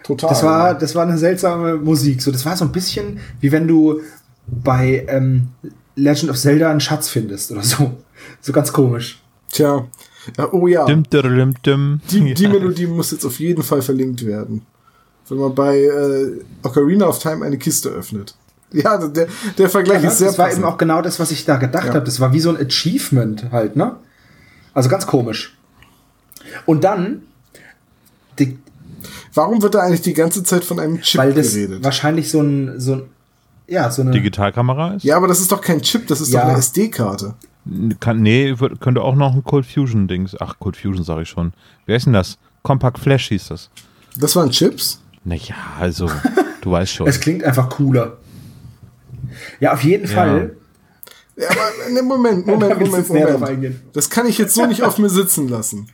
[0.08, 0.30] Total.
[0.30, 2.22] Das war, das war eine seltsame Musik.
[2.22, 3.99] So, das war so ein bisschen wie wenn du
[4.48, 5.50] bei ähm,
[5.95, 7.98] Legend of Zelda einen Schatz findest oder so.
[8.41, 9.22] So ganz komisch.
[9.52, 9.86] Tja.
[10.38, 10.86] Ja, oh ja.
[10.86, 12.02] Dim, dim, dim.
[12.10, 14.66] Die, die Melodie muss jetzt auf jeden Fall verlinkt werden.
[15.30, 18.36] Wenn man bei äh, Ocarina of Time eine Kiste öffnet.
[18.74, 19.28] Ja, der,
[19.58, 20.64] der Vergleich Ja, ist sehr das war passend.
[20.64, 21.93] eben auch genau das, was ich da gedacht Ja.
[21.93, 22.06] habe.
[22.06, 23.95] Das war wie so ein Achievement halt, ne?
[24.74, 25.58] Also ganz komisch.
[26.66, 27.22] Und dann,
[28.39, 28.58] die,
[29.34, 31.84] Warum wird da eigentlich die ganze Zeit von einem Chip weil das geredet?
[31.84, 33.04] wahrscheinlich so ein, so ein,
[33.68, 35.03] ja, so eine, Digitalkamera ist?
[35.03, 36.41] Ja, aber das ist doch kein Chip, das ist Ja.
[36.41, 37.36] doch eine SD-Karte.
[37.99, 40.36] Kann, nee, könnte auch noch ein Cold Fusion Dings.
[40.39, 41.53] Ach, Cold Fusion sage ich schon.
[41.86, 42.38] Wer ist denn das?
[42.63, 43.70] Compact Flash hieß das.
[44.18, 45.01] Das waren Chips?
[45.26, 46.09] Naja, also,
[46.61, 47.07] du weißt schon.
[47.09, 48.18] es klingt einfach cooler.
[49.59, 50.55] Ja, auf jeden Fall.
[51.36, 53.76] Ja, aber ne, Moment, Moment, Moment, Moment.
[53.93, 55.88] Das kann ich jetzt so nicht auf mir sitzen lassen.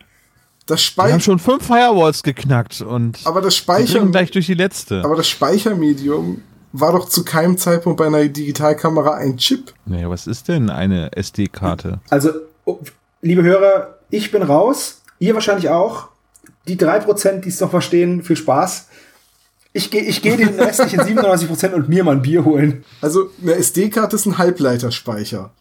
[0.66, 4.54] Das Wir haben schon fünf Firewalls geknackt und aber das wir Speicher, gleich durch die
[4.54, 5.04] letzte.
[5.04, 6.42] aber das Speichermedium
[6.74, 9.74] war doch zu keinem Zeitpunkt bei einer Digitalkamera ein Chip.
[9.86, 12.00] Naja, was ist denn eine SD-Karte?
[12.10, 12.32] Also,
[12.66, 12.80] oh,
[13.22, 15.02] liebe Hörer, ich bin raus.
[15.20, 16.10] Ihr wahrscheinlich auch.
[16.68, 18.88] Die 3%, die es noch verstehen, viel Spaß.
[19.72, 22.84] Ich gehe ich geh den restlichen 97% und mir mal ein Bier holen.
[23.02, 25.52] Also eine SD-Karte ist ein Halbleiterspeicher.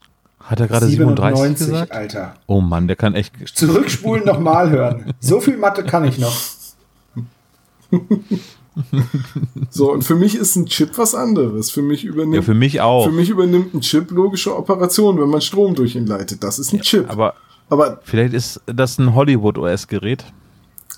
[0.41, 1.93] Hat er gerade 37 97, gesagt?
[1.93, 2.35] Alter.
[2.47, 3.35] Oh Mann, der kann echt.
[3.55, 5.15] Zurückspulen nochmal hören.
[5.21, 6.37] So viel Mathe kann ich noch.
[9.71, 11.71] So, und für mich ist ein Chip was anderes.
[11.71, 13.05] Für mich übernimmt, Ja, für mich auch.
[13.07, 16.43] für mich übernimmt ein Chip logische Operationen, wenn man Strom durch ihn leitet.
[16.43, 17.11] Das ist ein Chip.
[17.11, 17.35] Aber
[17.69, 20.25] Aber, vielleicht ist das ein Hollywood-OS-Gerät.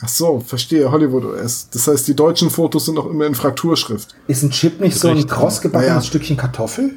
[0.01, 1.69] ach so, verstehe, Hollywood OS.
[1.71, 4.15] Das heißt, die deutschen Fotos sind auch immer in Frakturschrift.
[4.29, 5.33] Ist ein Chip nicht so ein Richtig.
[5.33, 6.03] kross gebackenes Ja, ja.
[6.03, 6.95] Stückchen Kartoffel?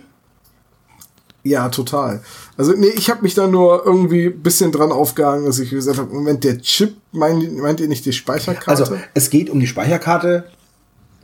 [1.43, 2.21] Ja, total.
[2.57, 5.97] Also, nee, ich habe mich da nur irgendwie ein bisschen dran aufgehangen, dass ich gesagt
[5.97, 8.69] habe, Moment, der Chip, meint, meint ihr nicht die Speicherkarte?
[8.69, 10.45] Also, es geht um die Speicherkarte.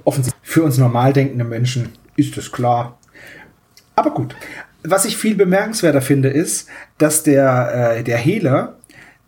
[0.04, 2.98] Offensichtlich für uns normal denkende Menschen ist das klar.
[3.96, 4.36] Aber gut.
[4.84, 6.68] Was ich viel bemerkenswerter finde, ist,
[6.98, 8.78] dass der, äh, der Hehler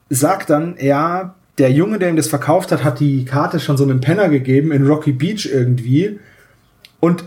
[0.10, 3.86] sagt dann, ja, der Junge, der ihm das verkauft hat, hat die Karte schon so
[3.86, 6.20] einem Penner gegeben in Rocky Beach irgendwie.
[7.00, 7.24] Und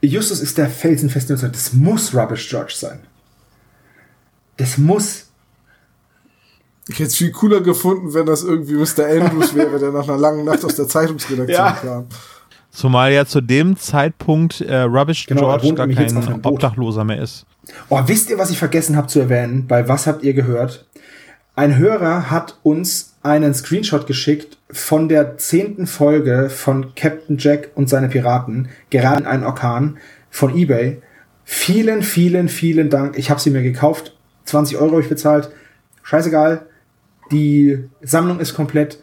[0.00, 3.00] Justus ist der felsenfeste Überzeugung, das muss Rubbish George sein.
[4.56, 5.26] Das muss.
[6.88, 9.04] ich hätte es viel cooler gefunden, wenn das irgendwie Mr.
[9.06, 11.72] Andrews wäre, der nach einer langen Nacht aus der Zeitungsredaktion Ja.
[11.72, 12.06] kam.
[12.76, 16.44] Zumal ja zu dem Zeitpunkt äh, Rubbish Genau, George gar kein.
[16.44, 17.46] Obdachloser mehr ist.
[17.88, 19.66] Oh, wisst ihr, was ich vergessen habe zu erwähnen?
[19.66, 20.86] Bei was habt ihr gehört?
[21.54, 27.88] Ein Hörer hat uns einen Screenshot geschickt von der zehnten Folge von Captain Jack und
[27.88, 29.96] seine Piraten, gerade in einen Orkan
[30.28, 31.00] von eBay.
[31.44, 33.16] Vielen, vielen, vielen Dank.
[33.16, 34.18] Ich habe sie mir gekauft.
[34.44, 35.48] 20 Euro habe ich bezahlt.
[36.02, 36.66] Scheißegal.
[37.32, 38.98] Die Sammlung ist komplett.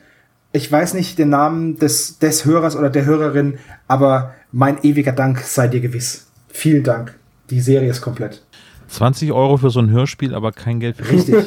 [0.54, 3.58] Ich weiß nicht den Namen des, des Hörers oder der Hörerin,
[3.88, 6.28] aber mein ewiger Dank sei dir gewiss.
[6.50, 7.16] Vielen Dank.
[7.50, 8.44] Die Serie ist komplett.
[8.88, 11.46] 20 Euro für so ein Hörspiel, aber kein Geld für Richtig.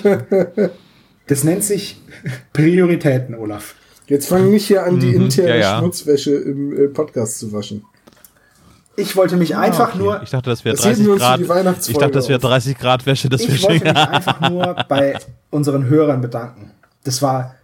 [1.28, 2.00] Das nennt sich
[2.52, 3.74] Prioritäten, Olaf.
[4.08, 5.78] Jetzt fang nicht hier an, die Mhm, interne ja, ja.
[5.78, 7.84] Schmutzwäsche im äh, Podcast zu waschen.
[8.96, 9.98] Ich wollte mich einfach Ah, Okay.
[9.98, 11.88] nur, Ich dachte, das wäre Das heben 30 wir uns für Grad.
[11.88, 12.42] Ich dachte, das wäre auf.
[12.50, 15.18] 30 Grad Wäsche, das ich wollte mich einfach nur bei
[15.50, 16.70] unseren Hörern bedanken.
[17.04, 17.54] Das war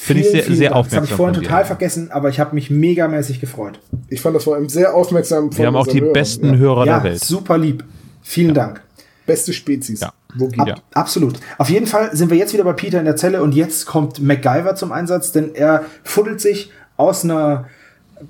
[0.00, 0.84] Finde ich sehr- vielen sehr Dank.
[0.86, 1.42] Das habe ich aufmerksam vorhin dir.
[1.48, 3.80] total vergessen, aber ich habe mich megamäßig gefreut.
[4.08, 5.50] Ich fand das vor allem sehr aufmerksam.
[5.52, 6.12] von Wir haben auch die Hörern.
[6.12, 6.56] besten Ja.
[6.56, 7.24] Hörer ja, der Welt.
[7.24, 7.84] super lieb.
[8.22, 8.82] Vielen Dank.
[9.26, 10.00] Beste Spezies.
[10.00, 10.12] Ja.
[10.36, 10.60] Wo geht?
[10.60, 10.74] Ab, Ja.
[10.94, 11.38] Absolut.
[11.58, 14.20] Auf jeden Fall sind wir jetzt wieder bei Peter in der Zelle und jetzt kommt
[14.20, 17.66] MacGyver zum Einsatz, denn er fuddelt sich aus einer.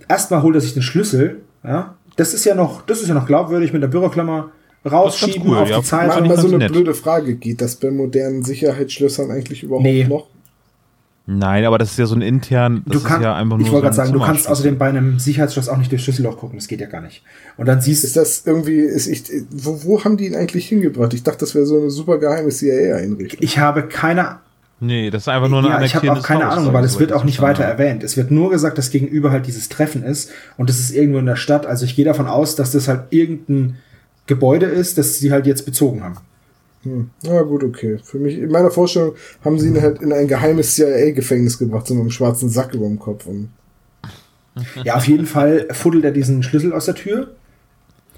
[0.08, 1.40] Erstmal holt er sich den Schlüssel.
[1.64, 4.50] Ja, das ist ja noch, das ist ja noch glaubwürdig mit der Büroklammer
[4.90, 5.78] rausschieben cool, auf ja.
[5.78, 6.08] die Zeit.
[6.08, 6.72] Mal, mal so eine nett.
[6.72, 7.34] blöde Frage.
[7.36, 10.06] Geht das bei modernen Sicherheitsschlössern eigentlich überhaupt Nee.
[10.08, 10.26] noch?
[11.26, 13.66] Nein, aber das ist ja so ein intern, das Du ist kannst, ja einfach nur
[13.66, 16.38] ich wollte so gerade sagen, du kannst außerdem bei einem Sicherheitsschloss auch nicht durchs Schlüsselloch
[16.38, 16.58] gucken.
[16.58, 17.22] Das geht ja gar nicht.
[17.56, 21.14] Und dann siehst Ist das irgendwie, ist ich, wo, wo haben die ihn eigentlich hingebracht?
[21.14, 23.38] Ich dachte, das wäre so eine super geheime CIA-Einrichtung.
[23.42, 24.38] ich habe keine
[24.82, 26.98] Nee, das ist einfach nur eine ja, ich habe auch keine Haus, Ahnung, weil es
[26.98, 28.02] wird auch ich nicht weiter erwähnt.
[28.02, 31.26] Es wird nur gesagt, dass gegenüber halt dieses Treffen ist und das ist irgendwo in
[31.26, 31.66] der Stadt.
[31.66, 33.76] Also ich gehe davon aus, dass das halt irgendein
[34.26, 36.16] Gebäude ist, das sie halt jetzt bezogen haben.
[36.82, 37.10] Hm.
[37.22, 37.98] Ja, gut, okay.
[38.02, 41.94] Für mich, in meiner Vorstellung haben sie ihn halt in ein geheimes CIA-Gefängnis gebracht, so
[41.94, 43.26] mit einem schwarzen Sack über dem Kopf.
[43.26, 43.50] Und
[44.84, 47.34] Ja, auf jeden Fall fuddelt er diesen Schlüssel aus der Tür,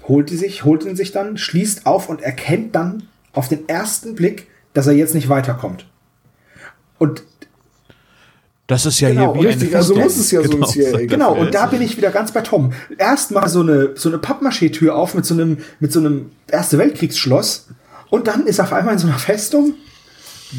[0.07, 3.03] holt die sich, holt ihn sich dann, schließt auf und erkennt dann
[3.33, 5.87] auf den ersten Blick, dass er jetzt nicht weiterkommt.
[6.99, 7.23] Und
[8.67, 11.05] Das ist ja Genau, hier wie richtig, eine also muss es ja so ein CIA
[11.05, 12.73] Genau, und da bin ich wieder ganz bei Tom.
[12.97, 17.67] Erstmal so eine, so eine Pappmaché-Tür auf mit so einem, mit so einem Erste Weltkriegsschloss
[18.13, 19.73] und dann ist er auf einmal in so einer Festung.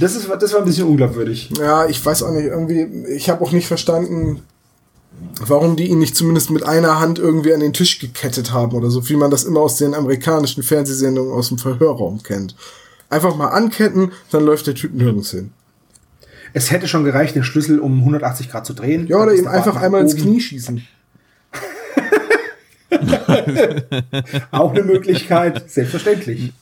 [0.01, 1.51] Das, ist, das war ein bisschen unglaubwürdig.
[1.57, 4.43] Ja, ich weiß auch nicht, irgendwie, ich habe auch nicht verstanden,
[5.41, 8.91] warum die ihn nicht zumindest mit einer Hand irgendwie an den Tisch gekettet haben oder
[8.91, 12.57] so, wie man das immer aus den amerikanischen Fernsehsendungen aus dem Verhörraum kennt.
[13.09, 15.53] Einfach mal anketten, dann läuft der Typ nirgends hin.
[16.55, 19.07] Es hätte schon gereicht, den Schlüssel um 180 Grad zu drehen.
[19.07, 20.23] Ja, oder ihm einfach einmal ins oben.
[20.23, 20.85] Knie schießen.
[24.51, 26.53] Auch eine Möglichkeit, selbstverständlich.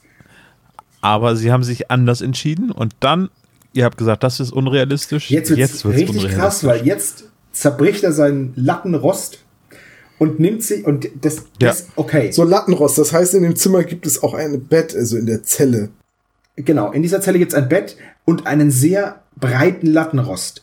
[1.03, 3.29] Aber sie haben sich anders entschieden und dann,
[3.75, 5.31] ihr habt gesagt, das ist unrealistisch.
[5.31, 9.41] Jetzt wird es richtig krass, weil jetzt zerbricht er seinen Lattenrost
[10.19, 11.69] und nimmt sich und das, Ja.
[11.69, 12.31] das okay.
[12.31, 15.43] So Lattenrost, das heißt, in dem Zimmer gibt es auch ein Bett, also in der
[15.43, 15.91] Zelle.
[16.57, 20.63] Genau, in dieser Zelle gibt's ein Bett und einen sehr breiten Lattenrost.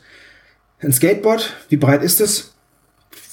[0.80, 2.53] Ein Skateboard, wie breit ist es?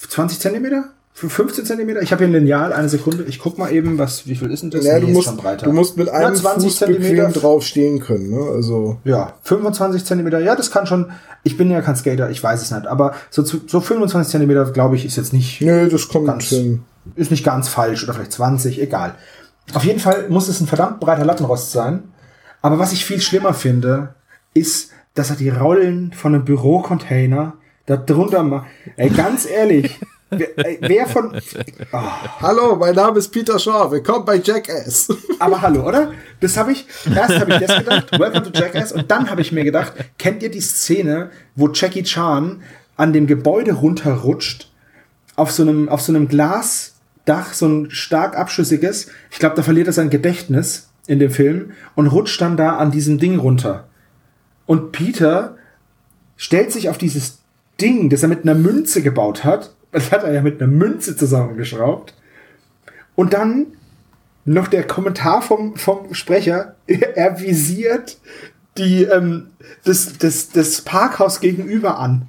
[0.09, 0.91] 20 Zentimeter?
[1.19, 2.01] 15 Zentimeter?
[2.01, 3.23] Ich habe hier ein Lineal, eine Sekunde.
[3.23, 4.85] Ich guck mal eben, was, wie viel ist denn das?
[4.85, 5.65] Ja, Nee, du, musst, schon breiter.
[5.65, 7.29] du musst mit einem ja, 20 Fuß bequem Zentimeter.
[7.39, 8.29] drauf stehen können.
[8.29, 8.39] Ne?
[8.53, 10.39] Also Ja, 25 Zentimeter.
[10.39, 11.11] Ja, das kann schon.
[11.43, 12.85] Ich bin ja kein Skater, ich weiß es nicht.
[12.85, 16.83] Aber so, so 25 Zentimeter, glaube ich, ist jetzt nicht nö, das kommt Ganz- hin.
[17.15, 19.15] ist nicht ganz falsch oder vielleicht 20, egal.
[19.73, 22.03] Auf jeden Fall muss es ein verdammt breiter Lattenrost sein.
[22.61, 24.13] Aber was ich viel schlimmer finde,
[24.53, 27.53] ist, dass er die Rollen von einem Bürocontainer
[27.87, 28.67] da drunter macht.
[28.97, 29.99] Ey, ganz ehrlich,
[30.29, 31.39] wer, ey, wer von.
[31.91, 31.97] Oh,
[32.41, 33.91] Hallo, mein Name ist Peter Shaw.
[33.91, 35.07] Willkommen bei Jackass.
[35.39, 36.11] aber hallo, oder?
[36.39, 36.85] Das habe ich.
[37.13, 40.43] Erst habe ich das gedacht, Welcome to Jackass, und dann habe ich mir gedacht, kennt
[40.43, 42.61] ihr die Szene, wo Jackie Chan
[42.95, 44.71] an dem Gebäude runterrutscht,
[45.35, 49.07] auf so einem, auf so einem Glasdach, so ein stark abschüssiges.
[49.31, 52.91] Ich glaube, da verliert er sein Gedächtnis in dem Film und rutscht dann da an
[52.91, 53.87] diesem Ding runter.
[54.65, 55.55] Und Peter
[56.35, 57.39] stellt sich auf dieses
[57.79, 59.73] Ding, das er mit einer Münze gebaut hat.
[59.91, 62.13] Das hat er ja mit einer Münze zusammengeschraubt.
[63.15, 63.67] Und dann
[64.45, 68.17] noch der Kommentar vom, vom Sprecher, er visiert
[68.77, 69.47] die, ähm,
[69.83, 72.27] das, das, das Parkhaus gegenüber an.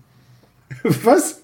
[0.82, 1.40] Was?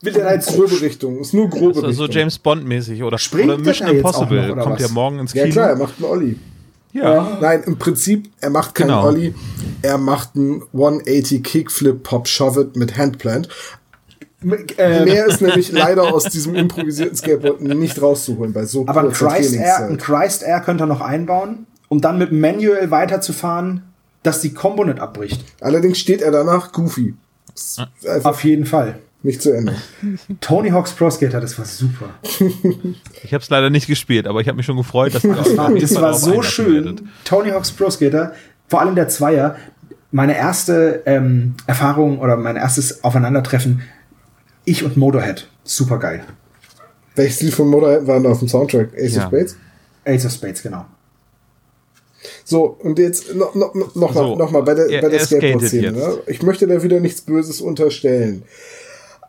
[0.00, 1.20] Will der da jetzt grobe Richtung.
[1.20, 2.18] Ist nur grobe Das ist so Richtung.
[2.20, 4.42] James Bond-mäßig oder, Springt oder der Mission da jetzt auch Impossible.
[4.46, 4.88] noch, oder Kommt was?
[4.88, 5.44] ja morgen ins Kino.
[5.44, 6.38] Ja klar, er macht einen Olli.
[6.92, 7.38] Ja.
[7.40, 9.06] Nein, im Prinzip, er macht keinen Genau.
[9.06, 9.34] Olli,
[9.80, 13.48] er macht einen 180 Kickflip Pop Shove It mit Handplant.
[14.76, 19.12] Äh, Mehr ist nämlich leider aus diesem improvisierten Skateboard nicht rauszuholen bei so aber ein
[19.12, 19.98] Christ Air, ein.
[19.98, 23.82] Christ Air könnte er noch einbauen, um dann mit Manual weiterzufahren,
[24.22, 25.44] dass die Combo nicht abbricht.
[25.60, 27.14] Allerdings steht er danach goofy.
[28.22, 28.98] Auf jeden Fall.
[29.22, 29.74] nicht zu Ende.
[30.40, 32.10] Tony Hawk's Pro Skater, das war super.
[33.24, 35.72] Ich habe es leider nicht gespielt, aber ich habe mich schon gefreut, dass Das war,
[35.72, 36.84] das war so schön.
[36.84, 37.02] werdet.
[37.24, 38.32] Tony Hawk's Pro Skater,
[38.68, 39.56] vor allem der Zweier,
[40.10, 43.82] meine erste ähm, Erfahrung oder mein erstes Aufeinandertreffen,
[44.64, 45.48] ich und Motorhead.
[45.64, 46.24] Super geil.
[47.14, 48.90] Welches Lied von Motorhead war denn auf dem Soundtrack?
[48.96, 49.22] Ace Ja.
[49.22, 49.56] of Spades?
[50.04, 50.86] Ace of Spades, genau.
[52.44, 55.20] So, und jetzt noch, noch, noch, So, mal, noch mal bei der, er- bei der
[55.20, 55.92] er Skateboard-Szene.
[55.92, 56.18] Ne?
[56.26, 58.42] Ich möchte da wieder nichts Böses unterstellen.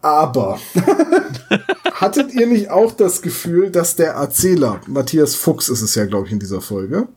[0.01, 0.60] Aber
[1.93, 6.27] hattet ihr nicht auch das Gefühl, dass der Erzähler, Matthias Fuchs ist es ja, glaube
[6.27, 7.07] ich, in dieser Folge,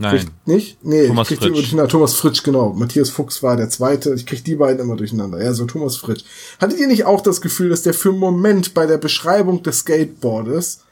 [0.00, 0.16] Nein.
[0.18, 0.84] Krieg, nicht?
[0.84, 1.64] Nee, Thomas ich krieg die immer Fritsch.
[1.64, 1.90] durcheinander.
[1.90, 2.72] Thomas Fritsch, genau.
[2.72, 4.14] Matthias Fuchs war der zweite.
[4.14, 5.42] Ich krieg die beiden immer durcheinander.
[5.42, 6.24] Ja, so Thomas Fritsch.
[6.60, 9.80] Hattet ihr nicht auch das Gefühl, dass der für einen Moment bei der Beschreibung des
[9.80, 10.84] Skateboardes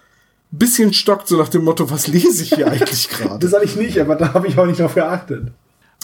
[0.52, 3.38] ein bisschen stockt, so nach dem Motto, was lese ich hier eigentlich gerade?
[3.38, 5.52] Das habe ich nicht, aber da habe ich auch nicht drauf geachtet.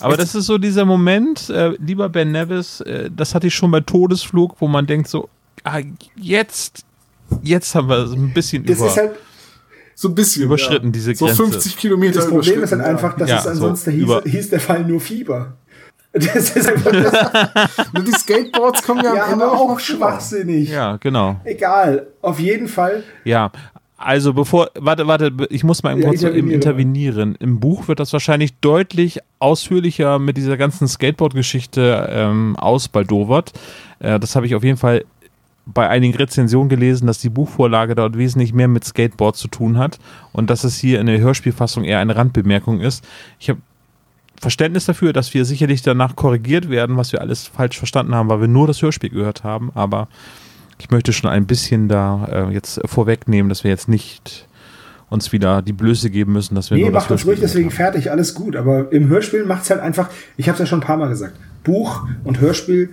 [0.00, 3.70] Aber das ist so dieser Moment, äh, lieber Ben Nevis, äh, das hatte ich schon
[3.70, 5.28] bei Todesflug, wo man denkt so,
[5.64, 5.80] ah,
[6.16, 6.84] jetzt,
[7.42, 8.86] jetzt haben wir es ein bisschen Das über.
[8.88, 9.12] ist halt,
[9.94, 10.44] So ein bisschen.
[10.44, 10.92] Überschritten, ja.
[10.92, 11.42] diese So Grenze.
[11.44, 14.50] 50 Kilometer das Problem ist halt einfach, dass Ja, es so ansonsten hieß, über- hieß
[14.50, 15.54] der Fall nur Fieber.
[16.14, 17.78] Das ist einfach das.
[17.94, 20.68] Nur die Skateboards kommen ja, ja, am Ende aber auch schwachsinnig.
[20.68, 21.36] ja, genau.
[21.44, 23.02] Egal, auf jeden Fall.
[23.24, 23.50] Ja,
[23.96, 26.54] also bevor, warte, warte, ich muss mal Ja, kurz im interveniere.
[26.54, 27.36] intervenieren.
[27.40, 33.52] Im Buch wird das wahrscheinlich deutlich ausführlicher mit dieser ganzen Skateboard-Geschichte ähm, ausbaldowert.
[34.00, 35.04] Äh, das habe ich auf jeden Fall
[35.66, 39.98] bei einigen Rezensionen gelesen, dass die Buchvorlage dort wesentlich mehr mit Skateboard zu tun hat
[40.32, 43.04] und dass es hier in der Hörspielfassung eher eine Randbemerkung ist.
[43.38, 43.60] Ich habe
[44.40, 48.40] Verständnis dafür, dass wir sicherlich danach korrigiert werden, was wir alles falsch verstanden haben, weil
[48.40, 50.08] wir nur das Hörspiel gehört haben, aber
[50.78, 54.48] ich möchte schon ein bisschen da äh, jetzt vorwegnehmen, dass wir jetzt nicht
[55.10, 57.40] uns wieder die Blöße geben müssen, dass wir Nee, nur das macht uns Hörspiel ruhig
[57.40, 57.76] deswegen haben.
[57.76, 58.56] fertig, alles gut.
[58.56, 61.08] Aber im Hörspiel macht es halt einfach, ich habe es ja schon ein paar Mal
[61.08, 62.88] gesagt, Buch und Hörspiel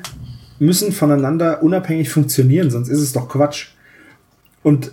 [0.60, 3.70] müssen voneinander unabhängig funktionieren, sonst ist es doch Quatsch.
[4.62, 4.92] Und,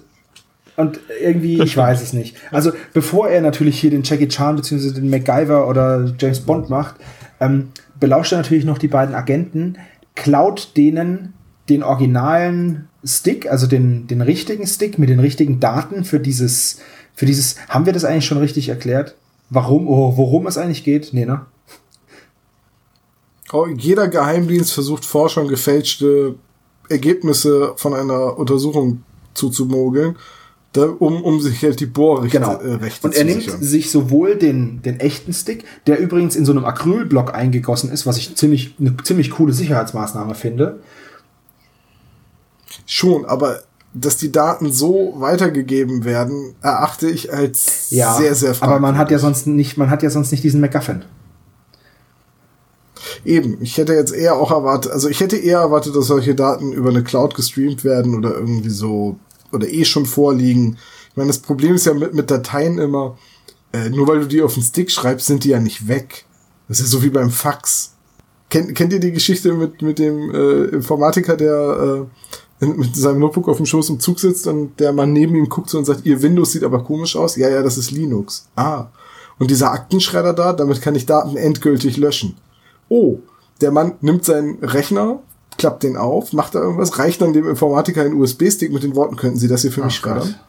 [0.77, 2.37] und irgendwie, ich weiß es nicht.
[2.51, 4.93] Also bevor er natürlich hier den Jackie Chan bzw.
[4.93, 6.97] den MacGyver oder James Bond macht,
[7.41, 7.69] ähm,
[7.99, 9.77] belauscht er natürlich noch die beiden Agenten,
[10.15, 11.35] klaut denen
[11.69, 16.81] den originalen Stick, also den, den richtigen Stick mit den richtigen Daten für dieses,
[17.15, 19.17] für dieses, haben wir das eigentlich schon richtig erklärt?
[19.51, 21.13] Warum, oh, worum es eigentlich geht?
[21.13, 21.43] Nee, ne?
[23.77, 26.35] Jeder Geheimdienst versucht Forschern gefälschte
[26.89, 29.03] Ergebnisse von einer Untersuchung
[29.35, 30.17] zuzumogeln,
[30.73, 32.55] da, um, um sich halt die Bohrrechte Genau.
[32.61, 33.63] äh, Rechte Und er nimmt sichern.
[33.63, 38.17] sich sowohl den, den echten Stick, der übrigens in so einem Acrylblock eingegossen ist, was
[38.19, 40.81] ich ziemlich, eine ziemlich coole Sicherheitsmaßnahme finde.
[42.87, 43.61] Schon, aber
[43.95, 49.11] dass die Daten so weitergegeben werden, erachte ich als Ja, sehr, sehr aber man hat
[49.11, 49.21] ja fragwürdig.
[49.23, 51.03] sonst nicht, man hat ja sonst nicht diesen MacGuffin.
[53.27, 56.73] Eben, ich hätte jetzt eher auch erwartet, also ich hätte eher erwartet, dass solche Daten
[56.73, 59.17] über eine Cloud gestreamt werden oder irgendwie so,
[59.53, 60.79] oder eh schon vorliegen.
[61.11, 63.19] Ich meine, das Problem ist ja mit, mit Dateien immer,
[63.73, 66.25] äh, nur weil du die auf den Stick schreibst, sind die ja nicht weg.
[66.69, 67.95] Das ist ja so wie beim Fax.
[68.49, 72.07] Kennt, kennt ihr die Geschichte mit, mit dem äh, Informatiker, der
[72.61, 75.49] äh, mit seinem Notebook auf dem Schoß im Zug sitzt und der Mann neben ihm
[75.49, 77.35] guckt so und sagt, ihr Windows sieht aber komisch aus?
[77.35, 78.47] Ja, ja, das ist Linux.
[78.55, 78.87] Ah.
[79.41, 82.37] Und dieser Aktenschredder da, damit kann ich Daten endgültig löschen.
[82.89, 83.19] Oh,
[83.61, 85.21] der Mann nimmt seinen Rechner,
[85.59, 89.17] klappt den auf, macht da irgendwas, reicht dann dem Informatiker einen USB-Stick mit den Worten,
[89.17, 90.35] könnten Sie das hier für mich schreddern?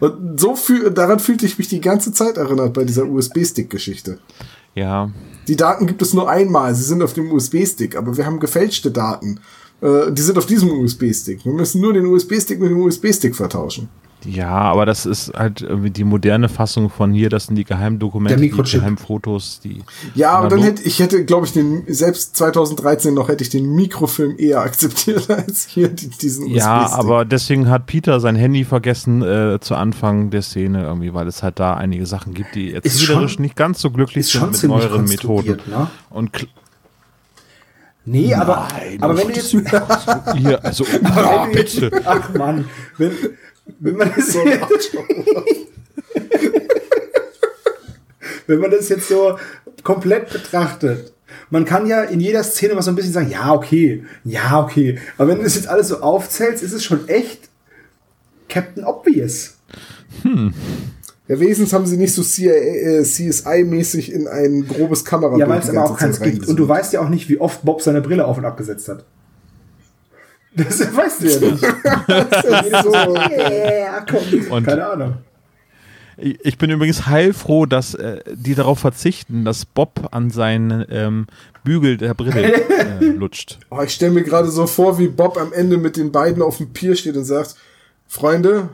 [0.00, 4.18] Und so fühl, daran fühlte ich mich die ganze Zeit erinnert bei dieser USB-Stick-Geschichte.
[4.74, 5.10] Ja,
[5.48, 8.90] Die Daten gibt es nur einmal, sie sind auf dem USB-Stick, aber wir haben gefälschte
[8.90, 9.40] Daten.
[9.80, 11.44] Äh, die sind auf diesem USB-Stick.
[11.44, 13.88] Wir müssen nur den USB-Stick mit dem USB-Stick vertauschen.
[14.24, 18.50] Ja, aber das ist halt die moderne Fassung von hier, das sind die Geheimdokumente, die.
[18.50, 19.82] Geheimfotos, die
[20.14, 23.74] Ja, aber dann hätte ich hätte, glaube ich, den selbst 2013 noch hätte ich den
[23.74, 29.22] Mikrofilm eher akzeptiert als hier die, diesen Ja, aber deswegen hat Peter sein Handy vergessen
[29.22, 33.32] äh, zu Anfang der Szene irgendwie, weil es halt da einige Sachen gibt, die erzählerisch
[33.34, 35.58] schon- nicht ganz so glücklich sind mit neueren Methoden.
[35.68, 35.88] ne?
[36.10, 36.30] Und
[38.04, 38.66] Nee, aber,
[39.00, 42.02] aber wenn du jetzt, hier, also aber wenn du jetzt bitte.
[42.04, 42.64] ach man,
[42.98, 43.12] wenn,
[43.80, 44.40] wenn man das so
[48.46, 49.38] wenn man das jetzt so
[49.82, 51.12] komplett betrachtet,
[51.50, 54.98] man kann ja in jeder Szene mal so ein bisschen sagen, ja, okay, ja, okay.
[55.18, 57.48] Aber wenn du das jetzt alles so aufzählst, ist es schon echt
[58.48, 59.54] Captain Obvious.
[61.28, 65.60] Ja, wenigstens haben sie nicht so CIA, äh, CSI-mäßig in ein grobes Kamerabild Ja, weil
[65.60, 66.46] es aber auch keins gibt.
[66.48, 69.04] Und du weißt ja auch nicht, wie oft Bob seine Brille auf und abgesetzt hat.
[70.54, 71.60] Das weißt du ja nicht.
[72.84, 74.50] so, ja, komm.
[74.52, 75.14] Und- Keine Ahnung.
[76.18, 81.26] Ich ich bin übrigens heilfroh, dass äh, die darauf verzichten, dass Bob an seinen ähm,
[81.64, 83.58] Bügel der Brille äh, lutscht.
[83.70, 86.58] oh, ich stelle mir gerade so vor, wie Bob am Ende mit den beiden auf
[86.58, 87.56] dem Pier steht und sagt,
[88.06, 88.68] Freunde,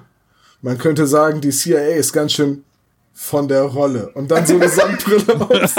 [0.62, 2.64] man könnte sagen, die CIA ist ganz schön
[3.14, 4.10] von der Rolle.
[4.14, 5.78] Und dann so eine Sandbrille aufsetzt.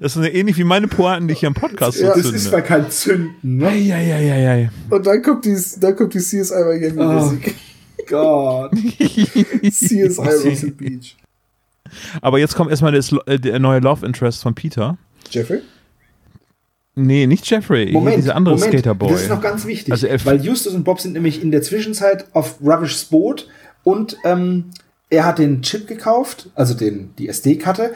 [0.00, 2.42] Das ist ähnlich wie meine Pointen, die ich hier im Podcast Ja, so Das ist
[2.44, 2.56] zünde.
[2.58, 3.68] mal kein Zünden, ne?
[3.68, 4.70] Eieieiei.
[4.90, 7.04] Und dann kommt die, dann kommt die CSI Miami Oh.
[7.04, 7.54] Musik.
[8.08, 8.72] Gott.
[8.74, 11.16] CSI Rocky Beach.
[12.20, 14.96] Aber jetzt kommt erstmal das, äh, der neue Love Interest von Peter.
[15.30, 15.60] Jeffrey?
[16.94, 18.72] Nee, nicht Jeffrey, Moment, dieser andere Moment.
[18.72, 19.10] Skaterboy.
[19.12, 22.24] Das ist noch ganz wichtig, Also weil Justus und Bob sind nämlich in der Zwischenzeit
[22.32, 23.48] auf Ravishs Boot
[23.84, 24.70] und ähm,
[25.10, 27.94] er hat den Chip gekauft, also den, die SD-Karte.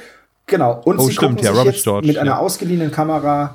[0.51, 0.83] Genau.
[0.85, 2.39] Und Oh, sie stimmt, gucken ja, sich Robert jetzt George, mit einer ja.
[2.39, 3.55] ausgeliehenen Kamera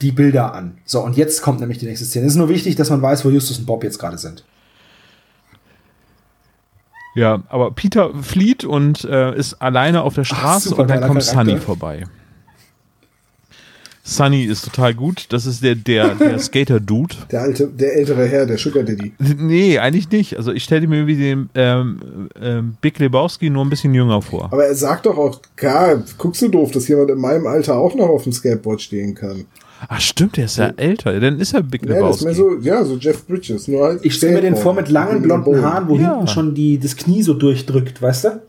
[0.00, 0.78] die Bilder an.
[0.84, 2.26] So, und jetzt kommt nämlich die nächste Szene.
[2.26, 4.44] Es ist nur wichtig, dass man weiß, wo Justus und Bob jetzt gerade sind.
[7.14, 11.20] Ja, aber Peter flieht und äh, ist alleine auf der Straße super und dann kommt
[11.20, 11.44] Charakter.
[11.44, 12.04] Sunny vorbei.
[14.08, 15.26] Sunny ist total gut.
[15.30, 17.16] Das ist der, der, der Skater-Dude.
[17.32, 19.12] Der alte, der ältere Herr, der Sugar Daddy.
[19.36, 20.36] Nee, eigentlich nicht.
[20.36, 24.44] Also ich stelle mir wie den ähm, ähm, Big Lebowski nur ein bisschen jünger vor.
[24.52, 27.96] Aber er sagt doch auch, klar, guckst du doof, dass jemand in meinem Alter auch
[27.96, 29.44] noch auf dem Skateboard stehen kann.
[29.88, 31.18] Ach stimmt, der ist ja älter.
[31.20, 32.24] Dann ist er Big Ja, das ist Lebowski.
[32.24, 33.66] mehr so, ja, so Jeff Bridges.
[33.68, 36.12] Nur halt Ich stelle mir den vor mit langen blonden Haaren, wo Ja.
[36.12, 38.40] hinten schon die, das Knie so durchdrückt, weißt du?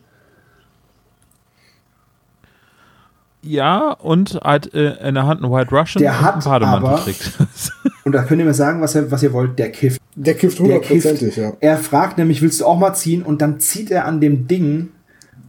[3.48, 6.90] Ja, und hat äh, in der Hand einen White Russian Der und hat einen Bademantel
[6.90, 7.32] aber- trägt.
[8.04, 10.00] Und da könnt ihr mir sagen, was ihr, was ihr wollt, der kifft.
[10.16, 11.38] Der kifft Der hundertprozentig, kifft.
[11.38, 11.52] ja.
[11.60, 13.22] Er fragt nämlich, willst du auch mal ziehen?
[13.22, 14.90] Und dann zieht er an dem Ding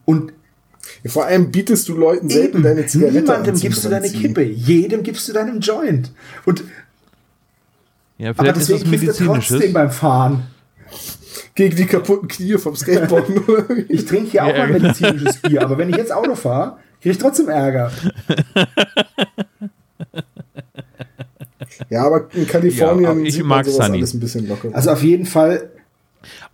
[0.05, 0.33] und
[1.07, 4.09] Vor allem bietest du Leuten selten eben, deine Zigarette niemandem an gibst du deine.
[4.11, 6.11] Kippe, jedem gibst du deinen Joint.
[6.47, 6.65] Und
[8.17, 9.27] ja, aber vielleicht ist das deswegen kifft er trotzdem
[9.59, 9.73] medizinisches.
[9.73, 10.43] beim Fahren.
[11.55, 13.27] Gegen die kaputten Knie vom Skateboard.
[13.89, 14.83] Ich trinke hier auch Ja, mal genau.
[14.89, 17.91] medizinisches Bier, aber wenn ich jetzt Auto fahre, kriege ich trotzdem Ärger.
[21.91, 23.99] ja, aber in Ja, Kalifornien aber ich sieht mag man sowas Sunny.
[23.99, 24.69] alles ein bisschen locker.
[24.73, 25.71] Also auf jeden Fall,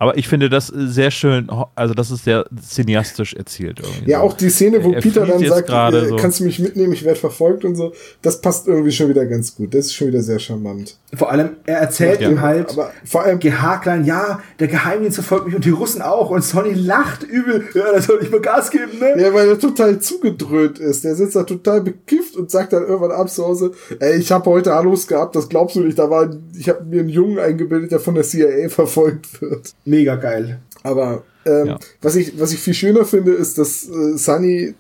[0.05, 4.11] Aber ich finde das sehr schön, also das ist sehr cineastisch erzählt irgendwie.
[4.11, 4.25] ja, so.
[4.25, 6.17] auch die Szene, wo Er Peter dann sagt, gerade äh, so.
[6.17, 9.55] kannst du mich mitnehmen, ich werde verfolgt und so, das passt irgendwie schon wieder ganz
[9.57, 9.75] gut.
[9.75, 10.99] Das ist schon wieder sehr charmant.
[11.15, 12.29] vor allem, er erzählt Ja.
[12.31, 16.31] ihm halt, Aber vor allem, Gehaklein, ja, der Geheimdienst verfolgt mich und die Russen auch.
[16.31, 17.65] Und Sonny lacht übel.
[17.75, 19.15] Ja, da soll ich mal Gas geben, ne?
[19.21, 21.05] ja, weil er total zugedröhnt ist.
[21.05, 24.51] Der sitzt da total bekifft und sagt dann irgendwann abends zu Hause, ey, ich habe
[24.51, 26.29] heute Hallos gehabt, das glaubst du nicht, da war,
[26.59, 29.73] ich habe mir einen Jungen eingebildet, der von der CIA verfolgt wird.
[29.95, 30.61] Mega geil.
[30.83, 31.79] Aber ähm, Ja.
[32.03, 34.75] was, ich, was ich viel schöner finde, ist, dass äh, Sunny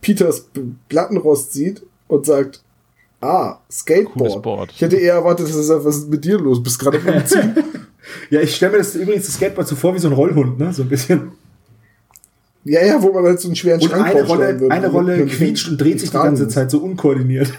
[0.00, 0.46] Peters
[0.88, 2.62] Plattenrost sieht und sagt,
[3.20, 4.42] ah, Skateboard.
[4.42, 4.72] Board.
[4.74, 6.62] Ich hätte eher erwartet, dass er sagt, was ist mit dir los?
[6.62, 7.54] Bist gerade Umziehen.
[8.30, 10.72] Ja, ich stelle mir das übrigens das Skateboard so vor wie so ein Rollhund, ne?
[10.72, 11.32] So ein bisschen.
[12.64, 15.24] ja, ja, wo man halt so einen schweren Und Schrank eine Rolle, würde, eine Rolle
[15.26, 16.48] quietscht und dreht sich die ganze.
[16.48, 17.52] Zeit so unkoordiniert.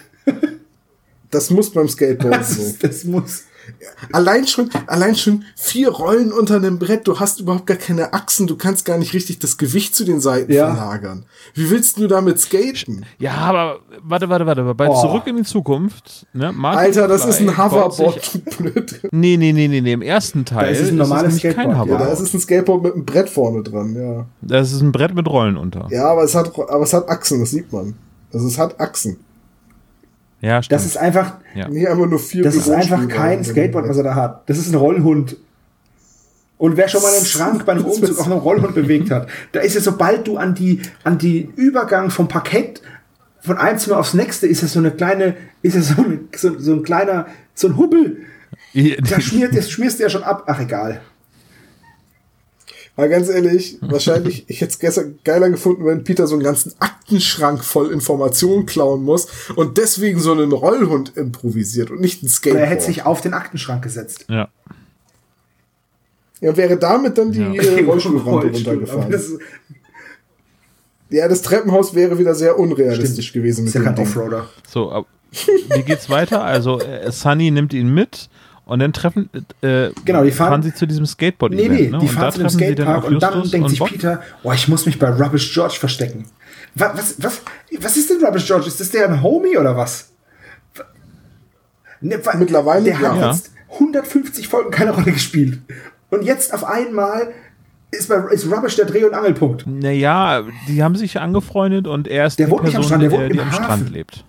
[1.31, 2.75] Das muss beim Skateboard Das, so.
[2.81, 3.43] das muss.
[4.11, 8.47] Allein schon, allein schon vier Rollen unter einem Brett, du hast überhaupt gar keine Achsen,
[8.47, 10.73] du kannst gar nicht richtig das Gewicht zu den Seiten Ja.
[10.73, 11.25] verlagern.
[11.53, 13.05] Wie willst du damit skaten?
[13.19, 14.73] Ja, aber warte, warte, warte.
[14.75, 15.01] Bei Oh.
[15.01, 16.51] Zurück in die Zukunft, ne?
[16.51, 18.99] Martin Alter, das ist ein Hoverboard, du blöd.
[19.11, 19.93] Nee, nee, nee, nee, nee.
[19.93, 21.93] Im ersten Teil ist es ein normales nämlich kein Skateboard, ja.
[21.93, 22.13] Ja, da Hoverboard.
[22.21, 24.25] ist es ein Skateboard mit einem Brett vorne dran, ja.
[24.41, 25.87] Das ist ein Brett mit Rollen unter.
[25.89, 27.95] Ja, aber es hat, aber es hat Achsen, das sieht man.
[28.33, 29.17] Also es hat Achsen.
[30.43, 30.77] Ja, stimmt.
[30.79, 31.69] Das ist einfach, ja.
[31.69, 34.43] Nicht einfach nur vier das ist einfach kein Skateboard, was er da hat.
[34.49, 35.37] Das ist ein Rollhund.
[36.57, 39.27] Und wer schon mal einen Schrank bei einem Das Umzug auf einem Rollhund bewegt hat,
[39.53, 42.81] da ist ja, sobald du an die, an die Übergang vom Parkett
[43.39, 46.57] von einem Zimmer aufs nächste, ist das so eine kleine, ist das so, ein- so,
[46.59, 48.17] so ein kleiner, so ein Hubbel.
[49.09, 50.43] Da schmiert, das schmierst du ja schon ab.
[50.47, 51.01] Ach, egal.
[52.95, 56.73] Aber ganz ehrlich, wahrscheinlich, ich hätte es gestern geiler gefunden, wenn Peter so einen ganzen
[56.79, 62.33] Aktenschrank voll Informationen klauen muss und deswegen so einen Rollhund improvisiert und nicht ein Oder
[62.33, 62.63] Skateboard.
[62.63, 64.25] er hätte sich auf den Aktenschrank gesetzt.
[64.29, 64.47] ja.
[66.39, 69.11] ja, wäre damit dann die äh, Rollstuhlrampe runtergefahren.
[69.11, 69.39] das ist,
[71.09, 73.43] ja, das Treppenhaus wäre wieder sehr unrealistisch Stimmt.
[73.43, 74.05] gewesen ist mit ja dem kein.
[74.05, 74.49] Offroader.
[74.67, 76.43] So, ab, wie geht's weiter?
[76.43, 78.29] Also, äh, Sunny nimmt ihn mit
[78.73, 79.29] und dann treffen,
[79.61, 81.99] äh, Genau, die fahren- sie zu diesem skateboard Nee, nee, ne?
[81.99, 83.89] die und fahren zu dem Skatepark und dann denkt und sich Bob.
[83.89, 86.25] Peter, oh, ich muss mich bei Rubbish George verstecken.
[86.75, 87.41] Was, was, was,
[87.79, 88.67] was ist denn Rubbish George?
[88.67, 90.09] Ist das der ein Homie oder was?
[92.01, 93.31] Ne, Mittlerweile, Der hat ja.
[93.31, 95.59] jetzt 150 Folgen keine Rolle gespielt.
[96.09, 97.31] Und jetzt auf einmal
[97.91, 99.65] ist, bei, ist Rubbish der Dreh- und Angelpunkt.
[99.67, 103.03] Naja, die haben sich angefreundet und er ist Der die wohnt nicht am Person, Strand,
[103.03, 103.63] der die, wohnt im am Hafen.
[103.63, 104.25] Strand lebt.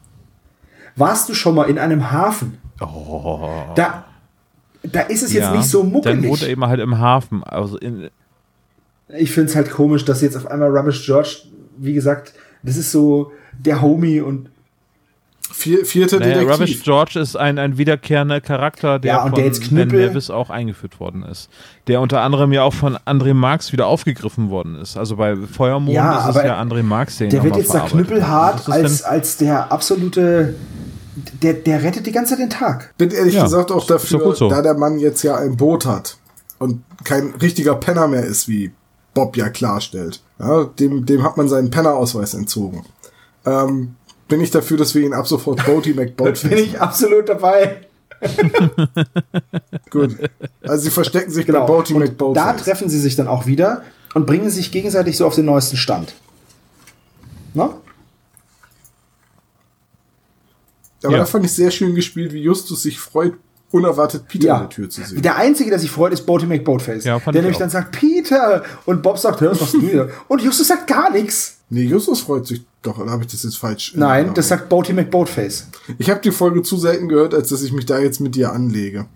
[0.97, 2.59] Warst du schon mal in einem Hafen?
[2.81, 3.49] Oh.
[3.75, 4.05] Da,
[4.93, 6.49] da ist es jetzt ja, nicht so Dann wohnt er muckelig.
[6.51, 7.43] eben halt im Hafen.
[7.45, 8.09] Also in,
[9.17, 11.37] Ich finde es halt komisch, dass jetzt auf einmal Rubbish George,
[11.79, 12.33] wie gesagt,
[12.63, 14.49] das ist so der Homie und
[15.53, 16.53] Vier, vierter naja, Detektiv.
[16.55, 20.29] Rubbish George ist ein, ein wiederkehrender Charakter, der Ja, und von der jetzt Ben Nevis
[20.31, 21.49] auch eingeführt worden ist.
[21.87, 24.97] Der unter anderem ja auch von André Marx wieder aufgegriffen worden ist.
[24.97, 28.69] Also bei Feuermond Ja, ist es ja André Marx, den der wird jetzt da knüppelhart
[28.69, 30.55] als, dann- als der absolute,
[31.43, 32.93] der, der rettet die ganze Zeit den Tag.
[32.99, 34.49] Bin ehrlich Ja, gesagt auch dafür, so.
[34.49, 36.17] da der Mann jetzt ja ein Boot hat
[36.59, 38.73] und kein richtiger Penner mehr ist, wie
[39.15, 40.21] Bob ja klarstellt.
[40.39, 42.85] Ja, dem, dem hat man seinen Pennerausweis entzogen.
[43.47, 43.95] Ähm,
[44.29, 47.83] bin ich dafür, dass wir ihn ab sofort Boaty McBoat Bin ich absolut dabei.
[49.91, 50.17] Gut.
[50.63, 51.67] Also sie verstecken sich bei Genau.
[51.67, 52.37] Boaty Und McBoat.
[52.37, 53.83] da treffen sie sich dann auch wieder.
[54.15, 56.15] und bringen sich gegenseitig so auf den neuesten Stand.
[57.53, 57.75] Na?
[61.05, 61.19] Aber Ja.
[61.21, 63.35] da fand ich sehr schön gespielt, wie Justus sich freut,
[63.71, 65.21] unerwartet Peter an der Tür zu sehen.
[65.23, 67.05] Der Einzige, der sich freut, ist Boaty McBoatface.
[67.05, 67.61] Ja, der ich nämlich auch.
[67.61, 68.63] dann sagt, Peter!
[68.87, 70.11] Und Bob sagt, hör, was machst du hier?
[70.29, 71.59] Und Justus sagt gar nichts.
[71.71, 73.95] Nee, Justus freut sich doch, oder habe ich das jetzt falsch?
[73.95, 75.69] in Nein, das sagt Boaty McBoatface.
[75.99, 78.53] Ich habe die Folge zu selten gehört, als dass ich mich da jetzt mit dir
[78.53, 79.07] anlege.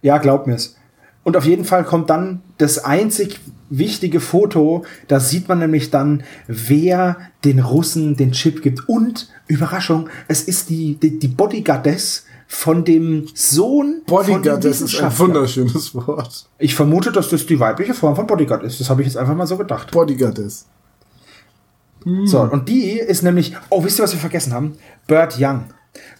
[0.00, 0.76] Ja, glaub mir's.
[1.24, 3.40] Und auf jeden Fall kommt dann das einzig
[3.70, 4.84] wichtige Foto.
[5.08, 8.88] Da sieht man nämlich dann, wer den Russen den Chip gibt.
[8.88, 15.18] Und, Überraschung, es ist die, die, die Bodyguardess von dem Sohn Bodyguard, das ist ein
[15.18, 16.48] wunderschönes Wort.
[16.58, 18.78] Ich vermute, dass das die weibliche Form von Bodyguard ist.
[18.78, 19.90] Das habe ich jetzt einfach mal so gedacht.
[19.90, 20.66] Bodyguard ist.
[22.24, 24.76] So, und die ist nämlich, oh, wisst ihr, was wir vergessen haben?
[25.06, 25.66] Burt Young.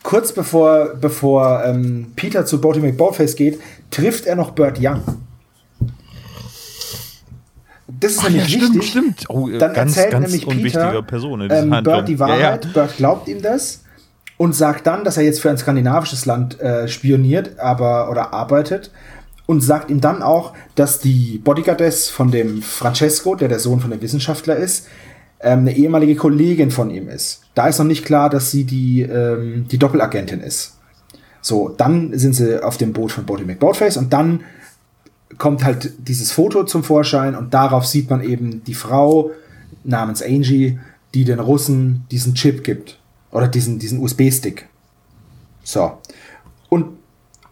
[0.03, 5.01] Kurz bevor, bevor ähm, Peter zu Boaty McBoatface geht, trifft er noch Burt Young.
[8.01, 8.91] Das ist Ach ja, nämlich stimmt, wichtig.
[8.91, 9.25] stimmt.
[9.29, 11.71] Oh, äh, Dann ganz, erzählt ganz nämlich Peter Person ähm.
[11.85, 12.65] Burt die Ja, Wahrheit.
[12.65, 12.71] ja.
[12.73, 13.85] Burt glaubt ihm das
[14.39, 18.91] und sagt dann, dass er jetzt für ein skandinavisches Land äh, spioniert, aber oder arbeitet
[19.47, 23.91] und sagt ihm dann auch, dass die Bodyguardess von dem Francesco, der der Sohn von
[23.91, 24.89] dem Wissenschaftler ist,
[25.43, 27.43] ähm, eine ehemalige Kollegin von ihm ist.
[27.55, 30.79] Da ist noch nicht klar, dass sie die, ähm, die Doppelagentin ist.
[31.41, 34.41] So, dann sind sie auf dem Boot von Boaty McBoatface und dann
[35.39, 39.31] kommt halt dieses Foto zum Vorschein und darauf sieht man eben die Frau
[39.83, 40.79] namens Angie,
[41.15, 42.99] die den Russen diesen Chip gibt.
[43.33, 44.69] Oder diesen, diesen USB-Stick.
[45.65, 45.93] So.
[46.69, 46.87] Und,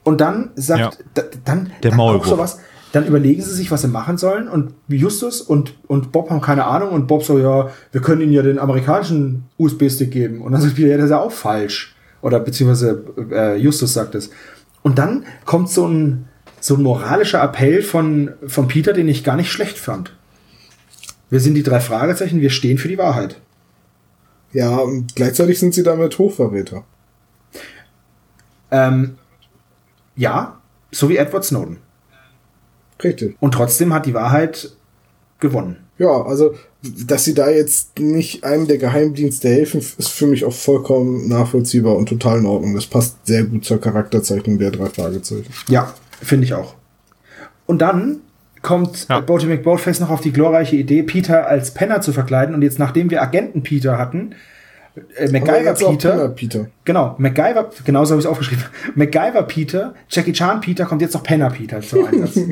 [0.04, 0.90] und dann sagt, Ja.
[1.14, 2.26] da, dann, Der dann Maulwurf.
[2.26, 2.58] auch sowas,
[2.92, 6.64] dann überlegen sie sich, was sie machen sollen und Justus und, und Bob haben keine
[6.64, 10.42] Ahnung und Bob so, ja, wir können ihnen ja den amerikanischen USB-Stick geben.
[10.42, 11.94] Und dann sagt Peter, ja, das ist ja auch falsch.
[12.22, 14.30] Oder beziehungsweise äh, Justus sagt es.
[14.82, 16.28] Und dann kommt so ein,
[16.60, 20.16] so ein moralischer Appell von, von Peter, den ich gar nicht schlecht fand.
[21.30, 23.40] Wir sind die drei Fragezeichen, wir stehen für die Wahrheit.
[24.52, 26.84] Ja, und gleichzeitig sind sie damit Hochverräter.
[28.72, 29.16] Ähm,
[30.16, 30.58] ja,
[30.90, 31.78] so wie Edward Snowden.
[33.02, 33.36] Richtig.
[33.40, 34.72] Und trotzdem hat die Wahrheit
[35.38, 35.76] gewonnen.
[35.98, 36.54] Ja, also,
[37.06, 41.94] dass sie da jetzt nicht einem der Geheimdienste helfen, ist für mich auch vollkommen nachvollziehbar
[41.96, 42.74] und total in Ordnung.
[42.74, 45.46] Das passt sehr gut zur Charakterzeichnung der drei Fragezeichen.
[45.68, 46.74] Ja, finde ich auch.
[47.66, 48.20] Und dann
[48.62, 49.20] kommt Ja.
[49.20, 52.54] Boaty McBoatface noch auf die glorreiche Idee, Peter als Penner zu verkleiden.
[52.54, 54.34] Und jetzt, nachdem wir Agenten Peter hatten,
[55.16, 56.66] äh, MacGyver Peter, Penner Peter.
[56.84, 58.64] genau, MacGyver, genauso habe ich es aufgeschrieben,
[58.94, 62.38] MacGyver Peter, Jackie Chan Peter, kommt jetzt noch Penner Peter zum Einsatz.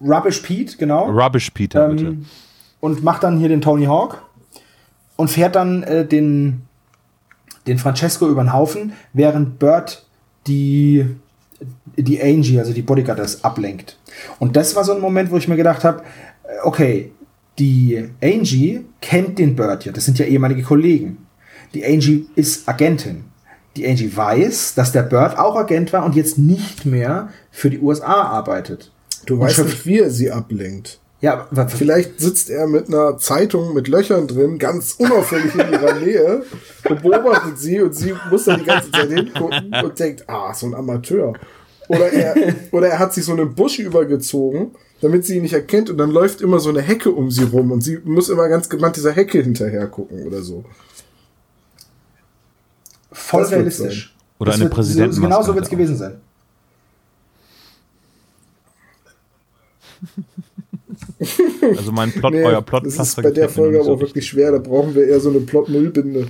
[0.00, 1.10] Rubbish Pete, genau.
[1.10, 2.06] Rubbish Peter, bitte.
[2.06, 2.26] ähm,
[2.80, 4.22] und macht dann hier den Tony Hawk
[5.16, 6.62] und fährt dann äh, den,
[7.66, 10.06] den Francesco über den Haufen, während Bert
[10.46, 11.06] die,
[11.96, 13.98] die Angie, also die Bodyguardess, ablenkt.
[14.38, 16.02] Und das war so ein Moment, wo ich mir gedacht habe,
[16.44, 17.12] äh, okay,
[17.58, 21.26] die Angie kennt den Bert ja, das sind ja ehemalige Kollegen.
[21.72, 23.24] Die Angie ist Agentin.
[23.76, 27.78] Die Angie weiß, dass der Bert auch Agent war und jetzt nicht mehr für die
[27.78, 28.92] USA arbeitet.
[29.26, 31.00] Du Und weißt nicht, wie er sie ablenkt.
[31.20, 35.94] Ja, wa- Vielleicht sitzt er mit einer Zeitung mit Löchern drin, ganz unauffällig in ihrer
[36.00, 36.42] Nähe
[36.88, 40.66] und beobachtet sie und sie muss dann die ganze Zeit hingucken und denkt, ah, so
[40.66, 41.32] ein Amateur.
[41.88, 42.34] Oder er,
[42.72, 46.10] oder er hat sich so einen Busch übergezogen, damit sie ihn nicht erkennt und dann
[46.10, 49.12] läuft immer so eine Hecke um sie rum und sie muss immer ganz gewandt dieser
[49.12, 50.64] Hecke hinterher gucken oder so.
[53.12, 54.14] voll Das realistisch.
[54.38, 56.20] Oder Das eine Präsidentenmaske Genau so wird es gewesen sein.
[61.76, 64.52] Also mein Plot, Nee, euer Plot das ist bei der Folge aber auch wirklich schwer,
[64.52, 66.28] da brauchen wir eher so eine Plot-Null-Binde.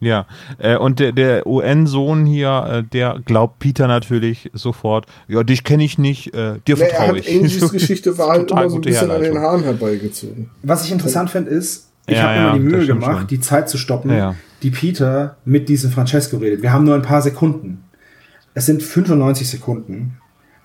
[0.00, 0.26] Ja,
[0.58, 5.84] äh, und der, der UN-Sohn hier, äh, der glaubt Peter natürlich sofort, ja, dich kenne
[5.84, 7.28] ich nicht, äh, dir Nee, er vertraue hat ich.
[7.36, 9.38] Angies Geschichte war halt Total immer so ein bisschen an den.
[9.38, 10.50] Haaren herbeigezogen.
[10.64, 13.26] Was ich interessant finde, ist, ich Ja, habe ja, mir die Mühe gemacht, schon.
[13.28, 14.34] die Zeit zu stoppen, Ja, ja.
[14.64, 16.62] die Peter mit diesem Francesco redet.
[16.62, 17.84] Wir haben nur ein paar Sekunden.
[18.54, 20.18] Es sind 95 Sekunden.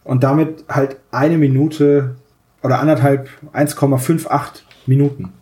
[0.03, 2.15] Und damit halt eine Minute
[2.63, 5.33] oder anderthalb, 1,58 Minuten.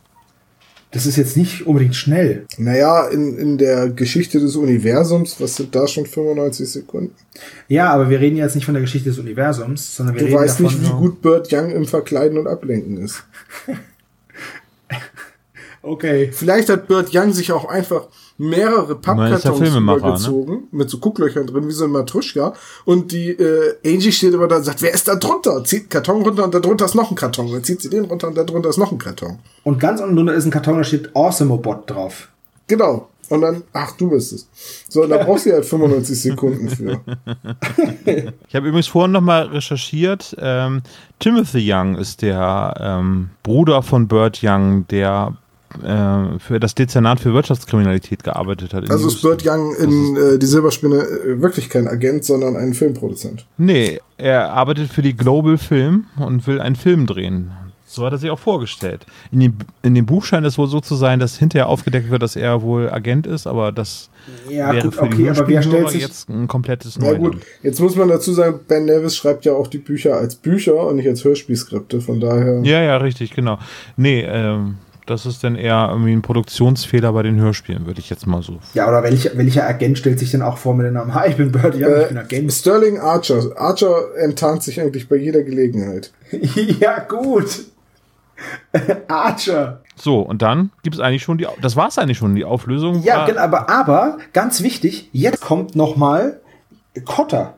[0.91, 2.45] Das ist jetzt nicht unbedingt schnell.
[2.57, 7.13] Naja, in, in der Geschichte des Universums, was sind da schon 95 Sekunden?
[7.67, 10.37] Ja, aber wir reden jetzt nicht von der Geschichte des Universums, sondern wir Du reden
[10.39, 13.23] weißt davon, nicht, wie gut Bird Young im Verkleiden und Ablenken ist.
[15.85, 16.31] Okay.
[16.33, 18.07] Vielleicht hat Bird Young sich auch einfach
[18.37, 19.77] mehrere Pappkartons ne?
[19.77, 22.53] übergezogen, mit so Gucklöchern drin, wie so ein Matruschka.
[22.83, 25.63] Und die äh, Angie steht immer da und sagt, wer ist da drunter?
[25.63, 27.51] Zieht einen Karton runter und da drunter ist noch ein Karton.
[27.51, 29.39] Dann zieht sie den runter und da drunter ist noch ein Karton.
[29.63, 32.29] Und ganz unten drunter ist ein Karton, da steht Awesomobot drauf.
[32.67, 33.09] Genau.
[33.29, 34.47] Und dann, ach, du bist es.
[34.87, 37.01] So, und da brauchst du halt 95 Sekunden für.
[38.47, 40.35] Ich habe übrigens vorhin nochmal recherchiert.
[40.39, 40.81] Ähm,
[41.19, 45.35] Timothy Young ist der ähm, Bruder von Burt Young, der
[45.83, 48.89] äh, für das Dezernat für Wirtschaftskriminalität gearbeitet hat.
[48.89, 49.21] Also ist.
[49.21, 53.45] Burt Young in äh, Die Silberspinne äh, wirklich kein Agent, sondern ein Filmproduzent.
[53.57, 57.51] Nee, er arbeitet für die Global Film und will einen Film drehen.
[57.87, 59.05] So hat er sich auch vorgestellt.
[59.31, 62.23] In dem, in dem Buch scheint es wohl so zu sein, dass hinterher aufgedeckt wird,
[62.23, 64.09] dass er wohl Agent ist, aber das
[64.49, 66.01] Ja, wäre gut, für die okay, aber wer stellt sich.
[66.01, 67.35] jetzt ein komplettes Na Neuland.
[67.35, 70.75] gut, jetzt muss man dazu sagen, Ben Nevis schreibt ja auch die Bücher als Bücher
[70.87, 72.59] und nicht als Hörspielskripte, von daher.
[72.63, 73.59] Ja, ja, richtig, genau.
[73.95, 74.75] Nee, ähm,
[75.05, 78.59] das ist dann eher irgendwie ein Produktionsfehler bei den Hörspielen, würde ich jetzt mal so.
[78.73, 81.13] Ja, oder welcher, welcher Agent stellt sich denn auch vor mit dem Namen?
[81.13, 82.53] Hi, ich bin Bird Young, ich bin Äh, Agent.
[82.53, 83.41] Sterling Archer.
[83.57, 86.11] Archer enttarnt sich eigentlich bei jeder Gelegenheit.
[86.79, 87.65] ja, gut.
[89.07, 89.81] Archer.
[89.95, 93.01] So, und dann gibt es eigentlich schon die, das war es eigentlich schon, die Auflösung.
[93.03, 96.39] Ja, war- genau, aber, aber, ganz wichtig, jetzt kommt noch mal
[97.05, 97.55] Cotter.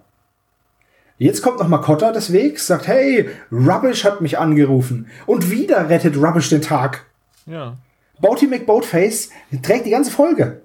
[1.19, 5.07] Jetzt kommt noch mal Cotter des Wegs, sagt, hey, Rubbish hat mich angerufen.
[5.25, 7.05] Und wieder rettet Rubbish den Tag.
[7.47, 7.77] Ja.
[8.19, 9.29] Boaty McBoatface
[9.61, 10.61] trägt die ganze Folge.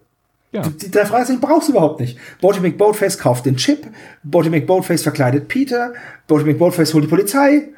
[0.53, 0.63] Ja.
[0.69, 2.19] Die drei Fragezeichen brauchst du überhaupt nicht.
[2.41, 3.87] Boaty McBoatface kauft den Chip,
[4.23, 5.95] Boaty McBoatface verkleidet Peter,
[6.27, 7.69] Boaty McBoatface holt die Polizei.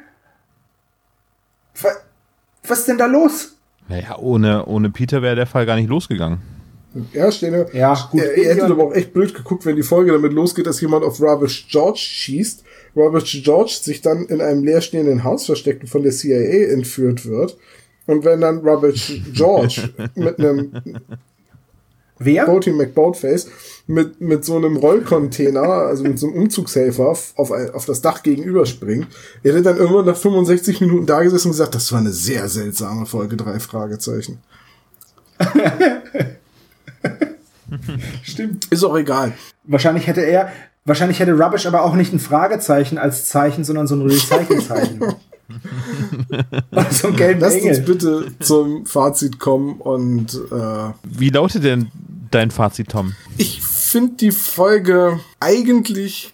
[1.81, 1.95] Wa-
[2.67, 3.55] Was ist denn da los?
[3.87, 6.39] Naja, ohne, ohne Peter wäre der Fall gar nicht losgegangen.
[7.13, 7.67] Ja, stehen wir.
[7.73, 8.21] Ja, gut.
[8.21, 11.03] Ihr, ihr hättet aber auch echt blöd geguckt, wenn die Folge damit losgeht, dass jemand
[11.03, 12.63] auf Rubbish George schießt.
[12.95, 17.57] Rubbish George sich dann in einem leerstehenden Haus versteckt und von der CIA entführt wird.
[18.07, 20.71] Und wenn dann Rubbish George mit einem
[22.17, 22.45] Wer?
[22.45, 23.47] Boaty McBoatface
[23.87, 28.23] mit, mit so einem Rollcontainer, also mit so einem Umzugshelfer auf, ein, auf das Dach
[28.23, 29.07] gegenüber springt,
[29.43, 32.47] er hätte dann irgendwann nach 65 Minuten da gesessen und gesagt, das war eine sehr
[32.47, 34.39] seltsame Folge, drei Fragezeichen.
[38.23, 38.65] Stimmt.
[38.71, 39.33] Ist auch egal.
[39.65, 40.53] Wahrscheinlich hätte er,
[40.85, 45.03] wahrscheinlich hätte Rubbish aber auch nicht ein Fragezeichen als Zeichen, sondern so ein Recycle-Zeichen.
[46.71, 47.81] Oder so ein gelben Lasst uns Engel.
[47.81, 51.91] bitte zum Fazit kommen und äh, Wie lautet denn
[52.31, 53.13] dein Fazit, Tom?
[53.37, 56.33] ich finde die Folge eigentlich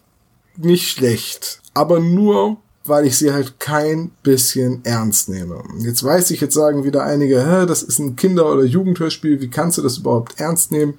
[0.57, 5.63] nicht schlecht, aber nur weil ich sie halt kein bisschen ernst nehme.
[5.81, 9.49] Jetzt weiß ich, jetzt sagen wieder einige, Hä, das ist ein Kinder- oder Jugendhörspiel, wie
[9.49, 10.95] kannst du das überhaupt ernst nehmen?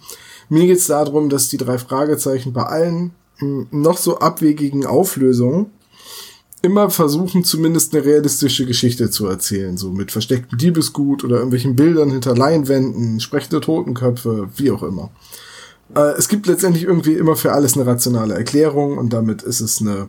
[0.49, 3.11] Mir geht's darum, dass die drei Fragezeichen bei allen
[3.41, 5.67] mh, noch so abwegigen Auflösungen
[6.63, 12.11] immer versuchen, zumindest eine realistische Geschichte zu erzählen, so mit verstecktem Diebesgut oder irgendwelchen Bildern
[12.11, 15.11] hinter Leinwänden, sprechende Totenköpfe, wie auch immer.
[15.95, 19.81] Äh, es gibt letztendlich irgendwie immer für alles eine rationale Erklärung und damit ist es
[19.81, 20.09] eine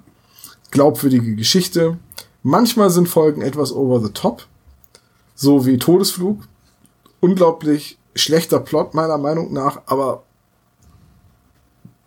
[0.70, 1.98] glaubwürdige Geschichte.
[2.44, 4.46] Manchmal sind Folgen etwas over the top,
[5.36, 6.44] so wie Todesflug.
[7.20, 10.24] Unglaublich schlechter Plot meiner Meinung nach, aber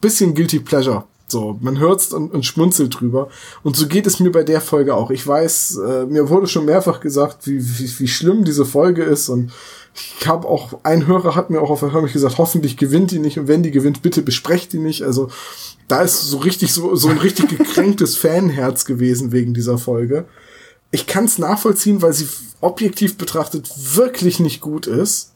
[0.01, 1.05] bisschen guilty pleasure.
[1.29, 3.29] So, man hört's und, und schmunzelt drüber.
[3.65, 5.11] Und so geht es mir bei der Folge auch.
[5.11, 9.29] Ich weiß, äh, mir wurde schon mehrfach gesagt, wie, wie, wie schlimm diese Folge ist.
[9.29, 9.51] Und
[9.95, 13.19] ich habe auch, ein Hörer hat mir auch auf der Hörmich gesagt, hoffentlich gewinnt die
[13.19, 13.39] nicht.
[13.41, 15.03] Und wenn die gewinnt, bitte besprecht die nicht.
[15.03, 15.29] Also
[15.89, 20.27] da ist so richtig so, so ein richtig gekränktes Fanherz gewesen wegen dieser Folge.
[20.93, 22.29] Ich kann es nachvollziehen, weil sie
[22.61, 25.33] objektiv betrachtet wirklich nicht gut ist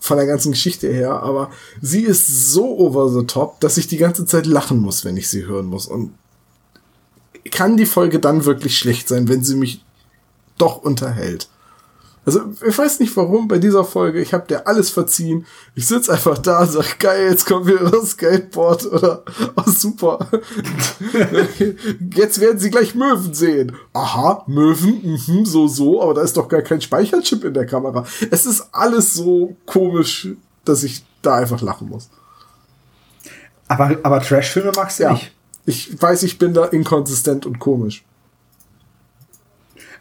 [0.00, 1.50] von der ganzen Geschichte her, aber
[1.80, 5.28] sie ist so over the top, dass ich die ganze Zeit lachen muss, wenn ich
[5.28, 5.86] sie hören muss.
[5.86, 6.14] Und
[7.50, 9.84] kann die Folge dann wirklich schlecht sein, wenn sie mich
[10.58, 11.48] doch unterhält?
[12.26, 15.46] Also, ich weiß nicht warum bei dieser Folge, ich habe dir alles verziehen.
[15.74, 19.24] Ich sitz einfach da und sag, geil, jetzt kommt wieder das Skateboard oder
[19.56, 20.28] oh, super.
[22.14, 23.72] jetzt werden sie gleich Möwen sehen.
[23.94, 28.04] Aha, Möwen, mhm, so, so, aber da ist doch gar kein Speicherchip in der Kamera.
[28.30, 30.28] Es ist alles so komisch,
[30.64, 32.10] dass ich da einfach lachen muss.
[33.66, 35.12] Aber, aber Trash-Filme magst du Ja.
[35.12, 35.32] nicht.
[35.64, 38.04] Ich weiß, ich bin da inkonsistent und komisch.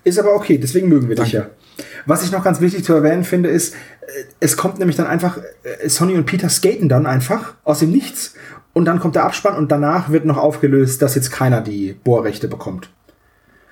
[0.04, 1.50] Ist aber okay, deswegen mögen wir dich Danke.
[1.50, 1.56] ja.
[2.06, 3.78] Was ich noch ganz wichtig zu erwähnen finde, ist, äh,
[4.40, 8.36] es kommt nämlich dann einfach, äh, Sonny und Peter skaten dann einfach aus dem Nichts
[8.74, 12.48] und dann kommt der Abspann und danach wird noch aufgelöst, dass jetzt keiner die Bohrrechte
[12.48, 12.90] bekommt.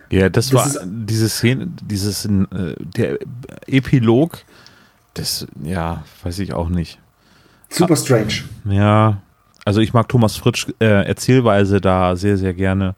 [0.09, 3.19] Ja, das, Das war diese Szene, dieses, äh, der
[3.67, 4.39] Epilog,
[5.13, 6.99] das, ja, weiß ich auch nicht.
[7.69, 8.43] Super strange.
[8.65, 9.21] Ja,
[9.65, 12.95] also ich mag Thomas Fritsch äh, Erzählweise da sehr, sehr gerne,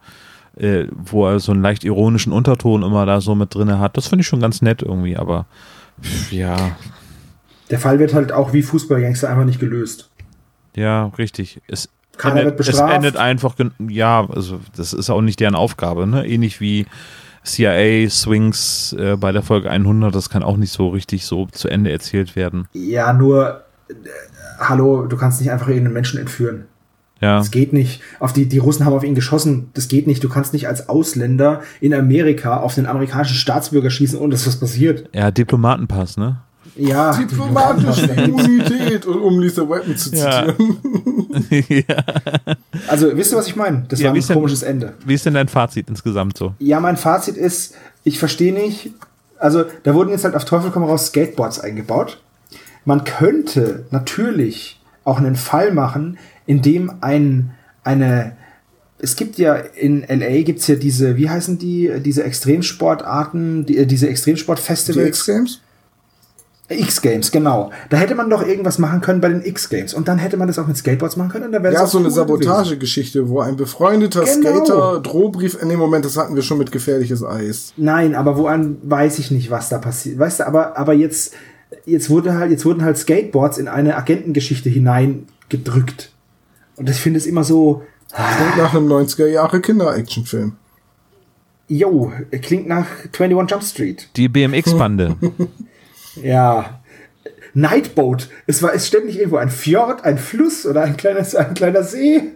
[0.59, 3.97] äh, wo er so einen leicht ironischen Unterton immer da so mit drinne hat.
[3.97, 5.45] Das finde ich schon ganz nett irgendwie, aber
[6.01, 6.55] pff, ja,
[7.69, 10.09] Der Fall wird halt auch wie Fußballgangster einfach nicht gelöst.
[10.75, 11.61] ja, richtig.
[11.67, 12.93] Es, Keiner endet, wird es bestraft.
[12.93, 13.55] endet einfach,
[13.87, 16.27] ja, also das ist auch nicht deren Aufgabe, ne?
[16.27, 16.85] Ähnlich wie
[17.43, 21.69] CIA Swings äh, bei der Folge 100, das kann auch nicht so richtig so zu
[21.69, 22.67] Ende erzählt werden.
[22.73, 23.93] Ja, nur äh,
[24.59, 26.65] hallo, du kannst nicht einfach irgendeinen Menschen entführen.
[27.21, 27.37] Ja.
[27.37, 28.01] Das geht nicht.
[28.19, 29.69] Auf die, die Russen haben auf ihn geschossen.
[29.73, 30.23] Das geht nicht.
[30.23, 34.57] Du kannst nicht als Ausländer in Amerika auf den amerikanischen Staatsbürger schießen, ohne dass was
[34.59, 35.09] passiert.
[35.13, 36.37] Ja, Diplomatenpass, ne?
[36.77, 37.13] Ja.
[37.13, 40.45] Diplomatische Immunität, und um Lisa Weapon zu Ja.
[40.47, 40.77] zitieren.
[42.87, 43.85] Also, wisst ihr, was ich meine?
[43.89, 44.93] Das Ja, war ein denn- komisches Ende.
[45.05, 46.53] Wie ist denn dein Fazit insgesamt so?
[46.59, 48.91] Ja, mein Fazit ist, ich verstehe nicht,
[49.37, 52.19] also da wurden jetzt halt auf Teufel komm raus Skateboards eingebaut.
[52.85, 54.78] Man könnte natürlich
[55.09, 57.51] auch einen Fall machen, in dem ein,
[57.83, 58.37] eine,
[58.99, 63.85] es gibt ja in LA gibt's ja diese, wie heißen die, diese Extremsportarten, die, äh,
[63.85, 65.07] diese Die Extremsportfestivals.
[65.19, 65.61] X-Games?
[66.71, 67.71] X-Games, genau.
[67.89, 69.95] Da hätte man doch irgendwas machen können bei den X-Games.
[69.95, 71.97] Und dann hätte man das auch mit Skateboards machen können und dann wäre Ja, so
[71.97, 72.13] eine cool.
[72.13, 74.65] Sabotagegeschichte, wo ein befreundeter Genau.
[74.65, 77.73] Skater Drohbrief, in dem Moment, das hatten wir schon mit gefährliches Eis.
[77.75, 80.19] Nein, aber woan weiß ich nicht, was da passiert.
[80.19, 81.33] Weißt du, aber, aber jetzt,
[81.85, 86.11] jetzt wurde halt, jetzt wurden halt Skateboards in eine Agentengeschichte hineingedrückt.
[86.75, 90.55] Und ich finde es immer so, Klingt nach einem 90er Jahre Kinder-Actionfilm.
[91.67, 94.09] yo, klingt nach 21 Jump Street.
[94.15, 95.15] Die BMX-Bande.
[96.23, 96.81] Ja.
[97.53, 98.29] Nightboat.
[98.45, 102.33] Es war, es ständig irgendwo ein Fjord, ein Fluss oder ein kleiner, ein kleiner See.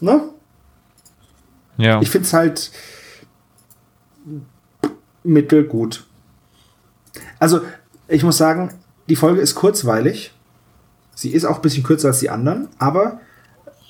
[0.00, 0.28] Ne?
[1.78, 2.00] ja.
[2.00, 2.70] Ich finde es halt
[5.24, 6.06] mittelgut.
[7.40, 7.62] Also,
[8.08, 8.74] ich muss sagen,
[9.08, 10.32] die Folge ist kurzweilig.
[11.14, 13.20] Sie ist auch ein bisschen kürzer als die anderen, aber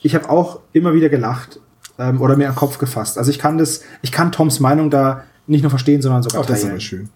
[0.03, 1.61] ich habe auch immer wieder gelacht
[1.99, 3.19] ähm, oder mir an den Kopf gefasst.
[3.19, 6.47] Also ich kann das, ich kann Toms Meinung da nicht nur verstehen, sondern sogar Ach,
[6.47, 6.73] das ist teilen.
[6.73, 7.09] aber schön.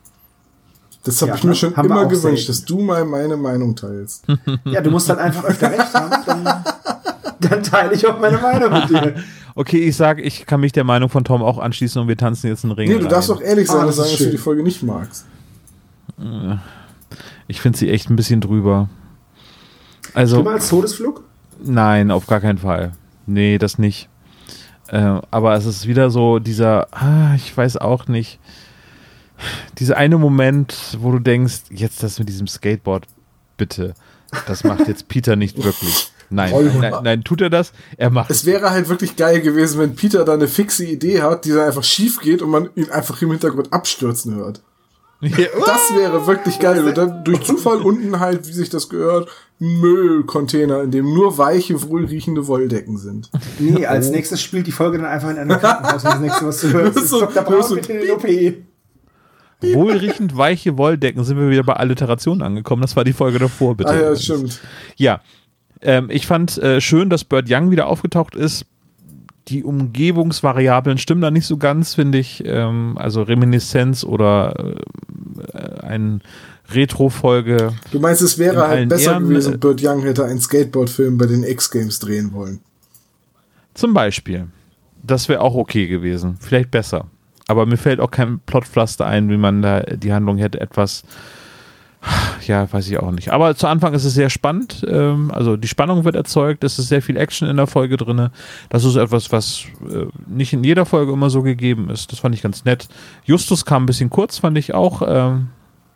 [1.05, 1.55] Das habe Ja, ich mir ne?
[1.57, 4.25] schon immer auch gewünscht, dass du mal meine Meinung teilst.
[4.65, 6.65] Ja, du musst dann einfach öfter recht haben, dann,
[7.41, 9.15] dann teile ich auch meine Meinung mit dir.
[9.55, 12.47] Okay, ich sage, ich kann mich der Meinung von Tom auch anschließen und wir tanzen
[12.47, 12.89] jetzt einen Ring.
[12.89, 14.83] Nee, du darfst doch ehrlich sein Ah, und das sagen, dass du die Folge nicht
[14.83, 15.27] magst.
[17.47, 18.89] Ich finde sie echt ein bisschen drüber.
[20.15, 21.25] Also, Schlimmer als Todesflug?
[21.63, 22.93] nein, auf gar keinen Fall.
[23.27, 24.09] Nee, das nicht.
[24.89, 28.39] Äh, aber es ist wieder so dieser, ah, ich weiß auch nicht.
[29.79, 33.07] Dieser eine Moment, wo du denkst, jetzt das mit diesem Skateboard,
[33.57, 33.95] bitte.
[34.47, 36.11] Das macht jetzt Peter nicht wirklich.
[36.31, 37.73] Nein, nein, nein, tut er das?
[37.99, 41.45] Er macht Es wäre halt wirklich geil gewesen, wenn Peter da eine fixe Idee hat,
[41.45, 44.63] die dann einfach schief geht und man ihn einfach im Hintergrund abstürzen hört.
[45.67, 46.85] Das wäre wirklich geil.
[46.85, 49.31] Und dann durch Zufall unten halt, wie sich das gehört,
[49.61, 53.31] ein Müllcontainer, in dem nur weiche, wohlriechende Wolldecken sind.
[53.61, 56.03] Nee, als nächstes spielt die Folge dann einfach in einem Krankenhaus.
[56.05, 57.43] Und das nächste, was du hörst, ist So- Dr.
[57.45, 58.27] Braun mit in den OP.
[59.75, 62.83] Wohlriechend weiche Wolldecken sind wir wieder bei Alliteration angekommen.
[62.83, 63.91] Das war die Folge davor, bitte.
[63.91, 64.61] Ah ja, stimmt.
[64.97, 65.21] Ja,
[65.81, 68.65] ähm, ich fand äh, schön, dass Bird Young wieder aufgetaucht ist.
[69.49, 72.45] Die Umgebungsvariablen stimmen da nicht so ganz, finde ich.
[72.47, 74.77] Ähm, also Reminiszenz oder
[75.53, 76.23] äh, ein
[76.71, 77.73] Retro-Folge.
[77.91, 81.43] Du meinst, es wäre halt besser Ehren, gewesen, Burt Young hätte einen Skateboard-Film bei den
[81.43, 82.61] X-Games drehen wollen.
[83.75, 84.47] Zum Beispiel.
[85.03, 86.37] Das wäre auch okay gewesen.
[86.41, 87.07] Vielleicht besser.
[87.49, 91.03] Aber mir fällt auch kein Plotpflaster ein, wie man da die Handlung hätte etwas.
[92.47, 93.33] Ja, weiß ich auch nicht.
[93.33, 94.85] Aber zu Anfang ist es sehr spannend.
[94.89, 96.65] Ähm, also die Spannung wird erzeugt.
[96.65, 98.31] Es ist sehr viel Action in der Folge drin.
[98.69, 102.11] Das ist etwas, was äh, nicht in jeder Folge immer so gegeben ist.
[102.11, 102.89] Das fand ich ganz nett.
[103.25, 105.03] Justus kam ein bisschen kurz, fand ich auch.
[105.07, 105.49] Ähm,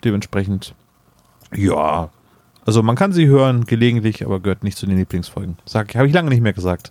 [0.04, 0.74] dementsprechend,
[1.54, 2.10] ja.
[2.64, 5.56] Also man kann sie hören, gelegentlich, aber gehört nicht zu den Lieblingsfolgen.
[5.64, 6.90] Sag, habe ich lange nicht mehr gesagt.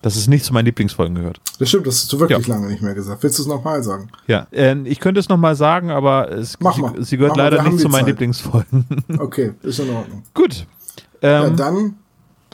[0.00, 1.40] Dass es nicht zu meinen Lieblingsfolgen gehört.
[1.58, 2.54] Das stimmt, das hast du wirklich Ja.
[2.54, 3.20] lange nicht mehr gesagt.
[3.22, 4.08] Willst du es nochmal sagen?
[4.28, 7.02] Ja, äh, ich könnte es nochmal sagen, aber es, Mach sie, mal.
[7.04, 8.08] sie gehört Mach leider nicht zu meinen Zeit.
[8.10, 8.84] Lieblingsfolgen.
[9.18, 10.22] Okay, ist in Ordnung.
[10.34, 10.66] Gut.
[11.20, 11.94] Ja, Ähm, dann,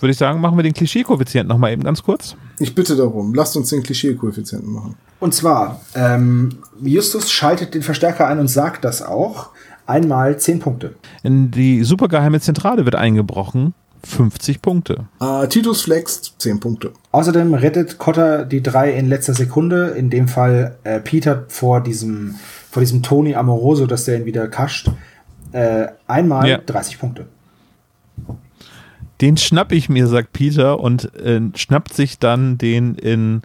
[0.00, 2.34] Würde ich sagen, machen wir den Klischee-Koeffizient nochmal eben ganz kurz.
[2.58, 4.94] ich bitte darum, lasst uns den Klischee-Koeffizienten machen.
[5.20, 6.48] Und zwar, ähm,
[6.82, 9.50] Justus schaltet den Verstärker ein und sagt das auch.
[9.86, 10.94] Einmal 10 Punkte.
[11.22, 13.74] In die supergeheime Zentrale wird eingebrochen.
[14.04, 15.06] 50 Punkte.
[15.20, 16.92] Äh, Titus flext, 10 Punkte.
[17.12, 22.34] Außerdem rettet Cotter die drei in letzter Sekunde, in dem Fall äh, Peter vor diesem,
[22.70, 24.90] vor diesem Tony Amoroso, dass der ihn wieder kascht.
[25.52, 26.58] Äh, einmal Ja.
[26.58, 27.26] 30 Punkte.
[29.20, 33.42] Den schnapp ich mir, sagt Peter, und äh, schnappt sich dann den in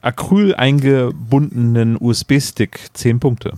[0.00, 2.90] Acryl eingebundenen USB-Stick.
[2.92, 3.54] 10 Punkte.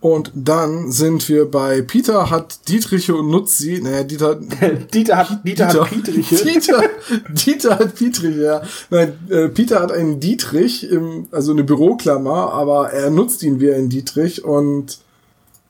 [0.00, 3.80] Und dann sind wir bei Peter hat Dietriche und nutzt sie.
[3.80, 4.36] Naja, Dieter,
[4.94, 6.36] Dieter hat, Dieter, hat Pietriche.
[6.44, 6.82] Dieter,
[7.30, 8.62] Dieter hat Dietrich, ja.
[8.90, 13.72] Nein, äh, Peter hat einen Dietrich, im, also eine Büroklammer, aber er nutzt ihn wie
[13.72, 14.98] ein Dietrich und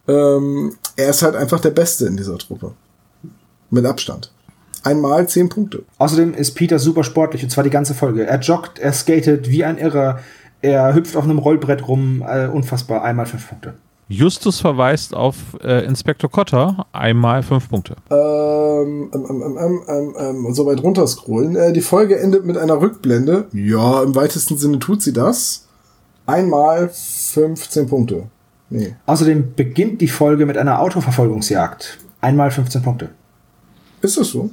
[0.07, 2.73] ähm, er ist halt einfach der Beste in dieser Truppe.
[3.71, 4.31] Mit Abstand.
[4.83, 5.85] Einmal zehn Punkte.
[5.97, 8.27] Außerdem ist Peter super sportlich und zwar die ganze Folge.
[8.27, 10.21] Er joggt, er skatet wie ein Irrer,
[10.61, 13.03] er hüpft auf einem Rollbrett rum, äh, unfassbar.
[13.03, 13.75] Einmal 5 Punkte.
[14.09, 17.95] Justus verweist auf äh, Inspektor Cotter, einmal fünf Punkte.
[18.11, 20.15] Ähm, ähm, ähm, ähm, ähm,
[20.47, 21.57] ähm, so weit runter scrollen.
[21.57, 23.49] Äh, die Folge endet mit einer Rückblende.
[23.53, 25.67] Ja, im weitesten Sinne tut sie das.
[26.27, 28.25] Einmal 15 Punkte.
[28.71, 28.97] Nee.
[29.07, 31.99] Außerdem beginnt die Folge mit einer Autoverfolgungsjagd.
[32.21, 33.11] Einmal 15 Punkte.
[34.01, 34.51] Ist das so?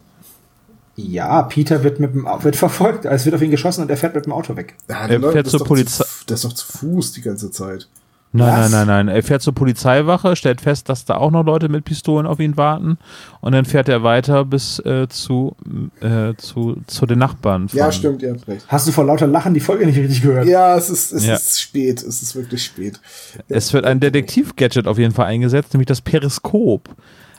[0.98, 4.15] Ja, Peter wird mit dem wird verfolgt, es wird auf ihn geschossen und er fährt
[4.15, 4.76] mit dem Auto weg.
[4.90, 7.90] Ja, Er fährt das zur Polizei- Zu, der ist doch zu Fuß die ganze Zeit.
[8.38, 8.72] Nein, Was?
[8.72, 9.16] nein, nein, nein.
[9.16, 12.57] Er fährt zur Polizeiwache, stellt fest, dass da auch noch Leute mit Pistolen auf ihn
[12.57, 12.98] warten
[13.41, 15.56] und dann fährt er weiter bis äh, zu,
[16.02, 17.68] äh, zu, zu den Nachbarn.
[17.72, 18.66] Ja, von- stimmt, ihr habt recht.
[18.68, 20.48] Hast du vor lauter Lachen die Folge nicht richtig gehört?
[20.48, 21.36] Ja, es ist, es Ja.
[21.36, 22.03] ist spät.
[22.03, 22.99] Es ist wirklich spät.
[23.48, 26.90] Es wird ein Detektiv-Gadget auf jeden Fall eingesetzt, nämlich das Periskop.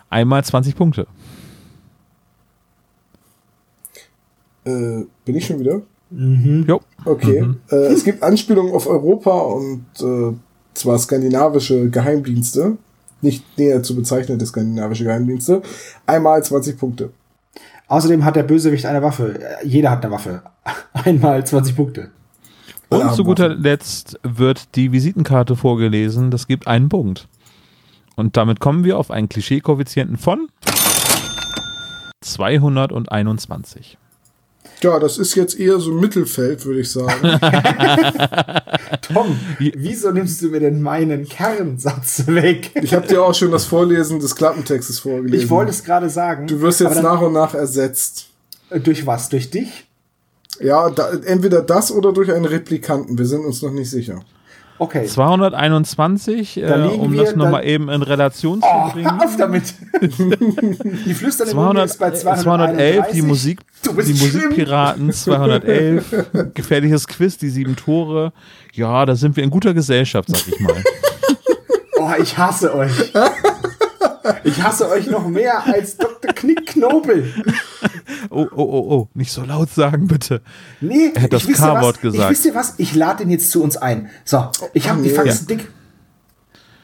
[0.09, 1.07] Einmal 20 Punkte.
[4.65, 5.83] Äh, bin ich schon wieder?
[6.11, 6.81] Jo.
[7.05, 7.45] Okay.
[7.71, 10.33] Äh, es gibt Anspielungen auf Europa und äh,
[10.77, 12.77] zwar skandinavische Geheimdienste.
[13.23, 15.63] Nicht näher zu bezeichnete skandinavische Geheimdienste.
[16.07, 17.11] Einmal 20 Punkte.
[17.89, 19.39] Außerdem hat der Bösewicht eine Waffe.
[19.41, 20.43] Äh, Jeder hat eine Waffe.
[20.93, 22.11] Einmal 20 Punkte.
[22.89, 23.49] Und zu guter.
[23.49, 26.31] Letzt wird die Visitenkarte vorgelesen.
[26.31, 27.29] Das gibt einen Punkt.
[28.15, 30.49] Und damit kommen wir auf einen Klischee-Koeffizienten von
[32.23, 33.99] 221.
[34.83, 37.13] Ja, das ist jetzt eher so Mittelfeld, würde ich sagen.
[39.03, 42.71] Tom, wieso nimmst du mir denn meinen Kernsatz weg?
[42.75, 45.45] ich habe dir auch schon das Vorlesen des Klappentextes vorgelesen.
[45.45, 46.47] Ich wollte es gerade sagen.
[46.47, 48.27] Du wirst jetzt nach und nach ersetzt.
[48.71, 49.29] dann- Durch was?
[49.29, 49.87] Durch dich?
[50.61, 53.19] Ja, da, entweder das oder durch einen Replikanten.
[53.19, 54.21] Wir sind uns noch nicht sicher.
[54.79, 55.07] Okay.
[55.07, 59.11] 221, Da äh, um wir das nochmal eben in Relation Oh, zu bringen.
[59.19, 59.75] hör auf damit.
[61.07, 64.13] die flüstern im Runde 200, ist bei 211, 211, die Musik, die.
[64.13, 68.33] Musikpiraten, 211, gefährliches Quiz, die sieben Tore.
[68.75, 70.75] Ja, da sind wir in guter Gesellschaft, sag ich mal.
[71.99, 72.93] Oh, ich hasse euch.
[74.45, 76.33] Ich hasse euch noch mehr als Dr.
[76.33, 77.33] Knickknobel.
[78.31, 80.41] Oh, oh, oh, oh, nicht so laut sagen, bitte.
[80.81, 82.25] Nee, Er hat das K-Wort gesagt.
[82.25, 82.75] Ich wisst ihr was?
[82.79, 84.11] Ich lade den jetzt zu uns ein.
[84.25, 85.15] So, ich habe die nee.
[85.15, 85.69] Faxen dick.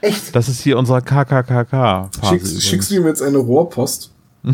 [0.01, 0.35] Echt?
[0.35, 2.29] Das ist hier unser KKKK-Phase.
[2.29, 4.13] Schickst, schickst du ihm jetzt eine Rohrpost?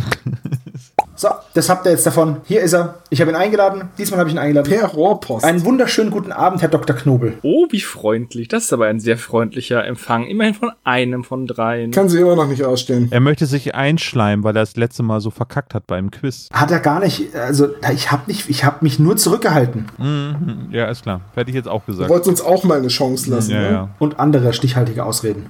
[1.18, 2.36] So, das habt ihr jetzt davon.
[2.44, 3.02] Hier ist er.
[3.10, 3.88] Ich habe ihn eingeladen.
[3.98, 4.70] Diesmal habe ich ihn eingeladen.
[4.70, 5.44] Per Rohrpost.
[5.44, 6.94] Einen wunderschönen guten Abend, Herr Dr.
[6.94, 7.38] Knobel.
[7.42, 8.46] Oh, wie freundlich.
[8.46, 10.26] Das ist aber ein sehr freundlicher Empfang.
[10.28, 11.90] Immerhin von einem von dreien.
[11.90, 13.08] Kann sie immer noch nicht ausstellen.
[13.10, 16.50] Er möchte sich einschleimen, weil er das letzte Mal so verkackt hat beim Quiz.
[16.52, 19.86] Hat er gar nicht, also ich habe nicht, ich habe mich nur zurückgehalten.
[20.70, 21.22] Ja, ist klar.
[21.34, 22.10] Hätte ich jetzt auch Du gesagt.
[22.10, 23.50] wolltest uns auch mal eine Chance lassen.
[23.50, 23.70] Ja, ne?
[23.72, 23.88] ja.
[23.98, 25.46] Und andere stichhaltige Ausreden.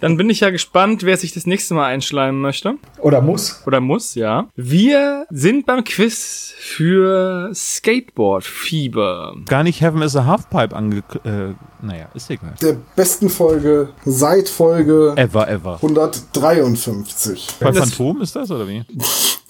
[0.00, 2.74] Dann bin ich ja gespannt, wer sich das nächste Mal einschleimen möchte.
[2.98, 3.62] Oder muss.
[3.66, 4.48] Oder muss, ja.
[4.56, 9.36] Wir sind beim Quiz für Skateboard-Fieber.
[9.46, 11.02] Gar nicht Heaven is a Halfpipe ange...
[11.24, 12.54] Äh, naja, ist egal.
[12.60, 15.74] Der besten Folge seit Folge Ever, ever.
[15.76, 17.48] 153.
[17.60, 18.84] Bei Das- Phantom ist das, oder wie?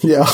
[0.00, 0.28] Ja.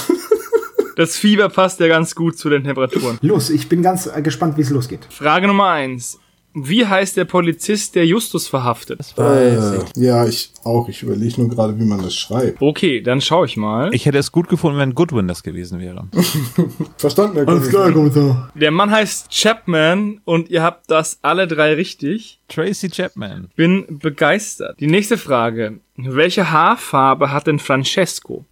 [0.97, 3.17] Das Fieber passt ja ganz gut zu den Temperaturen.
[3.23, 5.07] Los, ich bin ganz gespannt, wie es losgeht.
[5.09, 6.19] Frage Nummer eins.
[6.55, 8.99] Wie heißt der Polizist, der Justus verhaftet?
[9.01, 10.03] Das weiß Äh, ich.
[10.03, 10.89] ja, ich auch.
[10.89, 12.61] Ich überlege nur gerade, wie man das schreibt.
[12.61, 13.95] Okay, dann schaue ich mal.
[13.95, 16.09] Ich hätte es gut gefunden, wenn Goodwin das gewesen wäre.
[16.99, 17.91] Verstanden, Herr Kommissar?
[17.93, 18.51] Kommissar.
[18.55, 22.39] Der Mann heißt Chapman und ihr habt das alle drei richtig.
[22.49, 23.49] Tracy Chapman.
[23.57, 24.79] Bin begeistert.
[24.81, 25.81] Die nächste Frage.
[25.97, 28.45] Welche Haarfarbe hat denn Francesco?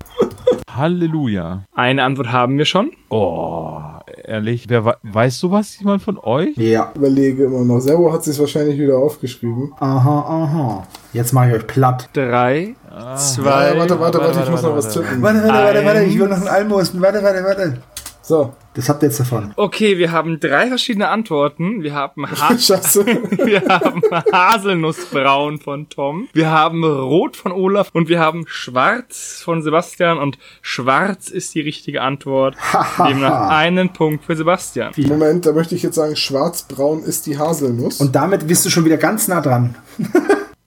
[0.74, 1.64] Halleluja.
[1.74, 2.92] Eine Antwort haben wir schon.
[3.10, 3.80] Oh,
[4.24, 4.66] ehrlich.
[4.68, 6.56] Wer we weiß sowas jemand von euch?
[6.56, 6.92] Ja.
[6.94, 7.80] Überlege immer noch.
[7.80, 9.72] Servo hat sich wahrscheinlich wieder aufgeschrieben.
[9.78, 10.86] Aha, aha.
[11.12, 12.08] Jetzt mache ich euch platt.
[12.12, 12.74] Drei,
[13.16, 15.22] zwei, Äh, warte, warte, warte, ich warte, muss noch warte, was tippen.
[15.22, 15.98] Warte, warte, warte, warte.
[16.00, 17.00] Ein- Ich will noch einen Almosen.
[17.02, 17.76] Warte, warte, warte.
[18.22, 19.52] So, Das habt ihr jetzt davon.
[19.56, 21.82] Okay, wir haben drei verschiedene Antworten.
[21.82, 23.04] Wir haben, ha scheiße.
[23.44, 24.02] wir haben
[24.32, 30.38] Haselnussbraun von Tom, wir haben Rot von Olaf und wir haben Schwarz von Sebastian und
[30.62, 32.56] Schwarz ist die richtige Antwort.
[32.98, 34.92] Demnach einen Punkt für Sebastian.
[34.96, 38.00] Moment, da möchte ich jetzt sagen, schwarzbraun ist die Haselnuss.
[38.00, 39.76] Und damit bist du schon wieder ganz nah dran.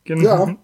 [0.05, 0.47] Genau.
[0.47, 0.55] Ja.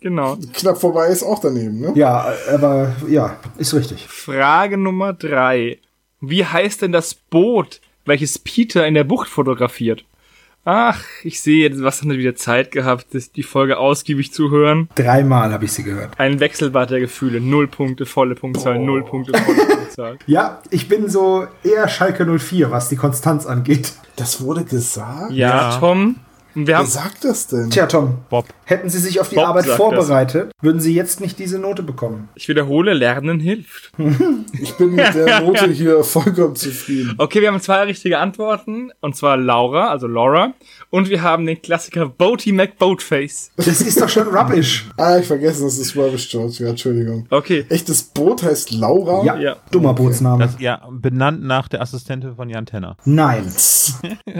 [0.00, 0.38] Genau.
[0.54, 1.92] knapp vorbei ist auch daneben, ne?
[1.96, 4.06] Ja, aber ja, ist richtig.
[4.08, 5.80] Frage Nummer drei.
[6.20, 10.04] Wie heißt denn das Boot, welches Peter in der Bucht fotografiert?
[10.68, 13.06] Ach, ich sehe, was haben wir wieder Zeit gehabt,
[13.36, 14.88] die Folge ausgiebig zu hören.
[14.96, 16.18] Dreimal habe ich sie gehört.
[16.18, 17.40] Ein Wechselbad der Gefühle.
[17.40, 20.18] Null Punkte, volle Punktzahl, null Punkte, volle Punktzahl.
[20.26, 23.92] Ja, ich bin so eher Schalke 04, was die Konstanz angeht.
[24.16, 25.30] Das wurde gesagt?
[25.30, 25.78] Ja, Ja.
[25.78, 26.16] Tom,
[26.58, 27.68] Wer haben, sagt das denn?
[27.70, 28.46] Tja, Tom, Bob.
[28.64, 32.30] hätten Sie sich auf die Bob Arbeit vorbereitet, würden Sie jetzt nicht diese Note bekommen.
[32.34, 33.92] ich wiederhole, Lernen hilft.
[34.58, 37.14] Ich bin mit der Note hier vollkommen zufrieden.
[37.18, 38.90] Okay, wir haben zwei richtige Antworten.
[39.00, 40.54] Und zwar Laura, also Laura.
[40.88, 43.50] Und wir haben den Klassiker Boaty McBoatface.
[43.56, 44.86] Das ist doch schon rubbish.
[44.96, 46.56] Ah, ich vergessen, das ist Rubbish George.
[46.60, 47.26] Ja, Entschuldigung.
[47.28, 47.66] Okay.
[47.68, 49.22] Echtes Boot heißt Laura?
[49.24, 49.56] Ja, Ja.
[49.70, 50.42] dummer Bootsname.
[50.44, 52.96] Das, ja, benannt nach der Assistentin von Jan Tenner.
[53.04, 53.44] Nein.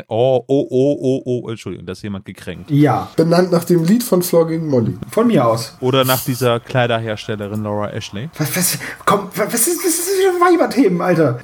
[0.08, 2.70] Oh, oh, oh, oh, oh, Entschuldigung, da ist jemand gekränkt.
[2.70, 4.96] Ja, Benannt nach dem Lied von Flogging Molly.
[5.10, 5.76] von mir aus.
[5.80, 8.30] Oder nach dieser Kleiderherstellerin Laura Ashley.
[8.38, 11.38] Was, was, komm, was ist, was ist wieder Weiberthemen, Alter?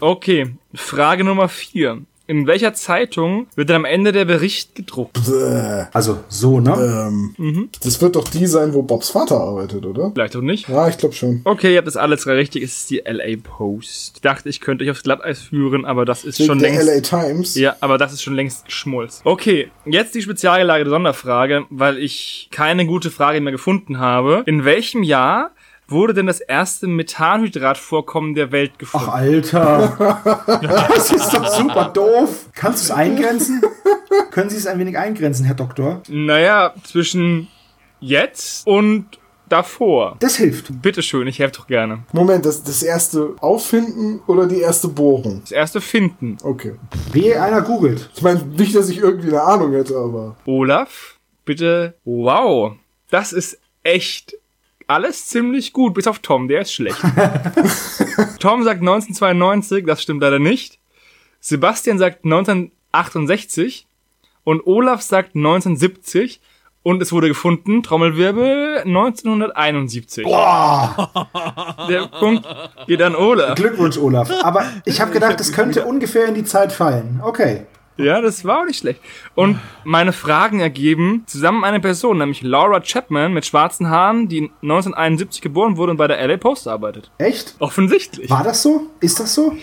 [0.00, 0.56] Okay.
[0.74, 2.02] Frage Nummer vier.
[2.28, 5.14] In welcher Zeitung wird dann am Ende der Bericht gedruckt?
[5.26, 5.84] Bäh.
[5.92, 6.74] Also, so, ne?
[7.38, 10.10] Ähm, Das wird doch die sein, wo Bobs Vater arbeitet, oder?
[10.12, 10.68] Vielleicht auch nicht.
[10.68, 11.40] Ja, ich glaube schon.
[11.44, 12.62] Okay, ihr habt das alles drei richtig.
[12.64, 14.16] Es ist die LA Post.
[14.16, 17.12] Ich dachte, ich könnte euch aufs Glatteis führen, aber das ist Wegen schon der längst.
[17.12, 17.54] LA Times.
[17.54, 19.20] Ja, aber das ist schon längst geschmolzen.
[19.24, 24.42] Okay, jetzt die spezialgelagerte Sonderfrage, weil ich keine gute Frage mehr gefunden habe.
[24.46, 25.50] In welchem Jahr
[25.88, 29.08] wurde denn das erste Methanhydratvorkommen der Welt Ach, gefunden?
[29.10, 30.22] Alter.
[30.96, 32.46] Das ist doch super doof.
[32.54, 33.62] Kannst du es eingrenzen?
[34.30, 36.02] Können Sie es ein wenig eingrenzen, Herr Doktor?
[36.08, 37.48] naja, zwischen
[38.00, 39.06] jetzt und
[39.48, 40.16] davor.
[40.18, 40.82] Das hilft.
[40.82, 42.04] Bitteschön, ich helfe doch gerne.
[42.12, 45.40] Moment, das, das erste Auffinden oder die erste Bohrung?
[45.42, 46.36] Das erste finden.
[46.42, 46.74] Okay.
[47.12, 48.10] Wehe einer googelt.
[48.14, 50.36] Ich meine, nicht, dass ich irgendwie eine Ahnung hätte, aber.
[50.46, 51.94] Olaf, bitte.
[52.04, 52.72] Wow,
[53.10, 54.36] das ist echt
[54.86, 56.98] alles ziemlich gut, bis auf Tom, der ist schlecht.
[58.40, 60.78] Tom sagt 1992, das stimmt leider nicht.
[61.40, 63.86] Sebastian sagt 1968
[64.44, 66.40] und Olaf sagt 1970
[66.86, 70.24] und es wurde gefunden, Trommelwirbel, 1971.
[71.88, 72.46] Der Punkt
[72.86, 73.56] geht an Olaf.
[73.56, 74.30] Glückwunsch, Olaf.
[74.44, 77.20] Aber ich habe gedacht, es könnte ungefähr in die Zeit fallen.
[77.24, 77.66] Okay.
[77.98, 79.00] Ja, das war auch nicht schlecht.
[79.34, 85.40] Und meine Fragen ergeben zusammen eine Person, nämlich Laura Chapman mit schwarzen Haaren, die 1971
[85.40, 87.10] geboren wurde und bei der LA Post arbeitet.
[87.18, 87.54] Echt?
[87.58, 88.28] Offensichtlich.
[88.30, 88.86] War das so?
[89.00, 89.54] Ist das so?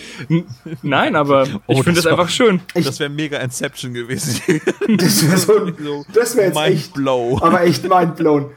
[0.81, 2.61] Nein, aber ich Oh, finde das das einfach schön.
[2.73, 4.41] Das wäre mega Inception gewesen.
[4.97, 7.39] Das wäre so, das wäre jetzt Mind echt, blow.
[7.41, 8.51] aber echt mindblown.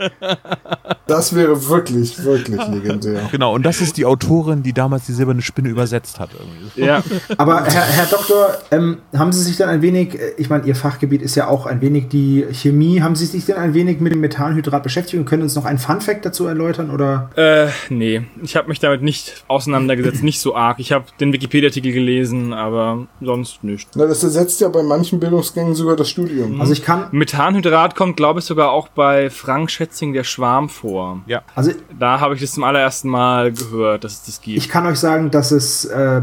[1.07, 3.29] Das wäre wirklich, wirklich legendär.
[3.31, 6.31] Genau, und das ist die Autorin, die damals die silberne Spinne übersetzt hat.
[6.39, 6.81] Irgendwie.
[6.85, 7.03] Ja.
[7.39, 10.75] Aber Herr, Herr Doktor, ähm, haben Sie sich dann ein wenig, äh, ich meine, Ihr
[10.75, 14.13] Fachgebiet ist ja auch ein wenig die Chemie, haben Sie sich denn ein wenig mit
[14.13, 16.91] dem Methanhydrat beschäftigt und können uns noch einen Funfact dazu erläutern?
[16.91, 17.31] Oder?
[17.37, 18.23] Äh, nee.
[18.43, 20.79] Ich habe mich damit nicht auseinandergesetzt, nicht so arg.
[20.79, 23.89] Ich habe den Wikipedia-Artikel gelesen, aber sonst nicht.
[23.95, 26.61] Na, das ersetzt ja bei manchen Bildungsgängen sogar das Studium.
[26.61, 31.21] Also ich kann, Methanhydrat kommt, glaube ich, sogar auch bei Frank Schätzing der Schwarm vor.
[31.27, 31.43] Ja.
[31.55, 34.59] also Da habe ich das zum allerersten Mal gehört, dass es das gibt.
[34.59, 36.23] ich kann euch sagen, dass es äh,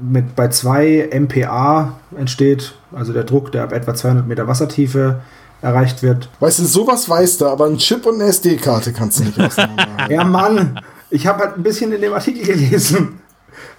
[0.00, 5.20] mit bei 2 MPa entsteht, also der Druck, der ab etwa 200 Meter Wassertiefe
[5.62, 6.28] erreicht wird.
[6.40, 10.14] Weißt du, sowas weißt du, aber ein Chip und eine SD-Karte kannst du nicht auseinanderhalten.
[10.14, 13.20] Ja, Mann, ich habe halt ein bisschen in dem Artikel gelesen.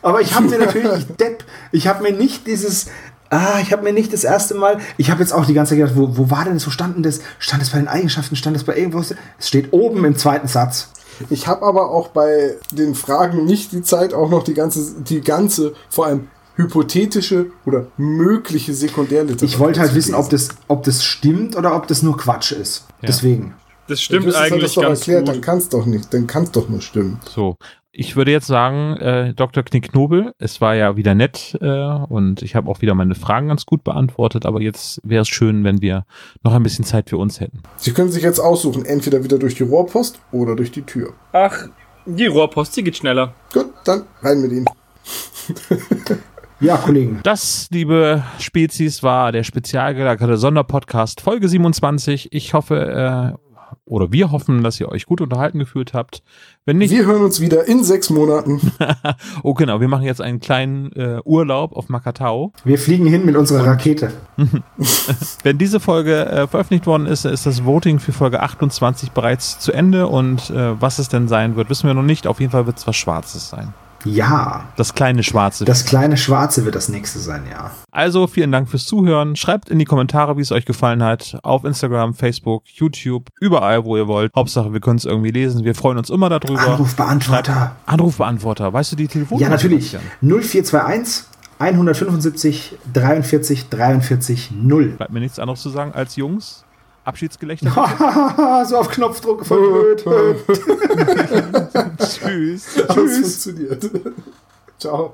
[0.01, 2.87] Aber ich habe mir natürlich, ich Depp, ich habe mir nicht dieses,
[3.31, 5.79] ah, ich habe mir nicht das erste Mal, ich habe jetzt auch die ganze Zeit
[5.79, 7.21] gedacht, wo, wo war denn das, wo stand denn das?
[7.39, 9.15] Stand es bei den Eigenschaften, stand es bei irgendwas?
[9.39, 10.89] Es steht oben im zweiten Satz.
[11.29, 15.21] Ich habe aber auch bei den Fragen nicht die Zeit, auch noch die ganze, die
[15.21, 19.47] ganze, vor allem hypothetische oder mögliche Sekundärliteratur.
[19.47, 22.85] Ich wollte halt wissen, ob das, ob das stimmt oder ob das nur Quatsch ist.
[23.01, 23.53] Deswegen.
[23.87, 25.35] Das stimmt das eigentlich doch ganz erklärt, gut.
[25.35, 27.19] dann kann es doch nicht, dann kann es doch nur stimmen.
[27.33, 27.55] So.
[27.93, 29.63] Ich würde jetzt sagen, äh, Dr.
[29.63, 33.65] Knickknobel, es war ja wieder nett äh, und ich habe auch wieder meine Fragen ganz
[33.65, 36.05] gut beantwortet, aber jetzt wäre es schön, wenn wir
[36.41, 37.63] noch ein bisschen Zeit für uns hätten.
[37.75, 41.11] Sie können sich jetzt aussuchen, entweder wieder durch die Rohrpost oder durch die Tür.
[41.33, 41.67] Ach,
[42.05, 43.33] die Rohrpost, die geht schneller.
[43.51, 44.65] Gut, dann rein mit Ihnen.
[46.61, 47.21] Ja, Kollegen.
[47.23, 52.31] Das, liebe Spezies, war der spezial gelagerte Sonderpodcast Folge 27.
[52.33, 53.50] Ich hoffe, äh,
[53.85, 56.23] oder wir hoffen, dass ihr euch gut unterhalten gefühlt habt.
[56.65, 58.61] Wenn nicht, Wir hören uns wieder in sechs Monaten.
[59.43, 62.53] oh genau, wir machen jetzt einen kleinen äh, Urlaub auf Makatao.
[62.63, 64.11] Wir fliegen hin mit unserer Rakete.
[65.43, 69.71] Wenn diese Folge äh, veröffentlicht worden ist, ist das Voting für Folge 28 bereits zu
[69.71, 72.27] Ende und äh, was es denn sein wird, wissen wir noch nicht.
[72.27, 73.73] Auf jeden Fall wird es was Schwarzes sein.
[74.05, 74.65] Ja.
[74.75, 75.65] Das kleine Schwarze.
[75.65, 77.71] Das kleine Schwarze wird das nächste sein, ja.
[77.91, 79.35] Also vielen Dank fürs Zuhören.
[79.35, 81.37] Schreibt in die Kommentare, wie es euch gefallen hat.
[81.43, 84.33] Auf Instagram, Facebook, YouTube, überall, wo ihr wollt.
[84.35, 85.63] Hauptsache, wir können es irgendwie lesen.
[85.63, 86.61] Wir freuen uns immer darüber.
[86.61, 87.75] Anrufbeantworter.
[87.85, 88.73] Anrufbeantworter.
[88.73, 89.45] Weißt du die Telefonnummer?
[89.45, 89.91] Ja, natürlich.
[89.91, 90.13] Sebastian?
[90.21, 91.25] 0421
[91.59, 94.87] 175 43 43 0.
[94.97, 96.65] Bleibt mir nichts anderes zu sagen als Jungs.
[97.03, 97.71] Abschiedsgelächter.
[98.67, 100.03] so auf Knopfdruck verblöd.
[101.97, 102.75] Tschüss.
[102.75, 103.89] Das funktioniert.
[104.77, 105.13] Ciao.